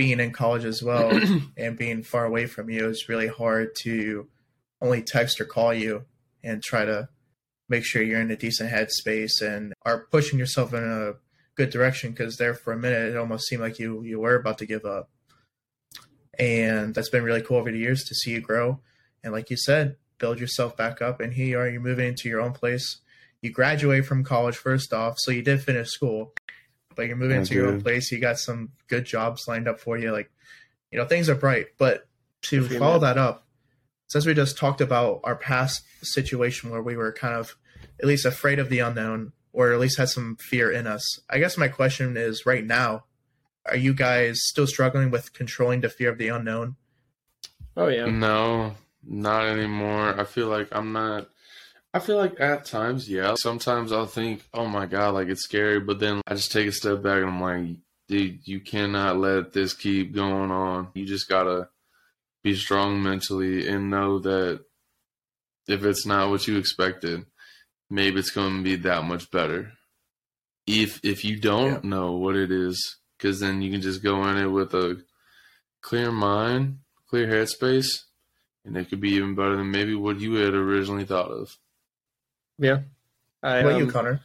being 0.02 0.20
in 0.20 0.32
college 0.32 0.66
as 0.66 0.82
well 0.82 1.12
and 1.58 1.78
being 1.78 2.02
far 2.02 2.26
away 2.26 2.48
from 2.48 2.72
you, 2.72 2.90
it's 2.90 3.08
really 3.08 3.28
hard 3.28 3.70
to 3.76 4.28
only 4.82 5.04
text 5.04 5.40
or 5.40 5.46
call 5.46 5.72
you 5.72 6.06
and 6.44 6.64
try 6.64 6.86
to 6.86 7.08
make 7.70 7.86
sure 7.86 8.02
you're 8.02 8.20
in 8.20 8.32
a 8.32 8.36
decent 8.36 8.72
headspace 8.72 9.44
and 9.44 9.74
are 9.86 10.08
pushing 10.12 10.40
yourself 10.40 10.74
in 10.74 10.84
a 10.84 11.14
good 11.56 11.70
direction 11.70 12.12
because 12.12 12.38
there 12.38 12.54
for 12.54 12.74
a 12.74 12.78
minute 12.78 13.10
it 13.10 13.18
almost 13.18 13.48
seemed 13.48 13.62
like 13.62 13.80
you 13.80 14.02
you 14.04 14.20
were 14.20 14.36
about 14.36 14.58
to 14.58 14.66
give 14.66 14.86
up 14.86 15.10
and 16.40 16.96
that's 16.96 17.10
been 17.10 17.24
really 17.24 17.42
cool 17.42 17.58
over 17.58 17.72
the 17.72 17.78
years 17.78 18.04
to 18.04 18.16
see 18.16 18.32
you 18.32 18.42
grow 18.42 18.80
and 19.24 19.34
like 19.34 19.50
you 19.50 19.58
said 19.58 19.96
build 20.18 20.40
yourself 20.40 20.78
back 20.78 21.02
up 21.02 21.20
and 21.20 21.34
here 21.34 21.48
you 21.48 21.60
are 21.60 21.70
you're 21.70 21.82
moving 21.82 22.08
into 22.08 22.30
your 22.30 22.42
own 22.42 22.54
place 22.54 23.00
you 23.42 23.52
graduate 23.52 24.06
from 24.06 24.24
college 24.24 24.56
first 24.56 24.94
off 24.94 25.16
so 25.18 25.32
you 25.32 25.42
did 25.42 25.62
finish 25.62 25.90
school 25.90 26.34
but 26.96 27.08
you're 27.08 27.18
moving 27.18 27.38
into 27.38 27.56
your 27.56 27.68
own 27.68 27.82
place. 27.82 28.12
You 28.12 28.20
got 28.20 28.40
some 28.40 28.72
good 28.88 29.06
jobs 29.06 29.48
lined 29.48 29.68
up 29.68 29.80
for 29.80 29.98
you. 29.98 30.12
Like, 30.12 30.32
you 30.92 31.00
know, 31.00 31.06
things 31.06 31.30
are 31.30 31.36
bright. 31.36 31.68
But 31.78 32.08
to 32.44 32.68
follow 32.80 33.00
that 33.00 33.18
up, 33.18 33.48
since 34.08 34.26
we 34.26 34.34
just 34.34 34.58
talked 34.58 34.82
about 34.82 35.22
our 35.24 35.36
past 35.36 35.84
situation 36.02 36.70
where 36.70 36.82
we 36.82 36.96
were 36.96 37.14
kind 37.14 37.34
of 37.34 37.56
at 38.00 38.08
least 38.08 38.26
afraid 38.26 38.60
of 38.60 38.70
the 38.70 38.80
unknown 38.80 39.32
or 39.54 39.74
at 39.74 39.80
least 39.80 39.98
had 39.98 40.10
some 40.10 40.38
fear 40.38 40.72
in 40.72 40.88
us, 40.88 41.20
I 41.30 41.40
guess 41.40 41.58
my 41.58 41.68
question 41.68 42.18
is 42.18 42.46
right 42.46 42.66
now, 42.66 43.06
are 43.66 43.78
you 43.78 43.94
guys 43.94 44.40
still 44.44 44.68
struggling 44.68 45.12
with 45.12 45.34
controlling 45.34 45.82
the 45.82 45.90
fear 45.90 46.10
of 46.10 46.18
the 46.18 46.30
unknown? 46.30 46.76
Oh, 47.78 47.88
yeah. 47.88 48.06
No, 48.06 48.76
not 49.04 49.46
anymore. 49.46 50.20
I 50.20 50.24
feel 50.24 50.48
like 50.48 50.68
I'm 50.72 50.92
not 50.94 51.28
I 51.94 52.00
feel 52.00 52.16
like 52.18 52.40
at 52.40 52.66
times, 52.66 53.10
yeah. 53.10 53.36
Sometimes 53.36 53.92
I'll 53.92 54.06
think, 54.06 54.44
oh 54.54 54.66
my 54.66 54.86
God, 54.86 55.14
like 55.14 55.28
it's 55.28 55.44
scary. 55.44 55.80
But 55.80 56.00
then 56.00 56.22
I 56.26 56.36
just 56.36 56.52
take 56.52 56.68
a 56.68 56.72
step 56.72 57.02
back 57.04 57.18
and 57.18 57.28
I'm 57.28 57.42
like, 57.42 57.78
dude, 58.08 58.48
you 58.48 58.62
cannot 58.62 59.18
let 59.18 59.52
this 59.52 59.74
keep 59.74 60.14
going 60.14 60.52
on. 60.52 60.90
You 60.94 61.06
just 61.06 61.28
gotta 61.28 61.70
be 62.44 62.56
strong 62.56 63.04
mentally 63.04 63.68
and 63.68 63.90
know 63.90 64.20
that 64.20 64.62
if 65.68 65.84
it's 65.84 66.06
not 66.06 66.30
what 66.30 66.48
you 66.48 66.58
expected, 66.58 67.26
maybe 67.91 68.19
it's 68.19 68.32
going 68.32 68.58
to 68.58 68.63
be 68.63 68.77
that 68.77 69.04
much 69.04 69.30
better. 69.30 69.73
If 70.65 71.01
if 71.04 71.25
you 71.25 71.39
don't 71.39 71.84
yeah. 71.84 71.89
know 71.89 72.13
what 72.13 72.36
it 72.36 72.51
is, 72.51 72.97
because 73.17 73.39
then 73.39 73.62
you 73.62 73.71
can 73.71 73.82
just 73.82 74.01
go 74.01 74.27
in 74.30 74.38
it 74.38 74.47
with 74.47 74.73
a 74.73 75.01
clear 75.82 76.12
mind, 76.12 76.80
clear 77.08 77.27
headspace, 77.27 78.04
and 78.65 78.77
it 78.77 78.89
could 78.89 79.01
be 79.01 79.12
even 79.12 79.36
better 79.36 79.58
than 79.58 79.69
maybe 79.69 79.93
what 79.93 80.19
you 80.19 80.36
had 80.36 80.54
originally 80.54 81.06
thought 81.06 81.30
of. 81.30 81.58
Yeah. 82.58 82.80
I, 83.43 83.63
what 83.63 83.73
um, 83.73 83.80
you, 83.80 83.88
Connor? 83.88 84.21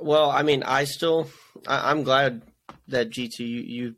Well, 0.00 0.30
I 0.30 0.42
mean, 0.42 0.62
I 0.62 0.84
still, 0.84 1.28
I, 1.66 1.90
am 1.90 2.04
glad 2.04 2.42
that 2.86 3.10
GT, 3.10 3.40
you, 3.40 3.60
you, 3.60 3.94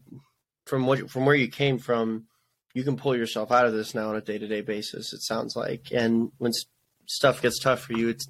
from 0.65 0.87
what, 0.87 1.11
from 1.11 1.27
where 1.27 1.35
you 1.35 1.49
came 1.49 1.79
from, 1.79 2.25
you 2.73 2.83
can 2.83 2.97
pull 2.97 3.15
yourself 3.15 3.53
out 3.53 3.67
of 3.67 3.75
this 3.75 3.95
now 3.95 4.09
on 4.09 4.17
a 4.17 4.23
day 4.23 4.39
to 4.39 4.49
day 4.49 4.63
basis. 4.63 5.13
It 5.13 5.21
sounds 5.21 5.55
like, 5.55 5.89
and 5.93 6.33
when 6.39 6.53
stuff 7.11 7.43
gets 7.43 7.59
tough 7.59 7.81
for 7.81 7.93
you, 7.93 8.09
it's 8.09 8.27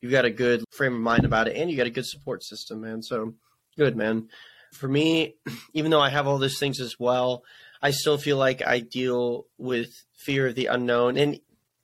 you've 0.00 0.12
got 0.12 0.24
a 0.24 0.30
good 0.30 0.64
frame 0.70 0.94
of 0.94 1.00
mind 1.00 1.24
about 1.24 1.48
it, 1.48 1.56
and 1.56 1.70
you 1.70 1.76
got 1.76 1.86
a 1.86 1.90
good 1.90 2.06
support 2.06 2.42
system, 2.42 2.80
man. 2.80 3.02
So 3.02 3.34
good, 3.78 3.96
man. 3.96 4.28
For 4.72 4.88
me, 4.88 5.36
even 5.72 5.90
though 5.90 6.00
I 6.00 6.10
have 6.10 6.26
all 6.26 6.38
those 6.38 6.58
things 6.58 6.80
as 6.80 6.96
well, 6.98 7.42
I 7.82 7.90
still 7.90 8.18
feel 8.18 8.36
like 8.36 8.66
I 8.66 8.80
deal 8.80 9.46
with 9.58 9.90
fear 10.16 10.46
of 10.46 10.54
the 10.54 10.66
unknown 10.66 11.16
and 11.16 11.38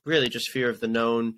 really 0.05 0.29
just 0.29 0.51
fear 0.51 0.69
of 0.69 0.81
the 0.81 0.89
known 0.89 1.35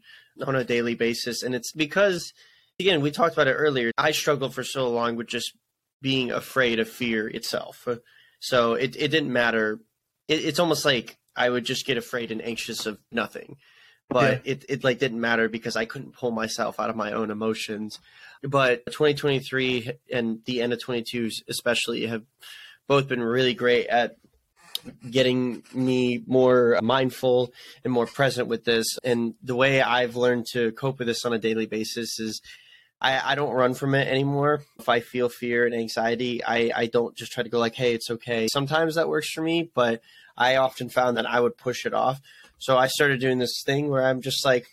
on 0.47 0.57
a 0.57 0.65
daily 0.65 0.95
basis. 0.95 1.43
And 1.43 1.55
it's 1.55 1.73
because, 1.73 2.33
again, 2.79 3.01
we 3.01 3.11
talked 3.11 3.35
about 3.35 3.49
it 3.49 3.55
earlier. 3.55 3.91
I 3.99 4.13
struggled 4.13 4.55
for 4.55 4.65
so 4.65 4.89
long 4.89 5.17
with 5.17 5.27
just 5.27 5.53
being 6.01 6.31
afraid 6.31 6.79
of 6.81 6.89
fear 6.89 7.29
itself. 7.29 7.87
So 8.41 8.75
it, 8.75 8.97
it 8.97 9.09
didn't 9.09 9.33
matter. 9.33 9.81
It, 10.29 10.45
it's 10.45 10.59
almost 10.59 10.85
like 10.85 11.17
I 11.37 11.49
would 11.49 11.65
just 11.65 11.87
get 11.87 11.97
afraid 11.97 12.31
and 12.31 12.43
anxious 12.43 12.87
of 12.87 12.99
nothing. 13.11 13.57
But 14.13 14.47
yeah. 14.47 14.53
it, 14.53 14.65
it 14.69 14.85
like 14.85 14.99
didn't 14.99 15.21
matter 15.21 15.49
because 15.49 15.77
I 15.77 15.85
couldn't 15.85 16.15
pull 16.15 16.31
myself 16.31 16.79
out 16.79 16.91
of 16.91 16.97
my 16.97 17.13
own 17.13 17.31
emotions. 17.31 17.99
But 18.43 18.87
2023 18.87 19.93
and 20.13 20.41
the 20.45 20.63
end 20.63 20.73
of 20.73 20.81
22 20.81 21.31
especially 21.49 22.07
have 22.07 22.25
both 22.89 23.09
been 23.09 23.23
really 23.23 23.55
great 23.55 23.87
at 23.87 24.17
getting 25.09 25.63
me 25.73 26.23
more 26.27 26.79
mindful 26.83 27.53
and 27.85 27.93
more 27.93 28.07
present 28.07 28.49
with 28.49 28.65
this. 28.65 28.87
And 29.05 29.35
the 29.43 29.55
way 29.55 29.81
I've 29.81 30.17
learned 30.17 30.47
to 30.53 30.73
cope 30.73 30.99
with 30.99 31.09
this 31.09 31.25
on 31.25 31.33
a 31.33 31.39
daily 31.39 31.67
basis 31.67 32.19
is 32.19 32.41
I, 33.01 33.33
I 33.33 33.35
don't 33.35 33.53
run 33.53 33.75
from 33.75 33.95
it 33.95 34.09
anymore. 34.09 34.63
If 34.79 34.89
I 34.89 35.01
feel 35.01 35.29
fear 35.29 35.67
and 35.67 35.75
anxiety, 35.75 36.43
I, 36.45 36.71
I 36.75 36.87
don't 36.87 37.17
just 37.17 37.33
try 37.33 37.43
to 37.43 37.49
go 37.49 37.59
like, 37.59 37.75
hey, 37.75 37.95
it's 37.95 38.11
okay. 38.11 38.47
Sometimes 38.53 38.95
that 38.95 39.09
works 39.09 39.31
for 39.31 39.43
me, 39.43 39.71
but 39.75 40.03
I 40.37 40.57
often 40.57 40.89
found 40.89 41.17
that 41.17 41.29
I 41.29 41.41
would 41.41 41.57
push 41.57 41.85
it 41.85 41.95
off. 41.95 42.21
So 42.63 42.79
I 42.79 42.87
started 42.87 43.21
doing 43.21 43.39
this 43.39 43.65
thing 43.67 43.89
where 43.89 44.05
I'm 44.05 44.21
just 44.21 44.45
like, 44.45 44.69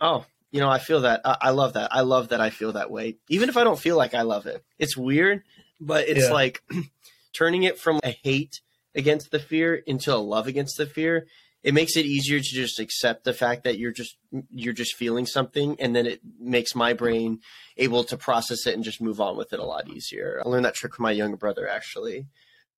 oh, 0.00 0.24
you 0.50 0.60
know, 0.60 0.68
I 0.70 0.78
feel 0.78 1.02
that. 1.02 1.20
I, 1.26 1.36
I 1.42 1.50
love 1.50 1.74
that. 1.74 1.94
I 1.94 2.00
love 2.00 2.28
that 2.28 2.40
I 2.40 2.48
feel 2.48 2.72
that 2.72 2.90
way. 2.90 3.16
Even 3.28 3.50
if 3.50 3.58
I 3.58 3.64
don't 3.64 3.78
feel 3.78 3.98
like 3.98 4.14
I 4.14 4.22
love 4.22 4.46
it. 4.46 4.64
It's 4.78 4.96
weird, 4.96 5.42
but 5.78 6.08
it's 6.08 6.28
yeah. 6.28 6.32
like 6.32 6.62
turning 7.34 7.64
it 7.64 7.78
from 7.78 8.00
a 8.02 8.16
hate 8.24 8.62
against 8.94 9.30
the 9.30 9.38
fear 9.38 9.74
into 9.74 10.14
a 10.14 10.16
love 10.16 10.46
against 10.46 10.78
the 10.78 10.86
fear 10.86 11.26
it 11.62 11.72
makes 11.72 11.96
it 11.96 12.04
easier 12.04 12.38
to 12.38 12.44
just 12.44 12.78
accept 12.78 13.24
the 13.24 13.32
fact 13.32 13.64
that 13.64 13.78
you're 13.78 13.90
just 13.90 14.16
you're 14.50 14.74
just 14.74 14.94
feeling 14.94 15.26
something 15.26 15.76
and 15.80 15.96
then 15.96 16.06
it 16.06 16.20
makes 16.38 16.74
my 16.74 16.92
brain 16.92 17.40
able 17.78 18.04
to 18.04 18.16
process 18.16 18.66
it 18.66 18.74
and 18.74 18.84
just 18.84 19.00
move 19.00 19.20
on 19.20 19.36
with 19.36 19.52
it 19.52 19.58
a 19.58 19.64
lot 19.64 19.88
easier 19.88 20.40
i 20.44 20.48
learned 20.48 20.64
that 20.64 20.74
trick 20.74 20.94
from 20.94 21.02
my 21.04 21.10
younger 21.10 21.36
brother 21.36 21.66
actually 21.68 22.26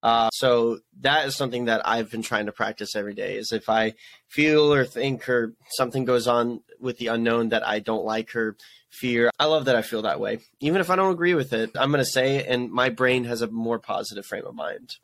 uh, 0.06 0.28
so 0.32 0.78
that 1.00 1.26
is 1.26 1.34
something 1.34 1.66
that 1.66 1.86
i've 1.86 2.10
been 2.10 2.22
trying 2.22 2.46
to 2.46 2.52
practice 2.52 2.94
every 2.94 3.14
day 3.14 3.36
is 3.36 3.52
if 3.52 3.68
i 3.68 3.92
feel 4.28 4.72
or 4.72 4.84
think 4.84 5.28
or 5.28 5.54
something 5.70 6.04
goes 6.04 6.26
on 6.26 6.60
with 6.80 6.98
the 6.98 7.08
unknown 7.08 7.48
that 7.50 7.66
i 7.66 7.78
don't 7.78 8.04
like 8.04 8.34
or 8.36 8.56
fear 8.90 9.30
i 9.38 9.44
love 9.44 9.64
that 9.66 9.76
i 9.76 9.82
feel 9.82 10.02
that 10.02 10.20
way 10.20 10.38
even 10.60 10.80
if 10.80 10.90
i 10.90 10.96
don't 10.96 11.12
agree 11.12 11.34
with 11.34 11.52
it 11.52 11.70
i'm 11.76 11.90
going 11.90 12.02
to 12.02 12.10
say 12.10 12.36
it 12.36 12.46
and 12.46 12.70
my 12.70 12.88
brain 12.88 13.24
has 13.24 13.42
a 13.42 13.48
more 13.48 13.78
positive 13.78 14.24
frame 14.24 14.46
of 14.46 14.54
mind 14.54 14.96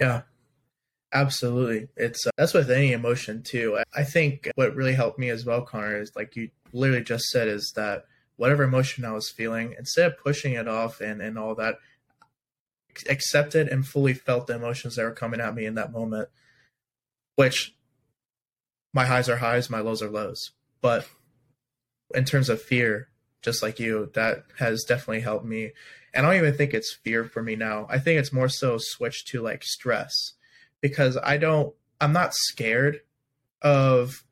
yeah, 0.00 0.22
absolutely. 1.12 1.88
It's 1.96 2.26
uh, 2.26 2.30
that's 2.36 2.54
with 2.54 2.70
any 2.70 2.92
emotion 2.92 3.42
too. 3.42 3.78
I 3.94 4.04
think 4.04 4.50
what 4.54 4.74
really 4.74 4.94
helped 4.94 5.18
me 5.18 5.30
as 5.30 5.44
well, 5.44 5.62
Connor, 5.62 6.00
is 6.00 6.14
like 6.14 6.36
you 6.36 6.50
literally 6.72 7.04
just 7.04 7.26
said, 7.26 7.48
is 7.48 7.72
that 7.76 8.04
whatever 8.36 8.62
emotion 8.62 9.04
I 9.04 9.12
was 9.12 9.30
feeling, 9.30 9.74
instead 9.78 10.06
of 10.06 10.18
pushing 10.18 10.54
it 10.54 10.68
off 10.68 11.00
and, 11.00 11.22
and 11.22 11.38
all 11.38 11.54
that, 11.54 11.76
accepted 13.08 13.68
and 13.68 13.86
fully 13.86 14.14
felt 14.14 14.46
the 14.46 14.54
emotions 14.54 14.96
that 14.96 15.04
were 15.04 15.12
coming 15.12 15.40
at 15.40 15.54
me 15.54 15.66
in 15.66 15.74
that 15.74 15.92
moment, 15.92 16.28
which 17.34 17.74
my 18.92 19.04
highs 19.06 19.28
are 19.28 19.36
highs, 19.36 19.70
my 19.70 19.80
lows 19.80 20.02
are 20.02 20.10
lows. 20.10 20.52
But 20.80 21.08
in 22.14 22.24
terms 22.24 22.48
of 22.48 22.62
fear, 22.62 23.08
just 23.42 23.62
like 23.62 23.78
you, 23.78 24.10
that 24.14 24.44
has 24.58 24.84
definitely 24.84 25.20
helped 25.20 25.44
me. 25.44 25.72
And 26.14 26.24
I 26.24 26.30
don't 26.30 26.38
even 26.38 26.56
think 26.56 26.72
it's 26.72 26.94
fear 26.94 27.24
for 27.24 27.42
me 27.42 27.56
now. 27.56 27.86
I 27.90 27.98
think 27.98 28.18
it's 28.18 28.32
more 28.32 28.48
so 28.48 28.78
switched 28.78 29.28
to 29.28 29.42
like 29.42 29.62
stress 29.62 30.32
because 30.80 31.18
I 31.22 31.36
don't, 31.36 31.74
I'm 32.00 32.12
not 32.12 32.34
scared 32.34 33.00
of 33.62 34.24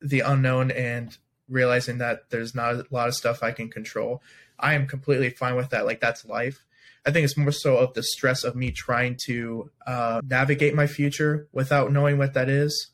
the 0.00 0.20
unknown 0.20 0.70
and 0.70 1.16
realizing 1.48 1.98
that 1.98 2.30
there's 2.30 2.54
not 2.54 2.74
a 2.74 2.86
lot 2.90 3.08
of 3.08 3.14
stuff 3.14 3.42
I 3.42 3.52
can 3.52 3.68
control. 3.68 4.22
I 4.58 4.74
am 4.74 4.86
completely 4.86 5.30
fine 5.30 5.56
with 5.56 5.70
that. 5.70 5.86
Like 5.86 6.00
that's 6.00 6.24
life. 6.24 6.64
I 7.06 7.10
think 7.12 7.24
it's 7.24 7.36
more 7.36 7.52
so 7.52 7.78
of 7.78 7.94
the 7.94 8.02
stress 8.02 8.44
of 8.44 8.54
me 8.54 8.70
trying 8.70 9.16
to 9.26 9.70
uh, 9.86 10.20
navigate 10.24 10.74
my 10.74 10.86
future 10.86 11.48
without 11.52 11.92
knowing 11.92 12.18
what 12.18 12.34
that 12.34 12.48
is. 12.48 12.90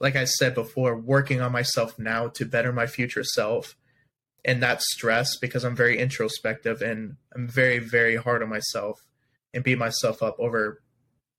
Like 0.00 0.16
I 0.16 0.24
said 0.24 0.54
before, 0.54 0.98
working 0.98 1.40
on 1.40 1.52
myself 1.52 1.98
now 1.98 2.28
to 2.28 2.44
better 2.44 2.72
my 2.72 2.86
future 2.86 3.24
self. 3.24 3.76
And 4.44 4.62
that 4.62 4.82
stress 4.82 5.36
because 5.38 5.64
I'm 5.64 5.76
very 5.76 5.98
introspective 5.98 6.82
and 6.82 7.16
I'm 7.34 7.48
very, 7.48 7.78
very 7.78 8.16
hard 8.16 8.42
on 8.42 8.48
myself 8.48 9.04
and 9.54 9.64
beat 9.64 9.78
myself 9.78 10.22
up 10.22 10.36
over 10.38 10.82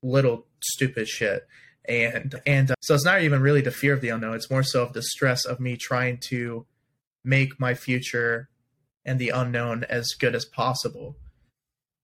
little 0.02 0.46
stupid 0.62 1.08
shit. 1.08 1.48
And 1.88 2.36
and 2.46 2.72
uh, 2.72 2.76
so 2.82 2.96
it's 2.96 3.06
not 3.06 3.22
even 3.22 3.42
really 3.42 3.62
the 3.62 3.72
fear 3.72 3.94
of 3.94 4.02
the 4.02 4.10
unknown. 4.10 4.36
It's 4.36 4.52
more 4.52 4.64
so 4.64 4.84
of 4.84 4.92
the 4.92 5.02
stress 5.02 5.46
of 5.46 5.62
me 5.62 5.78
trying 5.78 6.18
to 6.30 6.66
make 7.24 7.60
my 7.62 7.74
future 7.76 8.50
and 9.06 9.20
the 9.20 9.30
unknown 9.30 9.86
as 9.86 10.08
good 10.20 10.36
as 10.36 10.44
possible 10.44 11.16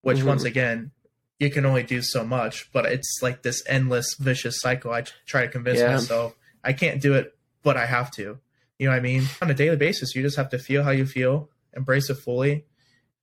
which 0.04 0.20
mm-hmm. 0.20 0.28
once 0.28 0.44
again 0.44 0.92
you 1.40 1.50
can 1.50 1.66
only 1.66 1.84
do 1.84 2.02
so 2.02 2.24
much 2.24 2.72
but 2.72 2.86
it's 2.86 3.20
like 3.22 3.42
this 3.42 3.64
endless 3.68 4.16
vicious 4.16 4.60
cycle 4.60 4.92
i 4.92 5.02
try 5.26 5.46
to 5.46 5.52
convince 5.52 5.80
yeah. 5.80 5.92
myself 5.92 6.36
i 6.64 6.72
can't 6.72 7.02
do 7.02 7.16
it 7.16 7.36
but 7.64 7.76
i 7.76 7.86
have 7.86 8.12
to 8.12 8.38
you 8.78 8.86
know 8.86 8.92
what 8.92 8.98
i 8.98 9.02
mean 9.02 9.24
on 9.42 9.50
a 9.50 9.54
daily 9.56 9.76
basis 9.76 10.16
you 10.16 10.22
just 10.22 10.38
have 10.38 10.50
to 10.50 10.60
feel 10.60 10.84
how 10.84 10.92
you 10.92 11.06
feel 11.06 11.50
embrace 11.76 12.10
it 12.10 12.16
fully 12.16 12.66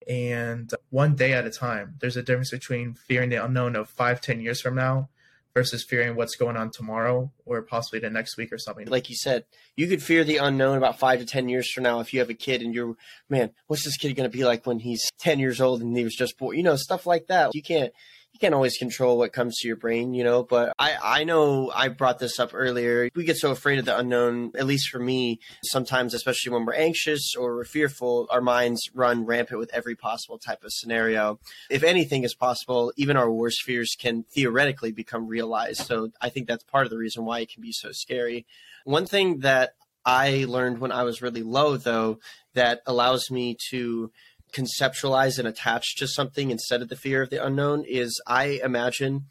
and 0.09 0.73
one 0.90 1.14
day 1.14 1.33
at 1.33 1.47
a 1.47 1.51
time 1.51 1.95
there's 2.01 2.16
a 2.16 2.23
difference 2.23 2.51
between 2.51 2.95
fearing 2.95 3.31
the 3.31 3.43
unknown 3.43 3.77
of 3.77 3.88
five 3.88 4.21
ten 4.21 4.40
years 4.40 4.61
from 4.61 4.75
now 4.75 5.09
versus 5.54 5.84
fearing 5.84 6.16
what's 6.16 6.36
going 6.36 6.56
on 6.56 6.70
tomorrow 6.70 7.30
or 7.44 7.62
possibly 7.62 7.98
the 7.98 8.10
next 8.10 8.36
week 8.36 8.52
or 8.52 8.58
something. 8.58 8.86
Like 8.86 9.10
you 9.10 9.16
said, 9.16 9.44
you 9.76 9.88
could 9.88 10.02
fear 10.02 10.22
the 10.22 10.36
unknown 10.36 10.78
about 10.78 10.98
five 10.98 11.18
to 11.18 11.26
10 11.26 11.48
years 11.48 11.70
from 11.70 11.82
now 11.84 12.00
if 12.00 12.12
you 12.12 12.20
have 12.20 12.30
a 12.30 12.34
kid 12.34 12.62
and 12.62 12.74
you're, 12.74 12.96
man, 13.28 13.50
what's 13.66 13.84
this 13.84 13.96
kid 13.96 14.14
going 14.14 14.30
to 14.30 14.36
be 14.36 14.44
like 14.44 14.66
when 14.66 14.78
he's 14.78 15.10
10 15.18 15.38
years 15.38 15.60
old 15.60 15.82
and 15.82 15.96
he 15.96 16.04
was 16.04 16.14
just 16.14 16.38
born? 16.38 16.56
You 16.56 16.62
know, 16.62 16.76
stuff 16.76 17.06
like 17.06 17.26
that. 17.26 17.54
You 17.54 17.62
can't, 17.62 17.92
you 18.33 18.38
can't 18.38 18.55
always 18.55 18.77
control 18.77 19.19
what 19.19 19.33
comes 19.33 19.57
to 19.59 19.69
your 19.69 19.77
brain, 19.77 20.14
you 20.14 20.23
know, 20.23 20.43
but 20.43 20.73
I, 20.79 20.97
I 21.03 21.25
know 21.25 21.71
I 21.75 21.88
brought 21.88 22.19
this 22.19 22.38
up 22.38 22.51
earlier. 22.55 23.11
We 23.14 23.25
get 23.25 23.37
so 23.37 23.51
afraid 23.51 23.79
of 23.79 23.85
the 23.85 23.99
unknown, 23.99 24.53
at 24.57 24.66
least 24.66 24.88
for 24.88 24.99
me, 24.99 25.40
sometimes, 25.64 26.14
especially 26.14 26.53
when 26.53 26.64
we're 26.64 26.75
anxious 26.75 27.35
or 27.35 27.57
we're 27.57 27.64
fearful, 27.64 28.29
our 28.31 28.40
minds 28.40 28.88
run 28.95 29.27
rampant 29.27 29.59
with 29.59 29.73
every 29.75 29.97
possible 29.97 30.38
type 30.38 30.64
of 30.64 30.73
scenario. 30.73 31.40
If 31.71 31.83
anything 31.83 32.23
is 32.25 32.35
possible, 32.35 32.93
even 32.97 33.16
our 33.16 33.31
worst 33.31 33.62
fears 33.62 33.97
can 33.99 34.25
theoretically 34.33 34.93
become 34.93 35.27
realized. 35.27 35.83
So 35.83 36.11
I 36.21 36.29
think 36.29 36.47
that's 36.47 36.64
part 36.64 36.87
of 36.87 36.90
the 36.90 36.99
reason 36.99 37.25
why 37.25 37.40
it 37.40 37.53
can 37.53 37.62
be 37.62 37.73
so 37.73 37.90
scary. 37.93 38.47
One 38.85 39.07
thing 39.07 39.40
that 39.40 39.75
I 40.05 40.47
learned 40.49 40.79
when 40.79 40.93
I 40.93 41.03
was 41.03 41.21
really 41.21 41.43
low, 41.43 41.77
though, 41.77 42.21
that 42.55 42.81
allows 42.87 43.31
me 43.31 43.57
to 43.71 44.11
conceptualize 44.52 45.38
and 45.38 45.46
attach 45.46 45.96
to 45.96 46.06
something 46.06 46.50
instead 46.50 46.82
of 46.82 46.88
the 46.88 46.96
fear 46.96 47.22
of 47.22 47.30
the 47.30 47.44
unknown 47.44 47.84
is 47.86 48.20
I 48.26 48.60
imagine 48.62 49.26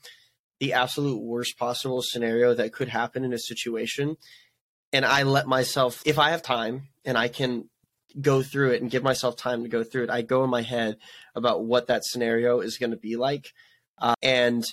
the 0.59 0.73
absolute 0.73 1.21
worst 1.21 1.57
possible 1.57 2.01
scenario 2.01 2.53
that 2.53 2.73
could 2.73 2.89
happen 2.89 3.23
in 3.23 3.33
a 3.33 3.39
situation. 3.39 4.17
And 4.91 5.05
I 5.05 5.23
let 5.23 5.47
myself, 5.47 6.01
if 6.05 6.19
I 6.19 6.31
have 6.31 6.41
time 6.41 6.89
and 7.05 7.17
I 7.17 7.27
can 7.27 7.69
go 8.19 8.41
through 8.41 8.71
it 8.71 8.81
and 8.81 8.91
give 8.91 9.03
myself 9.03 9.35
time 9.35 9.63
to 9.63 9.69
go 9.69 9.83
through 9.83 10.03
it, 10.05 10.09
I 10.09 10.21
go 10.21 10.43
in 10.43 10.49
my 10.49 10.61
head 10.61 10.97
about 11.35 11.63
what 11.63 11.87
that 11.87 12.03
scenario 12.03 12.59
is 12.59 12.77
going 12.77 12.91
to 12.91 12.97
be 12.97 13.15
like. 13.15 13.53
Uh, 13.97 14.15
and 14.21 14.65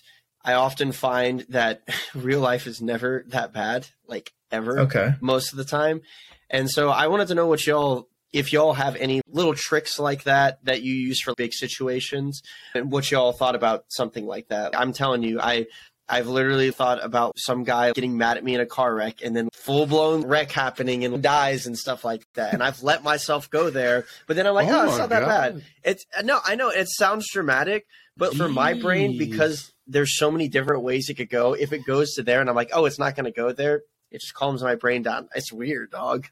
I 0.44 0.54
often 0.54 0.92
find 0.92 1.44
that 1.50 1.82
real 2.14 2.40
life 2.40 2.66
is 2.66 2.80
never 2.80 3.24
that 3.28 3.52
bad, 3.52 3.86
like 4.06 4.32
ever. 4.50 4.80
Okay. 4.80 5.14
Most 5.20 5.52
of 5.52 5.58
the 5.58 5.64
time. 5.64 6.02
And 6.48 6.70
so 6.70 6.90
I 6.90 7.08
wanted 7.08 7.28
to 7.28 7.34
know 7.34 7.46
what 7.46 7.66
y'all 7.66 8.08
if 8.36 8.52
y'all 8.52 8.74
have 8.74 8.96
any 8.96 9.22
little 9.28 9.54
tricks 9.54 9.98
like 9.98 10.24
that 10.24 10.62
that 10.64 10.82
you 10.82 10.92
use 10.92 11.22
for 11.22 11.34
big 11.34 11.54
situations 11.54 12.42
and 12.74 12.92
what 12.92 13.10
y'all 13.10 13.32
thought 13.32 13.54
about 13.54 13.86
something 13.88 14.26
like 14.26 14.48
that. 14.48 14.78
I'm 14.78 14.92
telling 14.92 15.22
you, 15.22 15.40
I 15.40 15.66
I've 16.06 16.28
literally 16.28 16.70
thought 16.70 17.02
about 17.02 17.38
some 17.38 17.64
guy 17.64 17.92
getting 17.92 18.18
mad 18.18 18.36
at 18.36 18.44
me 18.44 18.54
in 18.54 18.60
a 18.60 18.66
car 18.66 18.94
wreck 18.94 19.22
and 19.24 19.34
then 19.34 19.48
full 19.54 19.86
blown 19.86 20.26
wreck 20.26 20.52
happening 20.52 21.04
and 21.04 21.22
dies 21.22 21.66
and 21.66 21.76
stuff 21.78 22.04
like 22.04 22.26
that. 22.34 22.52
And 22.52 22.62
I've 22.62 22.82
let 22.82 23.02
myself 23.02 23.50
go 23.50 23.70
there, 23.70 24.04
but 24.26 24.36
then 24.36 24.46
I'm 24.46 24.54
like, 24.54 24.68
oh, 24.68 24.82
oh 24.82 24.88
it's 24.88 24.98
not 24.98 25.08
God. 25.08 25.22
that 25.22 25.26
bad. 25.26 25.62
It's 25.82 26.04
uh, 26.16 26.22
no, 26.22 26.38
I 26.44 26.56
know 26.56 26.68
it 26.68 26.88
sounds 26.90 27.26
dramatic, 27.32 27.86
but 28.18 28.32
Jeez. 28.32 28.36
for 28.36 28.48
my 28.50 28.74
brain, 28.74 29.16
because 29.16 29.72
there's 29.86 30.18
so 30.18 30.30
many 30.30 30.48
different 30.48 30.82
ways 30.82 31.08
it 31.08 31.14
could 31.14 31.30
go, 31.30 31.54
if 31.54 31.72
it 31.72 31.86
goes 31.86 32.12
to 32.14 32.22
there 32.22 32.42
and 32.42 32.50
I'm 32.50 32.56
like, 32.56 32.70
oh, 32.74 32.84
it's 32.84 32.98
not 32.98 33.16
going 33.16 33.24
to 33.24 33.32
go 33.32 33.52
there, 33.52 33.82
it 34.10 34.20
just 34.20 34.34
calms 34.34 34.62
my 34.62 34.74
brain 34.74 35.02
down. 35.02 35.28
It's 35.34 35.52
weird, 35.52 35.90
dog. 35.90 36.26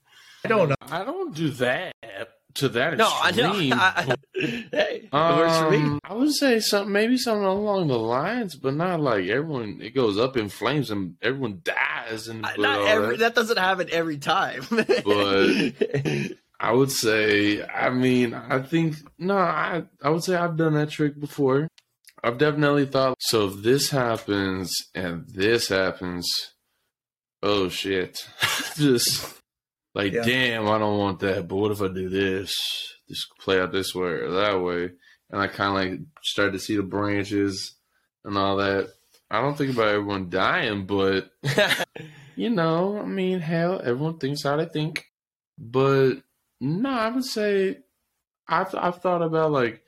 I 0.44 0.48
don't 0.48 0.68
know. 0.68 0.76
I 0.82 1.04
don't 1.04 1.34
do 1.34 1.50
that 1.50 1.94
to 2.54 2.68
that 2.70 2.96
no, 2.96 3.10
extreme. 3.26 3.72
I 3.74 4.04
know. 4.06 4.14
Hey, 4.72 5.08
um, 5.12 5.38
works 5.38 5.58
for 5.58 5.70
me. 5.70 5.76
Um, 5.78 6.00
I 6.04 6.12
would 6.12 6.32
say 6.32 6.60
something, 6.60 6.92
maybe 6.92 7.16
something 7.16 7.44
along 7.44 7.88
the 7.88 7.98
lines, 7.98 8.56
but 8.56 8.74
not 8.74 9.00
like 9.00 9.26
everyone. 9.26 9.78
It 9.80 9.94
goes 9.94 10.18
up 10.18 10.36
in 10.36 10.48
flames 10.48 10.90
and 10.90 11.14
everyone 11.22 11.62
dies. 11.64 12.28
And 12.28 12.42
not 12.42 12.86
every, 12.86 13.16
that. 13.16 13.34
that 13.34 13.34
doesn't 13.34 13.58
happen 13.58 13.88
every 13.90 14.18
time. 14.18 14.66
but 14.70 15.72
I 16.60 16.72
would 16.72 16.90
say, 16.90 17.64
I 17.64 17.90
mean, 17.90 18.34
I 18.34 18.60
think 18.60 18.96
no, 19.18 19.36
I 19.36 19.84
I 20.02 20.10
would 20.10 20.24
say 20.24 20.34
I've 20.34 20.56
done 20.56 20.74
that 20.74 20.90
trick 20.90 21.18
before. 21.18 21.68
I've 22.22 22.38
definitely 22.38 22.86
thought 22.86 23.16
so. 23.20 23.46
If 23.46 23.62
this 23.62 23.90
happens 23.90 24.74
and 24.94 25.26
this 25.28 25.68
happens, 25.68 26.26
oh 27.42 27.68
shit, 27.68 28.26
just 28.76 29.42
like, 29.94 30.12
yeah. 30.12 30.24
damn, 30.24 30.68
I 30.68 30.78
don't 30.78 30.98
want 30.98 31.20
that. 31.20 31.46
But 31.48 31.56
what 31.56 31.70
if 31.70 31.80
I 31.80 31.88
do 31.88 32.08
this? 32.08 32.52
Just 33.08 33.28
play 33.38 33.60
out 33.60 33.72
this 33.72 33.94
way 33.94 34.08
or 34.08 34.30
that 34.32 34.60
way. 34.60 34.90
And 35.30 35.40
I 35.40 35.46
kind 35.46 35.70
of 35.70 35.74
like 35.74 36.00
start 36.22 36.52
to 36.52 36.58
see 36.58 36.76
the 36.76 36.82
branches 36.82 37.74
and 38.24 38.36
all 38.36 38.56
that. 38.56 38.88
I 39.30 39.40
don't 39.40 39.56
think 39.56 39.72
about 39.72 39.88
everyone 39.88 40.30
dying, 40.30 40.86
but 40.86 41.30
you 42.36 42.50
know, 42.50 42.98
I 42.98 43.04
mean, 43.04 43.40
hell, 43.40 43.80
everyone 43.82 44.18
thinks 44.18 44.42
how 44.42 44.56
they 44.56 44.66
think. 44.66 45.06
But 45.58 46.16
no, 46.60 46.90
I 46.90 47.08
would 47.08 47.24
say 47.24 47.78
I've 48.48 48.74
I've 48.74 49.00
thought 49.00 49.22
about 49.22 49.52
like 49.52 49.82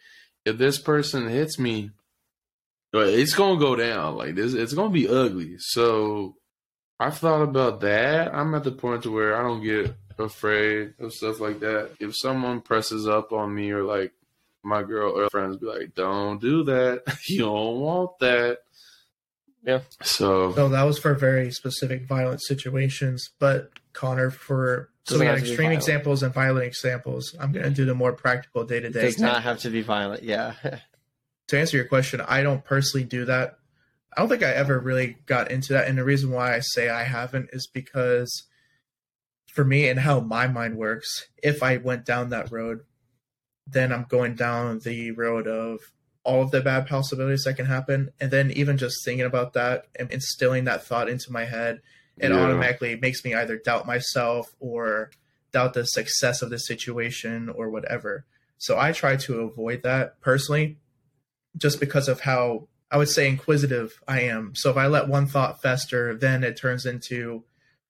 if 0.44 0.58
this 0.58 0.78
person 0.78 1.28
hits 1.28 1.58
me, 1.58 1.90
it's 2.92 3.34
gonna 3.34 3.60
go 3.60 3.76
down. 3.76 4.16
Like 4.16 4.34
this, 4.34 4.54
it's 4.54 4.74
gonna 4.74 4.90
be 4.90 5.08
ugly. 5.08 5.56
So 5.58 6.36
I've 6.98 7.18
thought 7.18 7.42
about 7.42 7.80
that. 7.80 8.34
I'm 8.34 8.54
at 8.54 8.64
the 8.64 8.72
point 8.72 9.02
to 9.02 9.12
where 9.12 9.36
I 9.36 9.42
don't 9.42 9.62
get 9.62 9.94
afraid 10.18 10.94
of 10.98 11.12
stuff 11.12 11.40
like 11.40 11.60
that. 11.60 11.90
If 12.00 12.16
someone 12.16 12.60
presses 12.60 13.06
up 13.06 13.32
on 13.32 13.54
me 13.54 13.70
or 13.70 13.82
like 13.82 14.12
my 14.62 14.82
girl 14.82 15.12
or 15.12 15.28
friends 15.30 15.56
be 15.58 15.66
like, 15.66 15.94
"Don't 15.94 16.40
do 16.40 16.64
that. 16.64 17.02
you 17.28 17.40
don't 17.40 17.80
want 17.80 18.18
that." 18.20 18.60
Yeah. 19.62 19.80
So. 20.02 20.54
No, 20.56 20.68
that 20.68 20.84
was 20.84 20.98
for 20.98 21.14
very 21.14 21.50
specific 21.50 22.06
violent 22.06 22.42
situations. 22.42 23.30
But 23.38 23.70
Connor, 23.92 24.30
for 24.30 24.90
so 25.04 25.18
we 25.18 25.24
got 25.24 25.38
extreme 25.38 25.72
examples 25.72 26.22
and 26.22 26.32
violent 26.32 26.66
examples. 26.66 27.34
I'm 27.38 27.52
going 27.52 27.64
to 27.64 27.70
do 27.70 27.84
the 27.84 27.94
more 27.94 28.12
practical 28.12 28.64
day 28.64 28.80
to 28.80 28.90
day. 28.90 29.02
Does 29.02 29.18
not 29.18 29.42
have 29.42 29.58
to 29.60 29.70
be 29.70 29.82
violent. 29.82 30.22
Yeah. 30.22 30.54
to 31.48 31.58
answer 31.58 31.76
your 31.76 31.86
question, 31.86 32.20
I 32.20 32.42
don't 32.42 32.64
personally 32.64 33.04
do 33.04 33.24
that. 33.26 33.58
I 34.16 34.20
don't 34.20 34.28
think 34.30 34.42
I 34.42 34.52
ever 34.52 34.78
really 34.78 35.18
got 35.26 35.50
into 35.50 35.74
that. 35.74 35.88
And 35.88 35.98
the 35.98 36.04
reason 36.04 36.30
why 36.30 36.54
I 36.54 36.60
say 36.60 36.88
I 36.88 37.02
haven't 37.02 37.50
is 37.52 37.66
because 37.66 38.44
for 39.46 39.64
me 39.64 39.88
and 39.88 40.00
how 40.00 40.20
my 40.20 40.46
mind 40.46 40.76
works, 40.76 41.26
if 41.42 41.62
I 41.62 41.76
went 41.76 42.06
down 42.06 42.30
that 42.30 42.50
road, 42.50 42.80
then 43.66 43.92
I'm 43.92 44.06
going 44.08 44.34
down 44.34 44.80
the 44.80 45.10
road 45.10 45.46
of 45.46 45.80
all 46.24 46.42
of 46.42 46.50
the 46.50 46.60
bad 46.60 46.86
possibilities 46.86 47.44
that 47.44 47.56
can 47.56 47.66
happen. 47.66 48.10
And 48.18 48.30
then 48.30 48.50
even 48.52 48.78
just 48.78 49.04
thinking 49.04 49.26
about 49.26 49.52
that 49.52 49.86
and 49.98 50.10
instilling 50.10 50.64
that 50.64 50.84
thought 50.84 51.08
into 51.08 51.30
my 51.30 51.44
head, 51.44 51.80
it 52.16 52.30
yeah. 52.30 52.38
automatically 52.38 52.96
makes 52.96 53.24
me 53.24 53.34
either 53.34 53.58
doubt 53.58 53.86
myself 53.86 54.46
or 54.60 55.10
doubt 55.52 55.74
the 55.74 55.84
success 55.84 56.42
of 56.42 56.50
the 56.50 56.58
situation 56.58 57.48
or 57.48 57.70
whatever. 57.70 58.24
So 58.58 58.78
I 58.78 58.92
try 58.92 59.16
to 59.16 59.40
avoid 59.40 59.82
that 59.82 60.20
personally, 60.20 60.78
just 61.56 61.80
because 61.80 62.08
of 62.08 62.20
how 62.20 62.68
I 62.90 62.98
would 62.98 63.08
say 63.08 63.28
inquisitive 63.28 64.00
I 64.06 64.22
am. 64.22 64.54
So 64.54 64.70
if 64.70 64.76
I 64.76 64.86
let 64.86 65.08
one 65.08 65.26
thought 65.26 65.60
fester, 65.60 66.14
then 66.14 66.44
it 66.44 66.56
turns 66.56 66.86
into 66.86 67.44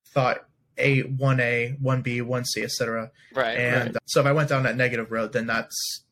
thought 0.06 0.38
a 0.78 1.00
one 1.02 1.40
A, 1.40 1.76
one 1.80 2.02
B, 2.02 2.20
one 2.20 2.44
C, 2.44 2.62
etc. 2.62 3.10
Right. 3.34 3.58
And 3.58 3.94
right. 3.94 4.02
so 4.06 4.20
if 4.20 4.26
I 4.26 4.32
went 4.32 4.48
down 4.48 4.64
that 4.64 4.76
negative 4.76 5.10
road, 5.10 5.32
then 5.32 5.46
that's 5.46 6.04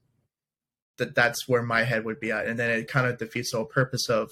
that 0.99 1.14
that's 1.14 1.49
where 1.49 1.62
my 1.62 1.82
head 1.82 2.05
would 2.05 2.20
be 2.20 2.30
at, 2.30 2.47
and 2.47 2.59
then 2.59 2.70
it 2.70 2.89
kind 2.89 3.07
of 3.07 3.18
defeats 3.18 3.51
the 3.51 3.59
whole 3.59 3.66
purpose 3.66 4.09
of 4.09 4.30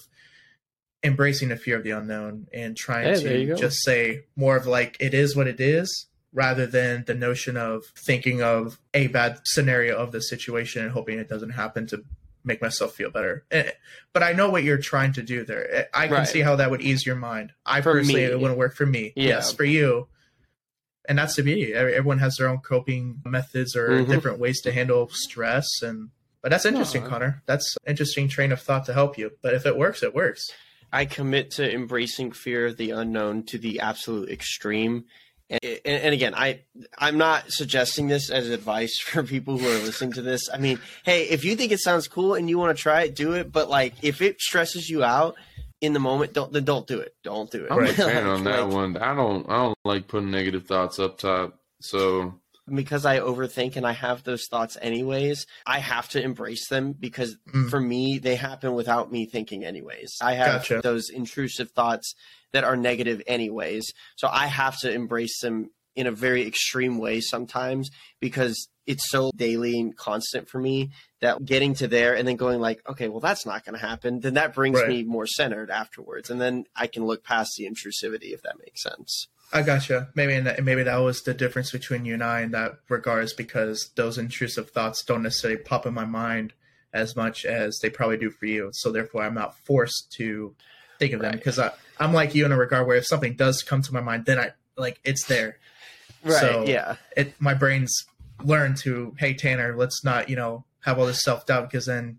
embracing 1.02 1.48
the 1.48 1.56
fear 1.56 1.76
of 1.76 1.82
the 1.82 1.90
unknown 1.90 2.46
and 2.52 2.76
trying 2.76 3.04
Hey, 3.04 3.46
to 3.46 3.56
just 3.56 3.82
say 3.82 4.24
more 4.36 4.56
of 4.56 4.66
like 4.66 4.96
it 5.00 5.14
is 5.14 5.34
what 5.34 5.48
it 5.48 5.60
is 5.60 6.06
rather 6.32 6.66
than 6.66 7.04
the 7.06 7.14
notion 7.14 7.56
of 7.56 7.84
thinking 8.06 8.40
of 8.40 8.78
a 8.94 9.08
bad 9.08 9.40
scenario 9.44 9.96
of 9.96 10.12
the 10.12 10.20
situation 10.20 10.82
and 10.82 10.92
hoping 10.92 11.18
it 11.18 11.28
doesn't 11.28 11.50
happen 11.50 11.86
to 11.88 12.04
make 12.44 12.60
myself 12.62 12.94
feel 12.94 13.10
better. 13.10 13.44
Eh, 13.50 13.70
But 14.12 14.22
I 14.22 14.32
know 14.32 14.50
what 14.50 14.62
you're 14.64 14.78
trying 14.78 15.12
to 15.14 15.22
do 15.22 15.44
there. 15.44 15.72
Eh, 15.74 15.84
I 15.94 16.06
can 16.06 16.16
Right. 16.18 16.28
see 16.28 16.40
how 16.40 16.56
that 16.56 16.70
would 16.70 16.82
ease 16.82 17.06
your 17.06 17.16
mind. 17.16 17.52
I 17.64 17.80
For 17.80 17.92
personally, 17.92 18.20
me. 18.26 18.30
it 18.32 18.40
wouldn't 18.40 18.58
work 18.58 18.74
for 18.76 18.86
me. 18.86 19.12
Yeah. 19.16 19.28
Yes, 19.28 19.52
for 19.52 19.64
you. 19.64 20.08
And 21.08 21.18
that's 21.18 21.34
the 21.36 21.42
beauty. 21.42 21.72
Everyone 21.74 22.18
has 22.18 22.36
their 22.36 22.48
own 22.48 22.58
coping 22.58 23.20
methods 23.24 23.74
or 23.74 23.88
Mhm. 23.88 24.08
different 24.08 24.38
ways 24.38 24.60
to 24.62 24.72
handle 24.72 25.08
stress. 25.12 25.66
And 25.82 26.10
but 26.42 26.50
that's 26.50 26.64
interesting, 26.66 27.04
No. 27.04 27.08
Connor. 27.08 27.42
That's 27.46 27.76
an 27.84 27.90
interesting 27.90 28.28
train 28.28 28.50
of 28.52 28.60
thought 28.60 28.84
to 28.86 28.92
help 28.94 29.16
you. 29.16 29.30
But 29.42 29.54
if 29.54 29.64
it 29.64 29.76
works, 29.76 30.02
it 30.02 30.12
works. 30.14 30.50
I 30.92 31.04
commit 31.06 31.50
to 31.52 31.72
embracing 31.72 32.32
fear 32.32 32.66
of 32.66 32.76
the 32.76 32.90
unknown 32.90 33.44
to 33.46 33.58
the 33.58 33.78
absolute 33.80 34.28
extreme. 34.28 35.04
And, 35.52 35.80
and, 35.84 36.02
and 36.04 36.14
again, 36.14 36.34
I 36.34 36.60
I'm 36.98 37.18
not 37.18 37.44
suggesting 37.52 38.08
this 38.08 38.30
as 38.30 38.48
advice 38.48 38.98
for 39.04 39.22
people 39.22 39.58
who 39.58 39.66
are 39.66 39.78
listening 39.84 40.12
to 40.12 40.22
this. 40.22 40.48
I 40.52 40.58
mean, 40.58 40.80
hey, 41.04 41.24
if 41.28 41.44
you 41.44 41.56
think 41.56 41.72
it 41.72 41.80
sounds 41.80 42.08
cool 42.08 42.34
and 42.34 42.48
you 42.48 42.58
want 42.58 42.76
to 42.76 42.82
try 42.82 43.02
it, 43.02 43.14
do 43.14 43.32
it. 43.32 43.52
But 43.52 43.68
like, 43.68 43.94
if 44.02 44.22
it 44.22 44.40
stresses 44.40 44.88
you 44.88 45.04
out 45.04 45.36
in 45.80 45.92
the 45.92 46.00
moment, 46.00 46.32
don't 46.32 46.52
then 46.52 46.64
don't 46.64 46.86
do 46.86 47.00
it. 47.00 47.14
Don't 47.22 47.50
do 47.50 47.64
it. 47.64 47.70
I'm 47.72 47.78
a 47.78 47.80
Right. 47.82 47.94
fan 47.94 48.26
on 48.26 48.44
that 48.44 48.64
Like, 48.64 48.72
one. 48.72 48.96
I 48.96 49.14
don't 49.14 49.48
I 49.48 49.56
don't 49.58 49.78
like 49.84 50.08
putting 50.08 50.30
negative 50.30 50.66
thoughts 50.66 50.98
up 50.98 51.18
top. 51.18 51.58
So 51.80 52.34
because 52.72 53.04
I 53.04 53.18
overthink 53.18 53.74
and 53.74 53.84
I 53.84 53.90
have 53.92 54.22
those 54.22 54.46
thoughts 54.48 54.78
anyways, 54.80 55.46
I 55.66 55.80
have 55.80 56.08
to 56.10 56.22
embrace 56.22 56.68
them 56.68 56.92
because 56.92 57.36
Mm. 57.52 57.68
for 57.68 57.80
me, 57.80 58.18
they 58.18 58.36
happen 58.36 58.74
without 58.74 59.10
me 59.10 59.26
thinking 59.26 59.64
anyways. 59.64 60.16
I 60.22 60.34
have 60.34 60.60
Gotcha. 60.62 60.80
those 60.82 61.10
intrusive 61.10 61.72
thoughts 61.72 62.14
that 62.52 62.64
are 62.64 62.76
negative 62.76 63.22
anyways. 63.26 63.92
So 64.16 64.28
I 64.30 64.46
have 64.46 64.78
to 64.80 64.92
embrace 64.92 65.40
them 65.40 65.70
in 65.94 66.06
a 66.06 66.12
very 66.12 66.46
extreme 66.46 66.98
way 66.98 67.20
sometimes 67.20 67.90
because 68.20 68.68
it's 68.86 69.10
so 69.10 69.30
daily 69.36 69.78
and 69.78 69.96
constant 69.96 70.48
for 70.48 70.58
me 70.58 70.90
that 71.20 71.44
getting 71.44 71.74
to 71.74 71.86
there 71.86 72.16
and 72.16 72.26
then 72.26 72.36
going 72.36 72.60
like, 72.60 72.80
okay, 72.88 73.08
well 73.08 73.20
that's 73.20 73.44
not 73.46 73.64
going 73.64 73.78
to 73.78 73.86
happen. 73.86 74.20
Then 74.20 74.34
that 74.34 74.54
brings 74.54 74.80
Right. 74.80 74.88
me 74.88 75.02
more 75.04 75.26
centered 75.26 75.70
afterwards. 75.70 76.30
And 76.30 76.40
then 76.40 76.64
I 76.74 76.86
can 76.86 77.04
look 77.04 77.22
past 77.22 77.52
the 77.58 77.64
intrusivity 77.66 78.32
if 78.32 78.42
that 78.42 78.58
makes 78.58 78.82
sense. 78.82 79.28
I 79.52 79.62
gotcha. 79.62 80.08
Maybe 80.14 80.32
and 80.34 80.46
that, 80.46 80.64
maybe 80.64 80.82
that 80.82 80.96
was 80.96 81.22
the 81.22 81.34
difference 81.34 81.70
between 81.70 82.06
you 82.06 82.14
and 82.14 82.24
I 82.24 82.40
in 82.40 82.52
that 82.52 82.78
regards 82.88 83.34
because 83.34 83.90
those 83.96 84.16
intrusive 84.16 84.70
thoughts 84.70 85.04
don't 85.04 85.22
necessarily 85.22 85.60
pop 85.60 85.84
in 85.86 85.92
my 85.92 86.06
mind 86.06 86.54
as 86.94 87.14
much 87.14 87.44
as 87.44 87.78
they 87.82 87.90
probably 87.90 88.16
do 88.16 88.30
for 88.30 88.46
you. 88.46 88.70
So 88.72 88.90
therefore, 88.90 89.22
I'm 89.24 89.34
not 89.34 89.56
forced 89.58 90.10
to 90.16 90.54
think 91.02 91.14
of 91.14 91.20
them 91.20 91.30
Right. 91.30 91.38
because 91.38 91.58
I 91.58 91.70
I'm 91.98 92.12
like 92.12 92.34
you 92.34 92.44
in 92.46 92.52
a 92.52 92.56
regard 92.56 92.86
where 92.86 92.96
if 92.96 93.06
something 93.06 93.34
does 93.34 93.62
come 93.62 93.82
to 93.82 93.92
my 93.92 94.00
mind, 94.00 94.24
then 94.24 94.38
I 94.38 94.52
like 94.76 94.98
it's 95.04 95.24
there. 95.26 95.58
Right. 96.24 96.40
So- 96.40 96.64
yeah. 96.66 96.96
It 97.16 97.34
my 97.40 97.54
brain's 97.54 98.04
learned 98.42 98.76
to 98.78 99.14
hey 99.18 99.34
Tanner, 99.34 99.74
let's 99.76 100.04
not 100.04 100.28
you 100.28 100.36
know 100.36 100.64
have 100.80 100.98
all 100.98 101.06
this 101.06 101.22
self 101.22 101.46
doubt 101.46 101.70
because 101.70 101.86
then 101.86 102.18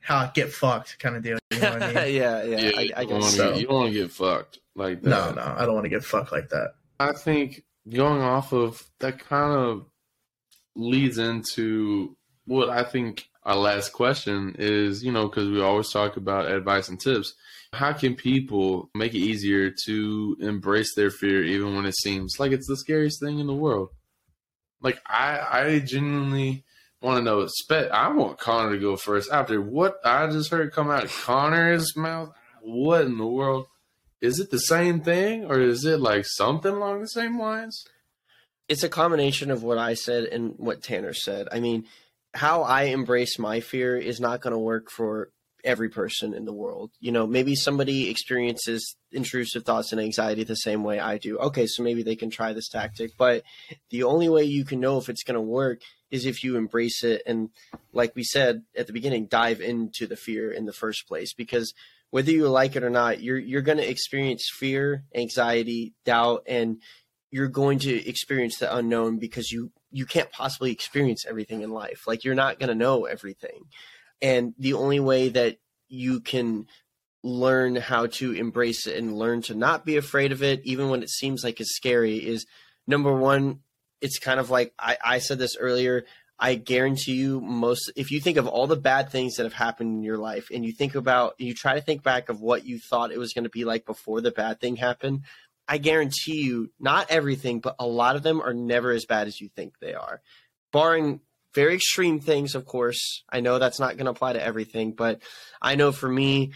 how 0.00 0.26
get 0.34 0.52
fucked 0.52 0.98
kind 0.98 1.16
of 1.16 1.22
deal. 1.22 1.38
You 1.50 1.60
know 1.60 1.70
what 1.72 1.82
I 1.82 1.86
mean? 1.86 1.94
yeah, 2.14 2.42
yeah. 2.44 2.56
yeah, 2.60 2.70
I, 2.76 2.90
I 2.96 3.00
you 3.02 3.08
guess 3.08 3.10
wanna 3.10 3.24
so. 3.26 3.50
get- 3.52 3.60
you 3.60 3.66
don't 3.66 3.74
want 3.76 3.92
to 3.92 3.98
get 3.98 4.10
fucked 4.12 4.58
like 4.74 5.02
that. 5.02 5.10
no, 5.10 5.30
no, 5.32 5.54
I 5.56 5.64
don't 5.64 5.74
want 5.74 5.84
to 5.84 5.90
get 5.90 6.04
fucked 6.04 6.32
like 6.32 6.48
that. 6.50 6.74
I 7.00 7.12
think 7.12 7.64
going 7.88 8.20
off 8.22 8.52
of 8.52 8.82
that 9.00 9.18
kind 9.18 9.52
of 9.52 9.86
leads 10.76 11.18
into 11.18 12.16
what 12.46 12.68
I 12.70 12.82
think 12.84 13.28
our 13.44 13.56
last 13.56 13.92
question 13.92 14.56
is, 14.58 15.04
you 15.04 15.12
know, 15.12 15.28
because 15.28 15.48
we 15.48 15.60
always 15.60 15.90
talk 15.90 16.16
about 16.16 16.50
advice 16.50 16.88
and 16.88 17.00
tips. 17.00 17.34
How 17.74 17.92
can 17.92 18.14
people 18.14 18.90
make 18.94 19.14
it 19.14 19.18
easier 19.18 19.72
to 19.84 20.36
embrace 20.40 20.94
their 20.94 21.10
fear 21.10 21.42
even 21.42 21.74
when 21.76 21.86
it 21.86 21.96
seems 21.96 22.38
like 22.38 22.52
it's 22.52 22.68
the 22.68 22.76
scariest 22.76 23.20
thing 23.20 23.38
in 23.38 23.46
the 23.46 23.54
world? 23.54 23.90
Like 24.80 25.00
I 25.06 25.40
I 25.50 25.78
genuinely 25.80 26.64
want 27.00 27.18
to 27.18 27.22
know 27.22 27.46
spe- 27.46 27.90
I 27.92 28.08
want 28.08 28.38
Connor 28.38 28.72
to 28.72 28.78
go 28.80 28.96
first 28.96 29.30
after 29.30 29.60
what 29.60 29.96
I 30.04 30.26
just 30.28 30.50
heard 30.50 30.72
come 30.72 30.90
out 30.90 31.04
of 31.04 31.12
Connor's 31.12 31.96
mouth. 31.96 32.32
What 32.62 33.02
in 33.02 33.18
the 33.18 33.26
world? 33.26 33.66
Is 34.20 34.40
it 34.40 34.50
the 34.50 34.58
same 34.58 35.00
thing 35.00 35.44
or 35.44 35.60
is 35.60 35.84
it 35.84 36.00
like 36.00 36.24
something 36.26 36.72
along 36.72 37.02
the 37.02 37.08
same 37.08 37.38
lines? 37.38 37.84
it's 38.68 38.82
a 38.82 38.88
combination 38.88 39.50
of 39.50 39.62
what 39.62 39.78
I 39.78 39.94
said 39.94 40.24
and 40.24 40.54
what 40.56 40.82
Tanner 40.82 41.12
said. 41.12 41.48
I 41.52 41.60
mean, 41.60 41.84
how 42.32 42.62
I 42.62 42.84
embrace 42.84 43.38
my 43.38 43.60
fear 43.60 43.96
is 43.96 44.20
not 44.20 44.40
going 44.40 44.52
to 44.52 44.58
work 44.58 44.90
for 44.90 45.30
every 45.64 45.88
person 45.88 46.34
in 46.34 46.44
the 46.44 46.52
world. 46.52 46.90
You 47.00 47.10
know, 47.12 47.26
maybe 47.26 47.54
somebody 47.54 48.10
experiences 48.10 48.96
intrusive 49.10 49.64
thoughts 49.64 49.92
and 49.92 50.00
anxiety 50.00 50.44
the 50.44 50.54
same 50.54 50.84
way 50.84 51.00
I 51.00 51.18
do. 51.18 51.38
Okay, 51.38 51.66
so 51.66 51.82
maybe 51.82 52.02
they 52.02 52.16
can 52.16 52.30
try 52.30 52.52
this 52.52 52.68
tactic, 52.68 53.12
but 53.16 53.42
the 53.90 54.02
only 54.02 54.28
way 54.28 54.44
you 54.44 54.64
can 54.64 54.80
know 54.80 54.98
if 54.98 55.08
it's 55.08 55.24
going 55.24 55.36
to 55.36 55.40
work 55.40 55.80
is 56.10 56.26
if 56.26 56.44
you 56.44 56.56
embrace 56.56 57.02
it 57.02 57.22
and 57.26 57.50
like 57.92 58.14
we 58.14 58.22
said 58.22 58.62
at 58.76 58.86
the 58.86 58.92
beginning, 58.92 59.26
dive 59.26 59.60
into 59.60 60.06
the 60.06 60.16
fear 60.16 60.52
in 60.52 60.66
the 60.66 60.72
first 60.72 61.08
place 61.08 61.32
because 61.32 61.72
whether 62.10 62.30
you 62.30 62.46
like 62.48 62.76
it 62.76 62.84
or 62.84 62.90
not, 62.90 63.22
you're 63.22 63.38
you're 63.38 63.62
going 63.62 63.78
to 63.78 63.90
experience 63.90 64.48
fear, 64.52 65.04
anxiety, 65.14 65.94
doubt 66.04 66.44
and 66.46 66.76
you're 67.34 67.48
going 67.48 67.80
to 67.80 68.08
experience 68.08 68.58
the 68.58 68.76
unknown 68.76 69.18
because 69.18 69.50
you 69.50 69.72
you 69.90 70.06
can't 70.06 70.30
possibly 70.30 70.70
experience 70.70 71.24
everything 71.28 71.62
in 71.62 71.70
life 71.70 72.06
like 72.06 72.22
you're 72.22 72.34
not 72.34 72.60
going 72.60 72.68
to 72.68 72.76
know 72.76 73.06
everything 73.06 73.64
and 74.22 74.54
the 74.58 74.74
only 74.74 75.00
way 75.00 75.28
that 75.28 75.58
you 75.88 76.20
can 76.20 76.66
learn 77.22 77.76
how 77.76 78.06
to 78.06 78.32
embrace 78.32 78.86
it 78.86 78.98
and 78.98 79.16
learn 79.16 79.40
to 79.42 79.54
not 79.54 79.84
be 79.84 79.96
afraid 79.96 80.32
of 80.32 80.42
it 80.42 80.60
even 80.64 80.90
when 80.90 81.02
it 81.02 81.08
seems 81.08 81.42
like 81.42 81.60
it's 81.60 81.74
scary 81.74 82.16
is 82.16 82.46
number 82.86 83.14
one 83.14 83.60
it's 84.00 84.18
kind 84.18 84.38
of 84.38 84.50
like 84.50 84.74
i, 84.78 84.98
I 85.02 85.18
said 85.18 85.38
this 85.38 85.56
earlier 85.56 86.04
i 86.38 86.54
guarantee 86.54 87.14
you 87.14 87.40
most 87.40 87.90
if 87.96 88.10
you 88.10 88.20
think 88.20 88.36
of 88.36 88.46
all 88.46 88.66
the 88.66 88.76
bad 88.76 89.08
things 89.08 89.36
that 89.36 89.44
have 89.44 89.54
happened 89.54 89.96
in 89.96 90.02
your 90.02 90.18
life 90.18 90.48
and 90.52 90.66
you 90.66 90.72
think 90.72 90.94
about 90.94 91.34
you 91.38 91.54
try 91.54 91.74
to 91.74 91.80
think 91.80 92.02
back 92.02 92.28
of 92.28 92.42
what 92.42 92.66
you 92.66 92.78
thought 92.78 93.10
it 93.10 93.18
was 93.18 93.32
going 93.32 93.44
to 93.44 93.50
be 93.50 93.64
like 93.64 93.86
before 93.86 94.20
the 94.20 94.30
bad 94.30 94.60
thing 94.60 94.76
happened 94.76 95.22
I 95.66 95.78
guarantee 95.78 96.42
you, 96.42 96.70
not 96.78 97.10
everything, 97.10 97.60
but 97.60 97.76
a 97.78 97.86
lot 97.86 98.16
of 98.16 98.22
them 98.22 98.40
are 98.40 98.52
never 98.52 98.90
as 98.92 99.06
bad 99.06 99.26
as 99.26 99.40
you 99.40 99.48
think 99.48 99.78
they 99.78 99.94
are. 99.94 100.20
Barring 100.72 101.20
very 101.54 101.74
extreme 101.74 102.20
things, 102.20 102.54
of 102.54 102.64
course. 102.64 103.22
I 103.30 103.40
know 103.40 103.58
that's 103.58 103.80
not 103.80 103.96
going 103.96 104.06
to 104.06 104.10
apply 104.10 104.34
to 104.34 104.44
everything, 104.44 104.92
but 104.92 105.22
I 105.62 105.76
know 105.76 105.92
for 105.92 106.08
me, 106.08 106.52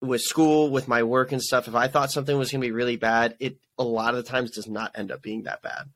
with 0.00 0.20
school, 0.20 0.70
with 0.70 0.88
my 0.88 1.02
work 1.02 1.32
and 1.32 1.42
stuff, 1.42 1.68
if 1.68 1.74
I 1.74 1.88
thought 1.88 2.12
something 2.12 2.36
was 2.36 2.50
going 2.50 2.60
to 2.60 2.66
be 2.66 2.72
really 2.72 2.96
bad, 2.96 3.36
it 3.40 3.58
a 3.78 3.84
lot 3.84 4.14
of 4.14 4.24
the 4.24 4.30
times 4.30 4.52
does 4.52 4.68
not 4.68 4.92
end 4.94 5.10
up 5.10 5.22
being 5.22 5.44
that 5.44 5.62
bad. 5.62 5.90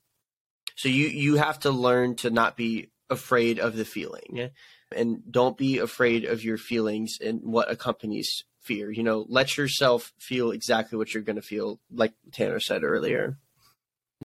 So 0.77 0.89
you 0.89 1.09
you 1.09 1.37
have 1.37 1.61
to 1.61 1.71
learn 1.71 2.17
to 2.17 2.31
not 2.31 2.57
be 2.57 2.91
afraid 3.11 3.59
of 3.59 3.77
the 3.77 3.85
feeling, 3.85 4.51
and 4.95 5.23
don't 5.31 5.57
be 5.57 5.79
afraid 5.79 6.25
of 6.25 6.43
your 6.43 6.57
feelings 6.57 7.19
and 7.21 7.41
what 7.43 7.71
accompanies 7.71 8.45
fear. 8.61 8.91
You 8.91 9.03
know, 9.03 9.27
let 9.29 9.57
yourself 9.57 10.13
feel 10.19 10.51
exactly 10.51 10.97
what 10.97 11.13
you're 11.13 11.23
going 11.23 11.37
to 11.37 11.43
feel, 11.43 11.81
like 11.93 12.15
Tanner 12.33 12.61
said 12.61 12.83
earlier. 12.83 13.37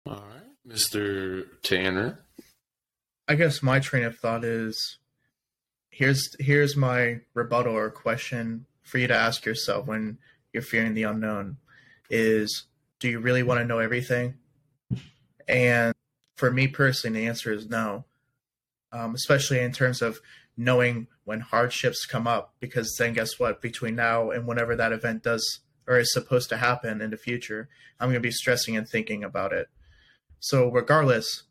All 0.05 0.15
right, 0.15 0.67
Mr. 0.67 1.45
Tanner. 1.63 2.19
I 3.28 3.36
guess 3.36 3.63
my 3.63 3.80
train 3.80 4.03
of 4.03 4.17
thought 4.17 4.43
is 4.43 4.97
here's 5.89 6.36
here's 6.39 6.76
my 6.76 7.19
rebuttal 7.34 7.76
or 7.76 7.89
question 7.89 8.65
for 8.84 8.97
you 8.97 9.07
to 9.07 9.15
ask 9.15 9.45
yourself 9.45 9.88
when 9.88 10.17
you're 10.53 10.63
fearing 10.63 10.93
the 10.93 11.03
unknown 11.03 11.57
is 12.09 12.65
do 12.99 13.09
you 13.09 13.19
really 13.19 13.43
want 13.43 13.59
to 13.59 13.65
know 13.65 13.80
everything? 13.80 14.36
And 15.47 15.93
for 16.36 16.51
me 16.51 16.67
personally, 16.67 17.22
the 17.22 17.28
answer 17.28 17.51
is 17.51 17.69
no. 17.69 18.05
Um, 18.93 19.15
especially 19.15 19.59
in 19.59 19.72
terms 19.72 20.01
of 20.01 20.19
knowing 20.57 21.07
when 21.24 21.39
hardships 21.39 22.05
come 22.05 22.28
up, 22.28 22.53
because 22.59 22.93
then 22.97 23.13
guess 23.13 23.39
what? 23.39 23.61
Between 23.61 23.95
now 23.95 24.32
and 24.32 24.45
whenever 24.45 24.76
that 24.76 24.91
event 24.91 25.24
does 25.24 25.61
or 25.88 25.97
is 25.97 26.11
supposed 26.11 26.49
to 26.49 26.57
happen 26.57 27.01
in 27.01 27.09
the 27.09 27.17
future, 27.17 27.69
I'm 27.99 28.09
going 28.09 28.15
to 28.15 28.19
be 28.19 28.32
stressing 28.32 28.76
and 28.76 28.88
thinking 28.88 29.24
about 29.24 29.53
it. 29.53 29.67
So 30.39 30.69
regardless, 30.69 31.43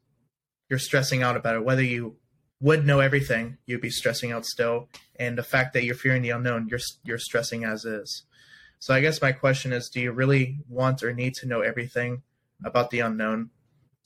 you're 0.71 0.79
stressing 0.79 1.23
out 1.23 1.37
about 1.37 1.57
it. 1.57 1.65
Whether 1.65 1.83
you 1.83 2.17
would 2.61 2.87
know 2.87 3.01
everything, 3.01 3.59
you'd 3.67 3.83
be 3.83 3.91
stressing 3.91 4.33
out 4.33 4.47
still. 4.47 4.89
And 5.19 5.37
the 5.37 5.43
fact 5.43 5.75
that 5.75 5.85
you're 5.85 5.95
fearing 5.95 6.23
the 6.23 6.31
unknown, 6.31 6.69
you're 6.71 6.81
you're 7.05 7.19
stressing 7.19 7.65
as 7.65 7.85
is. 7.85 8.25
So 8.79 8.95
I 8.95 9.01
guess 9.03 9.21
my 9.21 9.33
question 9.33 9.73
is, 9.75 9.91
do 9.91 10.01
you 10.01 10.13
really 10.13 10.61
want 10.69 11.03
or 11.03 11.13
need 11.13 11.35
to 11.35 11.47
know 11.47 11.61
everything 11.61 12.23
about 12.65 12.91
the 12.91 13.01
unknown? 13.01 13.51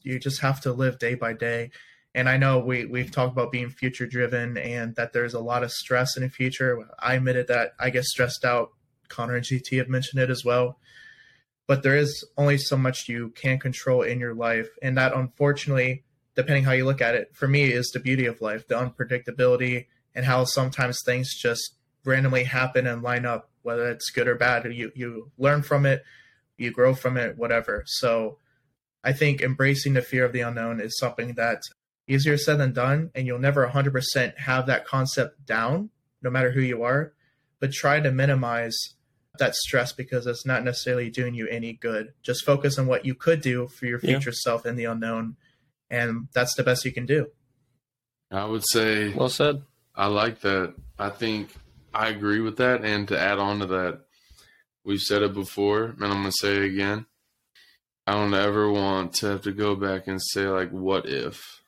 You 0.02 0.18
just 0.18 0.40
have 0.40 0.60
to 0.62 0.72
live 0.72 0.98
day 0.98 1.14
by 1.14 1.32
day. 1.34 1.70
And 2.14 2.28
I 2.28 2.36
know 2.36 2.58
we 2.58 2.84
we've 2.86 3.10
talked 3.10 3.32
about 3.32 3.52
being 3.52 3.70
future 3.70 4.06
driven 4.06 4.56
and 4.58 4.94
that 4.96 5.12
there's 5.12 5.34
a 5.34 5.40
lot 5.40 5.62
of 5.62 5.72
stress 5.72 6.16
in 6.16 6.22
the 6.22 6.28
future. 6.28 6.78
I 6.98 7.14
admitted 7.14 7.48
that 7.48 7.74
I 7.78 7.90
get 7.90 8.04
stressed 8.04 8.44
out. 8.44 8.70
Connor 9.08 9.36
and 9.36 9.44
GT 9.44 9.78
have 9.78 9.88
mentioned 9.88 10.22
it 10.22 10.30
as 10.30 10.44
well. 10.44 10.78
but 11.66 11.82
there 11.82 11.96
is 11.96 12.24
only 12.36 12.58
so 12.58 12.76
much 12.76 13.08
you 13.08 13.30
can 13.30 13.58
control 13.58 14.02
in 14.02 14.20
your 14.20 14.34
life. 14.34 14.68
And 14.82 14.96
that, 14.98 15.14
unfortunately, 15.14 16.03
depending 16.34 16.64
how 16.64 16.72
you 16.72 16.84
look 16.84 17.00
at 17.00 17.14
it, 17.14 17.34
for 17.34 17.48
me, 17.48 17.64
is 17.64 17.90
the 17.90 18.00
beauty 18.00 18.26
of 18.26 18.40
life 18.40 18.66
the 18.68 18.74
unpredictability 18.74 19.86
and 20.14 20.24
how 20.24 20.44
sometimes 20.44 21.00
things 21.04 21.34
just 21.34 21.76
randomly 22.04 22.44
happen 22.44 22.86
and 22.86 23.02
line 23.02 23.24
up, 23.24 23.50
whether 23.62 23.88
it's 23.88 24.10
good 24.10 24.28
or 24.28 24.34
bad. 24.34 24.64
You, 24.72 24.92
you 24.94 25.30
learn 25.38 25.62
from 25.62 25.86
it, 25.86 26.04
you 26.56 26.70
grow 26.70 26.94
from 26.94 27.16
it, 27.16 27.36
whatever. 27.36 27.84
So 27.86 28.38
I 29.02 29.12
think 29.12 29.40
embracing 29.40 29.94
the 29.94 30.02
fear 30.02 30.24
of 30.24 30.32
the 30.32 30.40
unknown 30.40 30.80
is 30.80 30.98
something 30.98 31.34
that's 31.34 31.68
easier 32.06 32.36
said 32.36 32.58
than 32.58 32.72
done. 32.72 33.10
And 33.14 33.26
you'll 33.26 33.38
never 33.38 33.66
100% 33.66 34.38
have 34.38 34.66
that 34.66 34.86
concept 34.86 35.46
down, 35.46 35.90
no 36.22 36.30
matter 36.30 36.50
who 36.50 36.60
you 36.60 36.82
are. 36.82 37.12
But 37.60 37.72
try 37.72 38.00
to 38.00 38.10
minimize 38.10 38.76
that 39.38 39.54
stress 39.54 39.92
because 39.92 40.26
it's 40.26 40.46
not 40.46 40.64
necessarily 40.64 41.10
doing 41.10 41.34
you 41.34 41.48
any 41.48 41.72
good. 41.72 42.12
Just 42.22 42.44
focus 42.44 42.78
on 42.78 42.86
what 42.86 43.04
you 43.04 43.14
could 43.14 43.40
do 43.40 43.68
for 43.68 43.86
your 43.86 43.98
future 43.98 44.30
yeah. 44.30 44.42
self 44.42 44.66
in 44.66 44.76
the 44.76 44.84
unknown. 44.84 45.36
And 45.90 46.28
that's 46.34 46.54
the 46.54 46.62
best 46.62 46.84
you 46.84 46.92
can 46.92 47.06
do. 47.06 47.28
I 48.30 48.44
would 48.44 48.64
say, 48.66 49.12
well 49.12 49.28
said. 49.28 49.62
I 49.94 50.06
like 50.06 50.40
that. 50.40 50.74
I 50.98 51.10
think 51.10 51.54
I 51.92 52.08
agree 52.08 52.40
with 52.40 52.56
that. 52.56 52.84
And 52.84 53.06
to 53.08 53.18
add 53.18 53.38
on 53.38 53.60
to 53.60 53.66
that, 53.66 54.00
we've 54.84 55.00
said 55.00 55.22
it 55.22 55.34
before, 55.34 55.84
and 55.84 56.04
I'm 56.04 56.22
going 56.22 56.24
to 56.24 56.32
say 56.32 56.56
it 56.56 56.64
again. 56.64 57.06
I 58.06 58.12
don't 58.12 58.34
ever 58.34 58.70
want 58.70 59.14
to 59.14 59.26
have 59.28 59.42
to 59.42 59.52
go 59.52 59.76
back 59.76 60.08
and 60.08 60.20
say, 60.20 60.46
like, 60.46 60.70
what 60.70 61.06
if? 61.06 61.62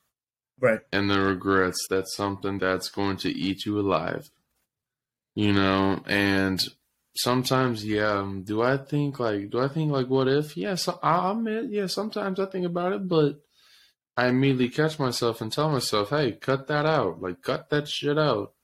Right. 0.61 0.81
And 0.93 1.09
the 1.09 1.21
regrets. 1.21 1.87
That's 1.89 2.15
something 2.17 2.59
that's 2.59 2.89
going 2.89 3.19
to 3.19 3.31
eat 3.31 3.65
you 3.65 3.79
alive. 3.79 4.31
You 5.35 5.53
know, 5.53 6.03
and 6.07 6.63
sometimes, 7.15 7.85
yeah. 7.85 8.19
Um, 8.19 8.43
do 8.43 8.63
I 8.63 8.77
think 8.77 9.21
like, 9.21 9.51
do 9.51 9.61
I 9.61 9.69
think 9.69 9.93
like, 9.93 10.09
what 10.09 10.29
if? 10.29 10.57
Yes, 10.57 10.57
yeah, 10.57 10.75
so 10.75 10.99
I 11.03 11.31
admit, 11.31 11.67
yeah. 11.71 11.87
Sometimes 11.87 12.41
I 12.41 12.47
think 12.47 12.67
about 12.67 12.93
it, 12.93 13.09
but 13.09 13.41
I 14.17 14.29
immediately 14.29 14.69
catch 14.71 14.99
myself 14.99 15.41
and 15.41 15.53
tell 15.53 15.71
myself, 15.71 16.11
"Hey, 16.11 16.33
cut 16.33 16.67
that 16.69 16.87
out. 16.87 17.21
Like, 17.21 17.43
cut 17.43 17.71
that 17.71 17.89
shit 17.89 18.19
out." 18.19 18.55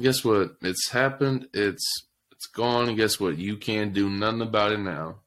Guess 0.00 0.24
what? 0.24 0.56
It's 0.60 0.90
happened. 0.90 1.48
It's 1.52 2.06
it's 2.32 2.46
gone. 2.46 2.88
And 2.88 2.96
guess 2.96 3.20
what? 3.20 3.38
You 3.38 3.56
can't 3.56 3.92
do 3.94 4.10
nothing 4.10 4.42
about 4.42 4.72
it 4.72 4.80
now. 4.80 5.20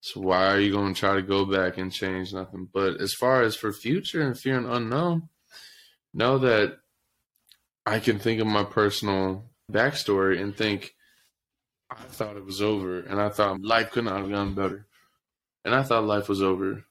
So 0.00 0.20
why 0.20 0.52
are 0.52 0.60
you 0.60 0.72
going 0.72 0.94
to 0.94 1.00
try 1.00 1.14
to 1.14 1.22
go 1.22 1.44
back 1.44 1.78
and 1.78 1.92
change 1.92 2.32
nothing? 2.32 2.68
But 2.72 3.00
as 3.00 3.14
far 3.14 3.42
as 3.42 3.56
for 3.56 3.72
future 3.72 4.20
and 4.20 4.38
fear 4.38 4.56
and 4.56 4.66
unknown, 4.66 5.28
know 6.14 6.38
that 6.38 6.78
I 7.86 7.98
can 8.00 8.18
think 8.18 8.40
of 8.40 8.46
my 8.46 8.64
personal 8.64 9.50
backstory 9.72 10.40
and 10.40 10.56
think 10.56 10.94
I 11.90 11.96
thought 11.96 12.36
it 12.36 12.44
was 12.44 12.60
over, 12.60 13.00
and 13.00 13.20
I 13.20 13.30
thought 13.30 13.62
life 13.62 13.92
could 13.92 14.04
not 14.04 14.20
have 14.20 14.30
gone 14.30 14.54
better, 14.54 14.86
and 15.64 15.74
I 15.74 15.82
thought 15.82 16.04
life 16.04 16.28
was 16.28 16.42
over, 16.42 16.84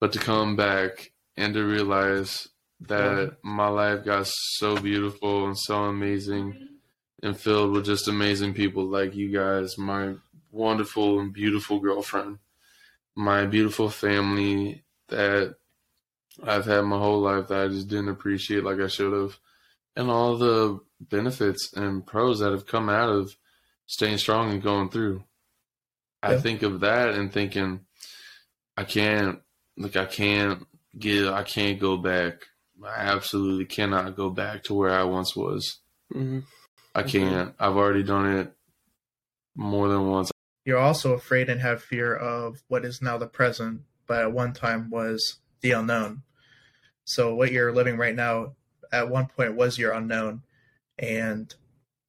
but 0.00 0.12
to 0.12 0.18
come 0.18 0.56
back 0.56 1.12
and 1.36 1.54
to 1.54 1.64
realize 1.64 2.48
that 2.80 3.36
my 3.42 3.68
life 3.68 4.04
got 4.04 4.26
so 4.26 4.76
beautiful 4.76 5.46
and 5.46 5.58
so 5.58 5.84
amazing 5.84 6.68
and 7.22 7.36
filled 7.36 7.72
with 7.72 7.84
just 7.84 8.06
amazing 8.08 8.54
people 8.54 8.84
like 8.84 9.14
you 9.14 9.30
guys, 9.30 9.76
my 9.76 10.14
wonderful 10.52 11.18
and 11.18 11.32
beautiful 11.32 11.80
girlfriend, 11.80 12.38
my 13.16 13.44
beautiful 13.46 13.90
family 13.90 14.84
that 15.08 15.56
I've 16.44 16.66
had 16.66 16.82
my 16.82 16.98
whole 16.98 17.20
life 17.20 17.48
that 17.48 17.64
I 17.64 17.68
just 17.68 17.88
didn't 17.88 18.10
appreciate 18.10 18.62
like 18.62 18.78
I 18.78 18.86
should 18.86 19.12
have, 19.12 19.38
and 19.96 20.08
all 20.08 20.36
the 20.36 20.78
benefits 21.00 21.72
and 21.72 22.06
pros 22.06 22.38
that 22.38 22.52
have 22.52 22.66
come 22.66 22.88
out 22.88 23.08
of 23.08 23.36
staying 23.86 24.18
strong 24.18 24.52
and 24.52 24.62
going 24.62 24.88
through. 24.88 25.24
Yeah. 26.22 26.30
I 26.30 26.38
think 26.38 26.62
of 26.62 26.80
that 26.80 27.10
and 27.10 27.32
thinking, 27.32 27.80
I 28.76 28.84
can't, 28.84 29.40
like, 29.78 29.96
I 29.96 30.04
can't 30.04 30.66
get, 30.98 31.28
I 31.28 31.42
can't 31.42 31.80
go 31.80 31.96
back. 31.96 32.46
I 32.84 32.94
absolutely 32.96 33.64
cannot 33.64 34.16
go 34.16 34.30
back 34.30 34.64
to 34.64 34.74
where 34.74 34.90
I 34.90 35.04
once 35.04 35.34
was. 35.34 35.78
Mm-hmm. 36.14 36.40
I 36.94 37.02
can't. 37.02 37.50
Mm-hmm. 37.50 37.62
I've 37.64 37.76
already 37.76 38.02
done 38.02 38.38
it 38.38 38.52
more 39.56 39.88
than 39.88 40.08
once. 40.08 40.30
You're 40.64 40.78
also 40.78 41.14
afraid 41.14 41.48
and 41.48 41.60
have 41.60 41.82
fear 41.82 42.14
of 42.14 42.62
what 42.68 42.84
is 42.84 43.00
now 43.00 43.18
the 43.18 43.26
present, 43.26 43.82
but 44.06 44.22
at 44.22 44.32
one 44.32 44.52
time 44.52 44.90
was 44.90 45.38
the 45.60 45.72
unknown. 45.72 46.22
So 47.04 47.34
what 47.34 47.52
you're 47.52 47.72
living 47.72 47.96
right 47.96 48.14
now 48.14 48.54
at 48.92 49.08
one 49.08 49.26
point 49.26 49.56
was 49.56 49.78
your 49.78 49.92
unknown. 49.92 50.42
And 50.98 51.54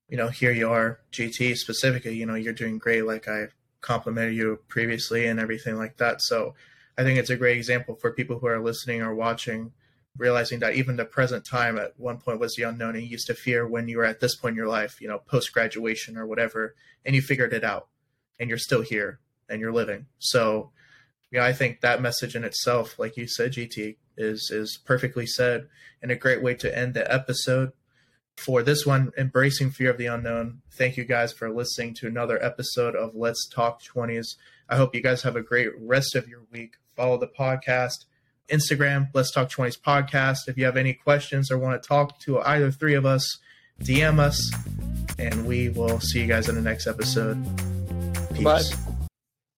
you 0.09 0.17
know, 0.17 0.27
here 0.27 0.51
you 0.51 0.69
are, 0.69 0.99
GT 1.11 1.55
specifically, 1.55 2.15
you 2.15 2.25
know, 2.25 2.35
you're 2.35 2.53
doing 2.53 2.79
great. 2.79 3.05
Like 3.05 3.27
I 3.27 3.47
complimented 3.81 4.35
you 4.35 4.59
previously 4.67 5.27
and 5.27 5.39
everything 5.39 5.77
like 5.77 5.97
that. 5.97 6.21
So 6.21 6.55
I 6.99 7.03
think 7.03 7.17
it's 7.17 7.29
a 7.29 7.37
great 7.37 7.55
example 7.55 7.95
for 7.95 8.11
people 8.11 8.39
who 8.39 8.47
are 8.47 8.59
listening 8.59 9.01
or 9.01 9.15
watching, 9.15 9.71
realizing 10.17 10.59
that 10.59 10.75
even 10.75 10.97
the 10.97 11.05
present 11.05 11.45
time 11.45 11.79
at 11.79 11.97
one 11.97 12.17
point 12.17 12.41
was 12.41 12.55
the 12.55 12.63
unknown 12.63 12.95
and 12.95 13.03
you 13.05 13.11
used 13.11 13.27
to 13.27 13.33
fear 13.33 13.65
when 13.65 13.87
you 13.87 13.99
were 13.99 14.03
at 14.03 14.19
this 14.19 14.35
point 14.35 14.51
in 14.51 14.57
your 14.57 14.67
life, 14.67 14.99
you 14.99 15.07
know, 15.07 15.19
post 15.19 15.53
graduation 15.53 16.17
or 16.17 16.27
whatever, 16.27 16.75
and 17.05 17.15
you 17.15 17.21
figured 17.21 17.53
it 17.53 17.63
out 17.63 17.87
and 18.37 18.49
you're 18.49 18.57
still 18.57 18.81
here 18.81 19.21
and 19.47 19.61
you're 19.61 19.71
living. 19.71 20.07
So, 20.17 20.71
yeah, 21.31 21.45
I 21.45 21.53
think 21.53 21.79
that 21.79 22.01
message 22.01 22.35
in 22.35 22.43
itself, 22.43 22.99
like 22.99 23.15
you 23.15 23.29
said, 23.29 23.53
GT, 23.53 23.95
is 24.17 24.51
is 24.51 24.77
perfectly 24.83 25.25
said 25.25 25.69
and 26.01 26.11
a 26.11 26.17
great 26.17 26.43
way 26.43 26.53
to 26.55 26.77
end 26.77 26.95
the 26.95 27.09
episode 27.09 27.71
for 28.35 28.61
this 28.61 28.85
one, 28.85 29.11
Embracing 29.17 29.71
Fear 29.71 29.91
of 29.91 29.97
the 29.97 30.07
Unknown. 30.07 30.61
Thank 30.71 30.97
you 30.97 31.05
guys 31.05 31.31
for 31.31 31.49
listening 31.49 31.93
to 31.95 32.07
another 32.07 32.43
episode 32.43 32.95
of 32.95 33.15
Let's 33.15 33.47
Talk 33.47 33.81
20s. 33.81 34.35
I 34.69 34.77
hope 34.77 34.95
you 34.95 35.01
guys 35.01 35.23
have 35.23 35.35
a 35.35 35.41
great 35.41 35.69
rest 35.77 36.15
of 36.15 36.27
your 36.27 36.41
week. 36.51 36.75
Follow 36.99 37.17
the 37.17 37.27
podcast, 37.27 38.03
Instagram, 38.51 39.07
Let's 39.13 39.31
Talk 39.31 39.49
20s 39.49 39.79
podcast. 39.79 40.49
If 40.49 40.57
you 40.57 40.65
have 40.65 40.75
any 40.75 40.93
questions 40.93 41.49
or 41.49 41.57
want 41.57 41.81
to 41.81 41.87
talk 41.87 42.19
to 42.23 42.41
either 42.41 42.71
three 42.71 42.93
of 42.93 43.05
us, 43.05 43.37
DM 43.81 44.19
us, 44.19 44.53
and 45.17 45.47
we 45.47 45.69
will 45.69 46.01
see 46.01 46.19
you 46.19 46.27
guys 46.27 46.49
in 46.49 46.55
the 46.55 46.61
next 46.61 46.87
episode. 46.87 47.41
Peace. 48.35 48.43
Bye. 48.43 48.88